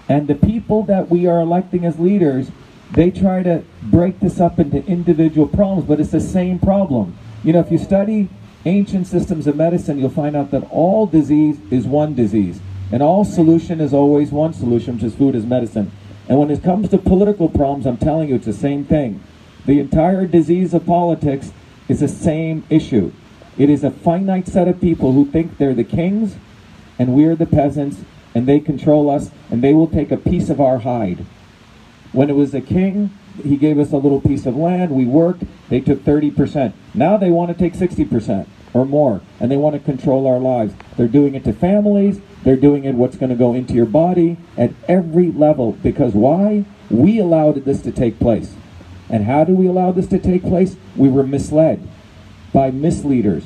and 0.07 0.27
the 0.27 0.35
people 0.35 0.83
that 0.83 1.09
we 1.09 1.27
are 1.27 1.39
electing 1.39 1.85
as 1.85 1.99
leaders, 1.99 2.51
they 2.91 3.11
try 3.11 3.43
to 3.43 3.63
break 3.83 4.19
this 4.19 4.39
up 4.39 4.59
into 4.59 4.85
individual 4.85 5.47
problems, 5.47 5.87
but 5.87 5.99
it's 5.99 6.11
the 6.11 6.21
same 6.21 6.59
problem. 6.59 7.17
You 7.43 7.53
know, 7.53 7.59
if 7.59 7.71
you 7.71 7.77
study 7.77 8.29
ancient 8.65 9.07
systems 9.07 9.47
of 9.47 9.55
medicine, 9.55 9.99
you'll 9.99 10.09
find 10.09 10.35
out 10.35 10.51
that 10.51 10.69
all 10.71 11.05
disease 11.05 11.59
is 11.71 11.85
one 11.85 12.15
disease, 12.15 12.59
and 12.91 13.01
all 13.01 13.23
solution 13.25 13.79
is 13.81 13.93
always 13.93 14.31
one 14.31 14.53
solution, 14.53 14.95
which 14.95 15.03
is 15.03 15.15
food 15.15 15.35
is 15.35 15.45
medicine. 15.45 15.91
And 16.29 16.39
when 16.39 16.51
it 16.51 16.63
comes 16.63 16.89
to 16.89 16.97
political 16.97 17.47
problems, 17.47 17.85
I'm 17.85 17.97
telling 17.97 18.29
you, 18.29 18.35
it's 18.35 18.45
the 18.45 18.53
same 18.53 18.83
thing. 18.83 19.23
The 19.67 19.81
entire 19.81 20.25
disease 20.25 20.73
of 20.73 20.85
politics 20.85 21.51
is 21.89 21.99
the 21.99 22.07
same 22.07 22.63
issue. 22.69 23.11
It 23.57 23.69
is 23.69 23.83
a 23.83 23.91
finite 23.91 24.47
set 24.47 24.67
of 24.69 24.79
people 24.79 25.11
who 25.11 25.25
think 25.25 25.57
they're 25.57 25.73
the 25.73 25.83
kings 25.83 26.37
and 26.97 27.13
we're 27.13 27.35
the 27.35 27.45
peasants 27.45 27.97
and 28.33 28.47
they 28.47 28.61
control 28.61 29.09
us 29.09 29.29
and 29.51 29.61
they 29.61 29.73
will 29.73 29.87
take 29.87 30.09
a 30.09 30.17
piece 30.17 30.49
of 30.49 30.61
our 30.61 30.79
hide. 30.79 31.25
When 32.13 32.29
it 32.29 32.37
was 32.37 32.51
the 32.51 32.61
king, 32.61 33.11
he 33.43 33.57
gave 33.57 33.77
us 33.77 33.91
a 33.91 33.97
little 33.97 34.21
piece 34.21 34.45
of 34.45 34.55
land, 34.55 34.91
we 34.91 35.03
worked, 35.05 35.43
they 35.67 35.81
took 35.81 35.99
30%. 35.99 36.71
Now 36.93 37.17
they 37.17 37.29
want 37.29 37.51
to 37.51 37.57
take 37.57 37.73
60%. 37.73 38.47
or 38.73 38.85
more, 38.85 39.21
and 39.39 39.49
they 39.49 39.57
want 39.57 39.73
to 39.73 39.79
control 39.79 40.27
our 40.27 40.39
lives. 40.39 40.73
They're 40.97 41.07
doing 41.07 41.35
it 41.35 41.43
to 41.45 41.53
families. 41.53 42.19
They're 42.43 42.57
doing 42.57 42.83
it 42.83 42.95
what's 42.95 43.17
going 43.17 43.29
to 43.31 43.35
go 43.35 43.53
into 43.53 43.73
your 43.73 43.85
body 43.85 44.37
at 44.57 44.71
every 44.87 45.31
level. 45.31 45.71
Because 45.71 46.13
why? 46.13 46.65
We 46.89 47.17
allowed 47.17 47.55
this 47.65 47.81
to 47.81 47.91
take 47.91 48.19
place. 48.19 48.53
And 49.09 49.25
how 49.25 49.43
do 49.43 49.53
we 49.53 49.67
allow 49.67 49.91
this 49.91 50.07
to 50.07 50.19
take 50.19 50.41
place? 50.41 50.75
We 50.95 51.09
were 51.09 51.23
misled 51.23 51.87
by 52.53 52.71
misleaders. 52.71 53.45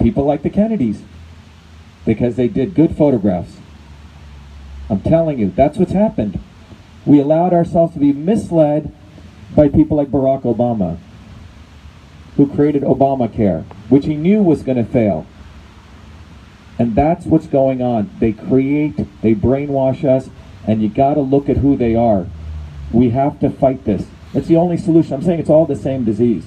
People 0.00 0.24
like 0.24 0.42
the 0.42 0.50
Kennedys. 0.50 1.02
Because 2.04 2.36
they 2.36 2.48
did 2.48 2.74
good 2.74 2.96
photographs. 2.96 3.56
I'm 4.88 5.00
telling 5.00 5.38
you, 5.38 5.50
that's 5.50 5.78
what's 5.78 5.92
happened. 5.92 6.40
We 7.06 7.20
allowed 7.20 7.52
ourselves 7.52 7.94
to 7.94 8.00
be 8.00 8.12
misled 8.12 8.92
by 9.54 9.68
people 9.68 9.96
like 9.96 10.08
Barack 10.08 10.42
Obama, 10.42 10.98
who 12.36 12.52
created 12.52 12.82
Obamacare, 12.82 13.64
which 13.88 14.06
he 14.06 14.16
knew 14.16 14.42
was 14.42 14.62
going 14.62 14.76
to 14.78 14.84
fail. 14.84 15.26
And 16.78 16.94
that's 16.94 17.26
what's 17.26 17.46
going 17.46 17.82
on. 17.82 18.10
They 18.20 18.32
create, 18.32 18.96
they 19.22 19.34
brainwash 19.34 20.04
us, 20.04 20.30
and 20.66 20.82
you 20.82 20.88
got 20.88 21.14
to 21.14 21.20
look 21.20 21.48
at 21.48 21.58
who 21.58 21.76
they 21.76 21.94
are. 21.94 22.26
We 22.92 23.10
have 23.10 23.38
to 23.40 23.50
fight 23.50 23.84
this. 23.84 24.06
It's 24.32 24.46
the 24.46 24.56
only 24.56 24.76
solution. 24.76 25.14
I'm 25.14 25.22
saying 25.22 25.40
it's 25.40 25.50
all 25.50 25.66
the 25.66 25.74
same 25.74 26.04
disease. 26.04 26.46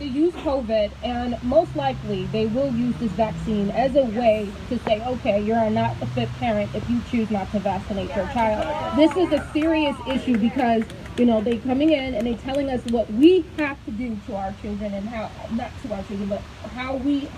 They 0.00 0.06
use 0.06 0.34
COVID, 0.34 0.92
and 1.02 1.40
most 1.44 1.74
likely 1.76 2.26
they 2.26 2.46
will 2.46 2.72
use 2.72 2.96
this 2.96 3.12
vaccine 3.12 3.70
as 3.70 3.94
a 3.94 4.04
way 4.04 4.50
to 4.68 4.78
say, 4.80 5.00
okay, 5.04 5.40
you're 5.40 5.70
not 5.70 5.96
a 6.00 6.06
fit 6.06 6.28
parent 6.38 6.74
if 6.74 6.88
you 6.90 7.00
choose 7.10 7.30
not 7.30 7.50
to 7.52 7.60
vaccinate 7.60 8.14
your 8.16 8.26
child. 8.28 8.96
This 8.96 9.16
is 9.16 9.32
a 9.32 9.44
serious 9.52 9.96
issue 10.08 10.38
because 10.38 10.84
you 11.16 11.26
know 11.26 11.40
they 11.40 11.58
coming 11.58 11.90
in 11.90 12.14
and 12.14 12.26
they 12.26 12.34
telling 12.34 12.68
us 12.68 12.84
what 12.86 13.10
we 13.12 13.42
have 13.58 13.84
to 13.84 13.90
do 13.92 14.16
to 14.26 14.36
our 14.36 14.52
children 14.60 14.94
and 14.94 15.08
how 15.08 15.30
not 15.52 15.70
to 15.82 15.92
our 15.92 16.02
children, 16.04 16.28
but 16.28 16.40
how 16.70 16.96
we 16.96 17.28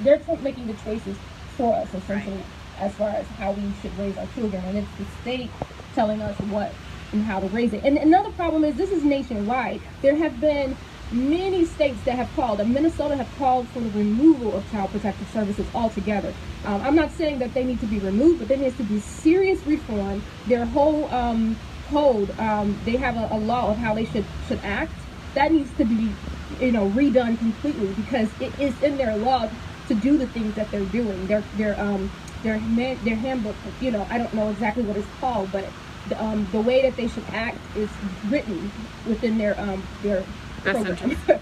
they're 0.00 0.20
making 0.42 0.66
the 0.66 0.74
choices 0.74 1.16
for 1.56 1.74
us 1.74 1.92
essentially 1.94 2.42
as 2.78 2.94
far 2.94 3.08
as 3.08 3.26
how 3.38 3.52
we 3.52 3.72
should 3.80 3.96
raise 3.98 4.16
our 4.18 4.26
children, 4.34 4.64
and 4.64 4.78
it's 4.78 4.96
the 4.98 5.04
state 5.22 5.50
telling 5.94 6.20
us 6.20 6.38
what 6.40 6.72
and 7.12 7.24
how 7.24 7.40
to 7.40 7.46
raise 7.48 7.72
it. 7.72 7.82
And 7.84 7.96
another 7.98 8.30
problem 8.32 8.64
is 8.64 8.76
this 8.76 8.90
is 8.90 9.04
nationwide. 9.04 9.80
There 10.02 10.16
have 10.16 10.40
been 10.40 10.76
many 11.12 11.64
states 11.64 12.02
that 12.02 12.16
have 12.16 12.34
called, 12.34 12.60
and 12.60 12.72
Minnesota 12.72 13.16
have 13.16 13.30
called 13.38 13.68
for 13.68 13.80
the 13.80 13.90
removal 13.90 14.56
of 14.56 14.70
child 14.70 14.90
protective 14.90 15.28
services 15.28 15.66
altogether. 15.74 16.34
Um, 16.64 16.82
I'm 16.82 16.96
not 16.96 17.12
saying 17.12 17.38
that 17.40 17.54
they 17.54 17.64
need 17.64 17.80
to 17.80 17.86
be 17.86 17.98
removed, 18.00 18.40
but 18.40 18.48
there 18.48 18.56
needs 18.58 18.76
to 18.76 18.84
be 18.84 18.98
serious 19.00 19.64
reform. 19.66 20.22
Their 20.46 20.66
whole 20.66 21.12
um, 21.12 21.56
code, 21.90 22.38
um, 22.38 22.78
they 22.84 22.96
have 22.96 23.16
a, 23.16 23.28
a 23.30 23.38
law 23.38 23.70
of 23.70 23.78
how 23.78 23.94
they 23.94 24.04
should 24.04 24.24
should 24.48 24.60
act. 24.64 24.92
That 25.34 25.52
needs 25.52 25.72
to 25.74 25.84
be, 25.84 26.12
you 26.60 26.72
know, 26.72 26.88
redone 26.90 27.38
completely 27.38 27.88
because 27.94 28.30
it 28.40 28.58
is 28.58 28.80
in 28.82 28.96
their 28.96 29.16
law 29.16 29.48
to 29.88 29.94
do 29.94 30.18
the 30.18 30.26
things 30.26 30.54
that 30.56 30.70
they're 30.70 30.80
doing. 30.84 31.26
Their 31.26 31.44
their 31.54 31.80
um 31.80 32.10
their 32.42 32.58
their 33.04 33.16
handbook, 33.16 33.56
you 33.80 33.90
know, 33.92 34.06
I 34.10 34.18
don't 34.18 34.34
know 34.34 34.48
exactly 34.50 34.82
what 34.82 34.96
it's 34.96 35.08
called, 35.20 35.52
but 35.52 35.64
the, 36.08 36.22
um, 36.22 36.46
the 36.52 36.60
way 36.60 36.82
that 36.82 36.96
they 36.96 37.08
should 37.08 37.24
act 37.32 37.58
is 37.76 37.88
written 38.28 38.70
within 39.06 39.38
their 39.38 39.58
um 39.60 39.82
their 40.02 40.24
program. 40.62 41.16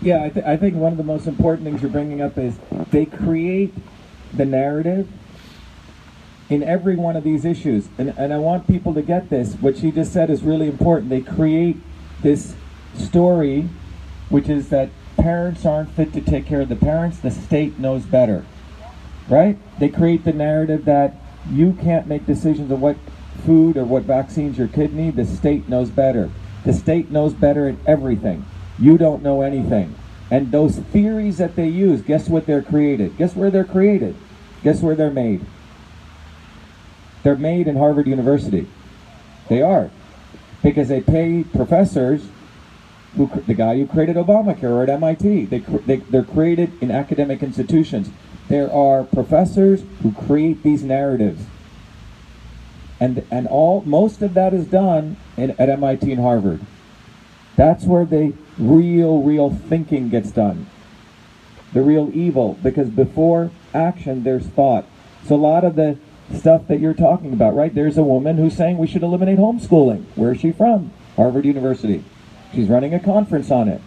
Yeah, 0.00 0.24
I, 0.24 0.28
th- 0.30 0.46
I 0.46 0.56
think 0.56 0.76
one 0.76 0.92
of 0.92 0.98
the 0.98 1.04
most 1.04 1.26
important 1.26 1.64
things 1.64 1.82
you're 1.82 1.90
bringing 1.90 2.20
up 2.20 2.38
is 2.38 2.58
they 2.90 3.04
create 3.04 3.74
the 4.32 4.44
narrative 4.46 5.08
in 6.48 6.62
every 6.62 6.96
one 6.96 7.16
of 7.16 7.24
these 7.24 7.44
issues. 7.44 7.88
And, 7.98 8.14
and 8.16 8.32
I 8.32 8.38
want 8.38 8.66
people 8.66 8.94
to 8.94 9.02
get 9.02 9.28
this. 9.30 9.54
What 9.54 9.78
she 9.78 9.90
just 9.90 10.12
said 10.12 10.30
is 10.30 10.42
really 10.42 10.68
important. 10.68 11.10
They 11.10 11.20
create 11.20 11.76
this 12.22 12.54
story, 12.96 13.68
which 14.30 14.48
is 14.48 14.70
that 14.70 14.88
parents 15.16 15.64
aren't 15.64 15.90
fit 15.90 16.12
to 16.14 16.20
take 16.20 16.46
care 16.46 16.62
of 16.62 16.68
the 16.68 16.76
parents, 16.76 17.18
the 17.18 17.30
state 17.30 17.78
knows 17.78 18.04
better. 18.04 18.44
Right? 19.28 19.58
They 19.78 19.88
create 19.88 20.24
the 20.24 20.32
narrative 20.32 20.84
that 20.86 21.14
you 21.50 21.74
can't 21.74 22.06
make 22.06 22.26
decisions 22.26 22.70
of 22.70 22.80
what 22.80 22.96
food 23.44 23.76
or 23.76 23.84
what 23.84 24.04
vaccines 24.04 24.58
your 24.58 24.68
kid 24.68 24.94
need, 24.94 25.16
the 25.16 25.24
state 25.24 25.68
knows 25.68 25.90
better. 25.90 26.30
The 26.64 26.72
state 26.72 27.10
knows 27.10 27.34
better 27.34 27.68
at 27.68 27.76
everything. 27.86 28.44
You 28.78 28.98
don't 28.98 29.22
know 29.22 29.42
anything. 29.42 29.94
And 30.30 30.50
those 30.50 30.78
theories 30.78 31.38
that 31.38 31.56
they 31.56 31.68
use, 31.68 32.02
guess 32.02 32.28
what 32.28 32.46
they're 32.46 32.62
created? 32.62 33.16
Guess 33.18 33.36
where 33.36 33.50
they're 33.50 33.64
created? 33.64 34.16
Guess 34.62 34.80
where 34.80 34.94
they're 34.94 35.10
made? 35.10 35.44
They're 37.22 37.36
made 37.36 37.68
in 37.68 37.76
Harvard 37.76 38.06
University. 38.06 38.66
They 39.48 39.62
are. 39.62 39.90
Because 40.62 40.88
they 40.88 41.02
pay 41.02 41.44
professors, 41.44 42.26
who, 43.16 43.30
the 43.46 43.54
guy 43.54 43.76
who 43.76 43.86
created 43.86 44.16
Obamacare 44.16 44.70
or 44.70 44.82
at 44.82 44.88
MIT, 44.88 45.46
they, 45.46 45.58
they, 45.58 45.96
they're 45.96 46.24
created 46.24 46.72
in 46.82 46.90
academic 46.90 47.42
institutions. 47.42 48.10
There 48.48 48.72
are 48.72 49.04
professors 49.04 49.82
who 50.02 50.12
create 50.12 50.62
these 50.62 50.82
narratives. 50.82 51.44
And, 53.04 53.22
and 53.30 53.46
all 53.48 53.82
most 53.82 54.22
of 54.22 54.32
that 54.32 54.54
is 54.54 54.64
done 54.64 55.18
in, 55.36 55.50
at 55.58 55.68
MIT 55.68 56.10
and 56.10 56.22
Harvard. 56.22 56.62
That's 57.54 57.84
where 57.84 58.06
the 58.06 58.32
real, 58.56 59.20
real 59.22 59.50
thinking 59.50 60.08
gets 60.08 60.30
done. 60.30 60.70
The 61.74 61.82
real 61.82 62.10
evil, 62.14 62.58
because 62.62 62.88
before 62.88 63.50
action, 63.74 64.24
there's 64.24 64.46
thought. 64.46 64.86
So 65.26 65.34
a 65.34 65.36
lot 65.36 65.64
of 65.64 65.76
the 65.76 65.98
stuff 66.34 66.66
that 66.68 66.80
you're 66.80 66.94
talking 66.94 67.34
about, 67.34 67.54
right? 67.54 67.74
There's 67.74 67.98
a 67.98 68.02
woman 68.02 68.38
who's 68.38 68.56
saying 68.56 68.78
we 68.78 68.86
should 68.86 69.02
eliminate 69.02 69.36
homeschooling. 69.36 70.06
Where 70.14 70.32
is 70.32 70.40
she 70.40 70.50
from? 70.52 70.90
Harvard 71.16 71.44
University. 71.44 72.02
She's 72.54 72.70
running 72.70 72.94
a 72.94 73.00
conference 73.00 73.50
on 73.50 73.68
it. 73.68 73.82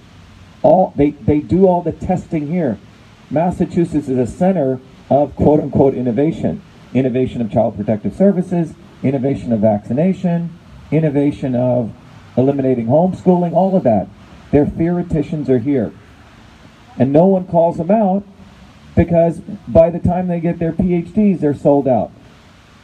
All 0.61 0.93
they, 0.95 1.11
they 1.11 1.39
do 1.39 1.65
all 1.65 1.81
the 1.81 1.91
testing 1.91 2.51
here. 2.51 2.77
Massachusetts 3.31 4.09
is 4.09 4.19
a 4.19 4.27
center 4.27 4.79
of 5.09 5.35
quote 5.35 5.59
unquote 5.59 5.95
innovation. 5.95 6.61
Innovation 6.93 7.41
of 7.41 7.51
child 7.51 7.75
protective 7.75 8.15
services, 8.15 8.73
innovation 9.03 9.53
of 9.53 9.59
vaccination, 9.59 10.57
innovation 10.91 11.55
of 11.55 11.93
eliminating 12.35 12.87
homeschooling, 12.87 13.53
all 13.53 13.75
of 13.75 13.83
that. 13.83 14.07
Their 14.51 14.65
theoreticians 14.65 15.49
are 15.49 15.59
here. 15.59 15.91
And 16.97 17.11
no 17.11 17.25
one 17.25 17.45
calls 17.47 17.77
them 17.77 17.91
out 17.91 18.23
because 18.95 19.39
by 19.67 19.89
the 19.89 19.99
time 19.99 20.27
they 20.27 20.39
get 20.39 20.59
their 20.59 20.73
PhDs, 20.73 21.39
they're 21.39 21.53
sold 21.53 21.87
out. 21.87 22.11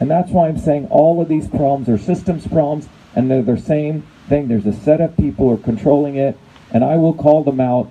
And 0.00 0.10
that's 0.10 0.30
why 0.30 0.48
I'm 0.48 0.58
saying 0.58 0.88
all 0.88 1.20
of 1.20 1.28
these 1.28 1.48
problems 1.48 1.88
are 1.88 1.98
systems 1.98 2.46
problems 2.46 2.88
and 3.14 3.30
they're 3.30 3.42
the 3.42 3.60
same 3.60 4.04
thing. 4.28 4.48
There's 4.48 4.66
a 4.66 4.72
set 4.72 5.00
of 5.00 5.16
people 5.16 5.48
who 5.48 5.54
are 5.54 5.62
controlling 5.62 6.16
it, 6.16 6.36
and 6.70 6.84
I 6.84 6.96
will 6.96 7.14
call 7.14 7.44
them 7.44 7.60
out 7.60 7.90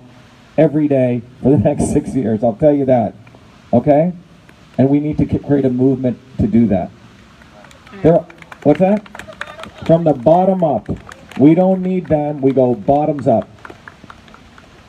every 0.56 0.88
day 0.88 1.22
for 1.42 1.50
the 1.50 1.58
next 1.64 1.92
six 1.92 2.14
years. 2.14 2.44
I'll 2.44 2.56
tell 2.56 2.74
you 2.74 2.84
that. 2.86 3.14
Okay? 3.72 4.12
And 4.76 4.88
we 4.90 5.00
need 5.00 5.18
to 5.18 5.38
create 5.38 5.64
a 5.64 5.70
movement 5.70 6.18
to 6.38 6.46
do 6.46 6.66
that. 6.68 6.90
There, 8.02 8.26
what's 8.62 8.80
that? 8.80 9.06
From 9.86 10.04
the 10.04 10.12
bottom 10.12 10.62
up. 10.62 10.88
We 11.38 11.54
don't 11.54 11.82
need 11.82 12.06
them. 12.06 12.40
We 12.40 12.52
go 12.52 12.74
bottoms 12.74 13.26
up. 13.26 13.48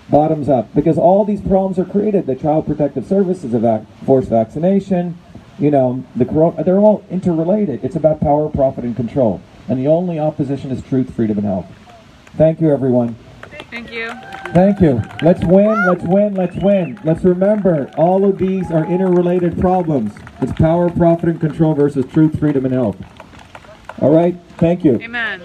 Bottoms 0.10 0.50
up. 0.50 0.74
Because 0.76 0.98
all 0.98 1.26
these 1.26 1.42
problems 1.42 1.80
are 1.80 1.86
created. 1.86 2.28
The 2.28 2.36
Child 2.36 2.68
Protective 2.68 3.06
Services, 3.06 3.52
the 3.52 3.60
vac- 3.60 3.86
forced 4.06 4.30
vaccination, 4.30 5.18
you 5.58 5.72
know, 5.72 6.04
the 6.16 6.26
corona, 6.26 6.64
they're 6.64 6.80
all 6.80 7.04
interrelated. 7.10 7.84
It's 7.84 7.96
about 7.96 8.20
power, 8.20 8.50
profit, 8.50 8.84
and 8.84 8.96
control. 8.96 9.42
And 9.68 9.80
the 9.80 9.88
only 9.88 10.20
opposition 10.20 10.72
is 10.72 10.84
truth, 10.84 11.14
freedom, 11.14 11.38
and 11.40 11.48
health. 11.48 11.66
Thank 12.38 12.62
you, 12.62 12.72
everyone. 12.72 13.16
Thank 13.70 13.92
you. 13.92 14.12
Thank 14.54 14.80
you. 14.82 15.02
Let's 15.22 15.44
win, 15.44 15.86
let's 15.88 16.04
win, 16.04 16.34
let's 16.34 16.56
win. 16.58 17.00
Let's 17.04 17.24
remember, 17.24 17.92
all 17.98 18.24
of 18.28 18.38
these 18.38 18.72
are 18.72 18.86
interrelated 18.86 19.60
problems. 19.60 20.14
It's 20.42 20.54
power, 20.54 20.90
profit, 20.90 21.30
and 21.30 21.40
control 21.40 21.74
versus 21.74 22.06
truth, 22.06 22.40
freedom, 22.40 22.66
and 22.66 22.74
health. 22.74 22.98
All 24.02 24.12
right? 24.12 24.38
Thank 24.58 24.84
you. 24.84 25.00
Amen. 25.02 25.42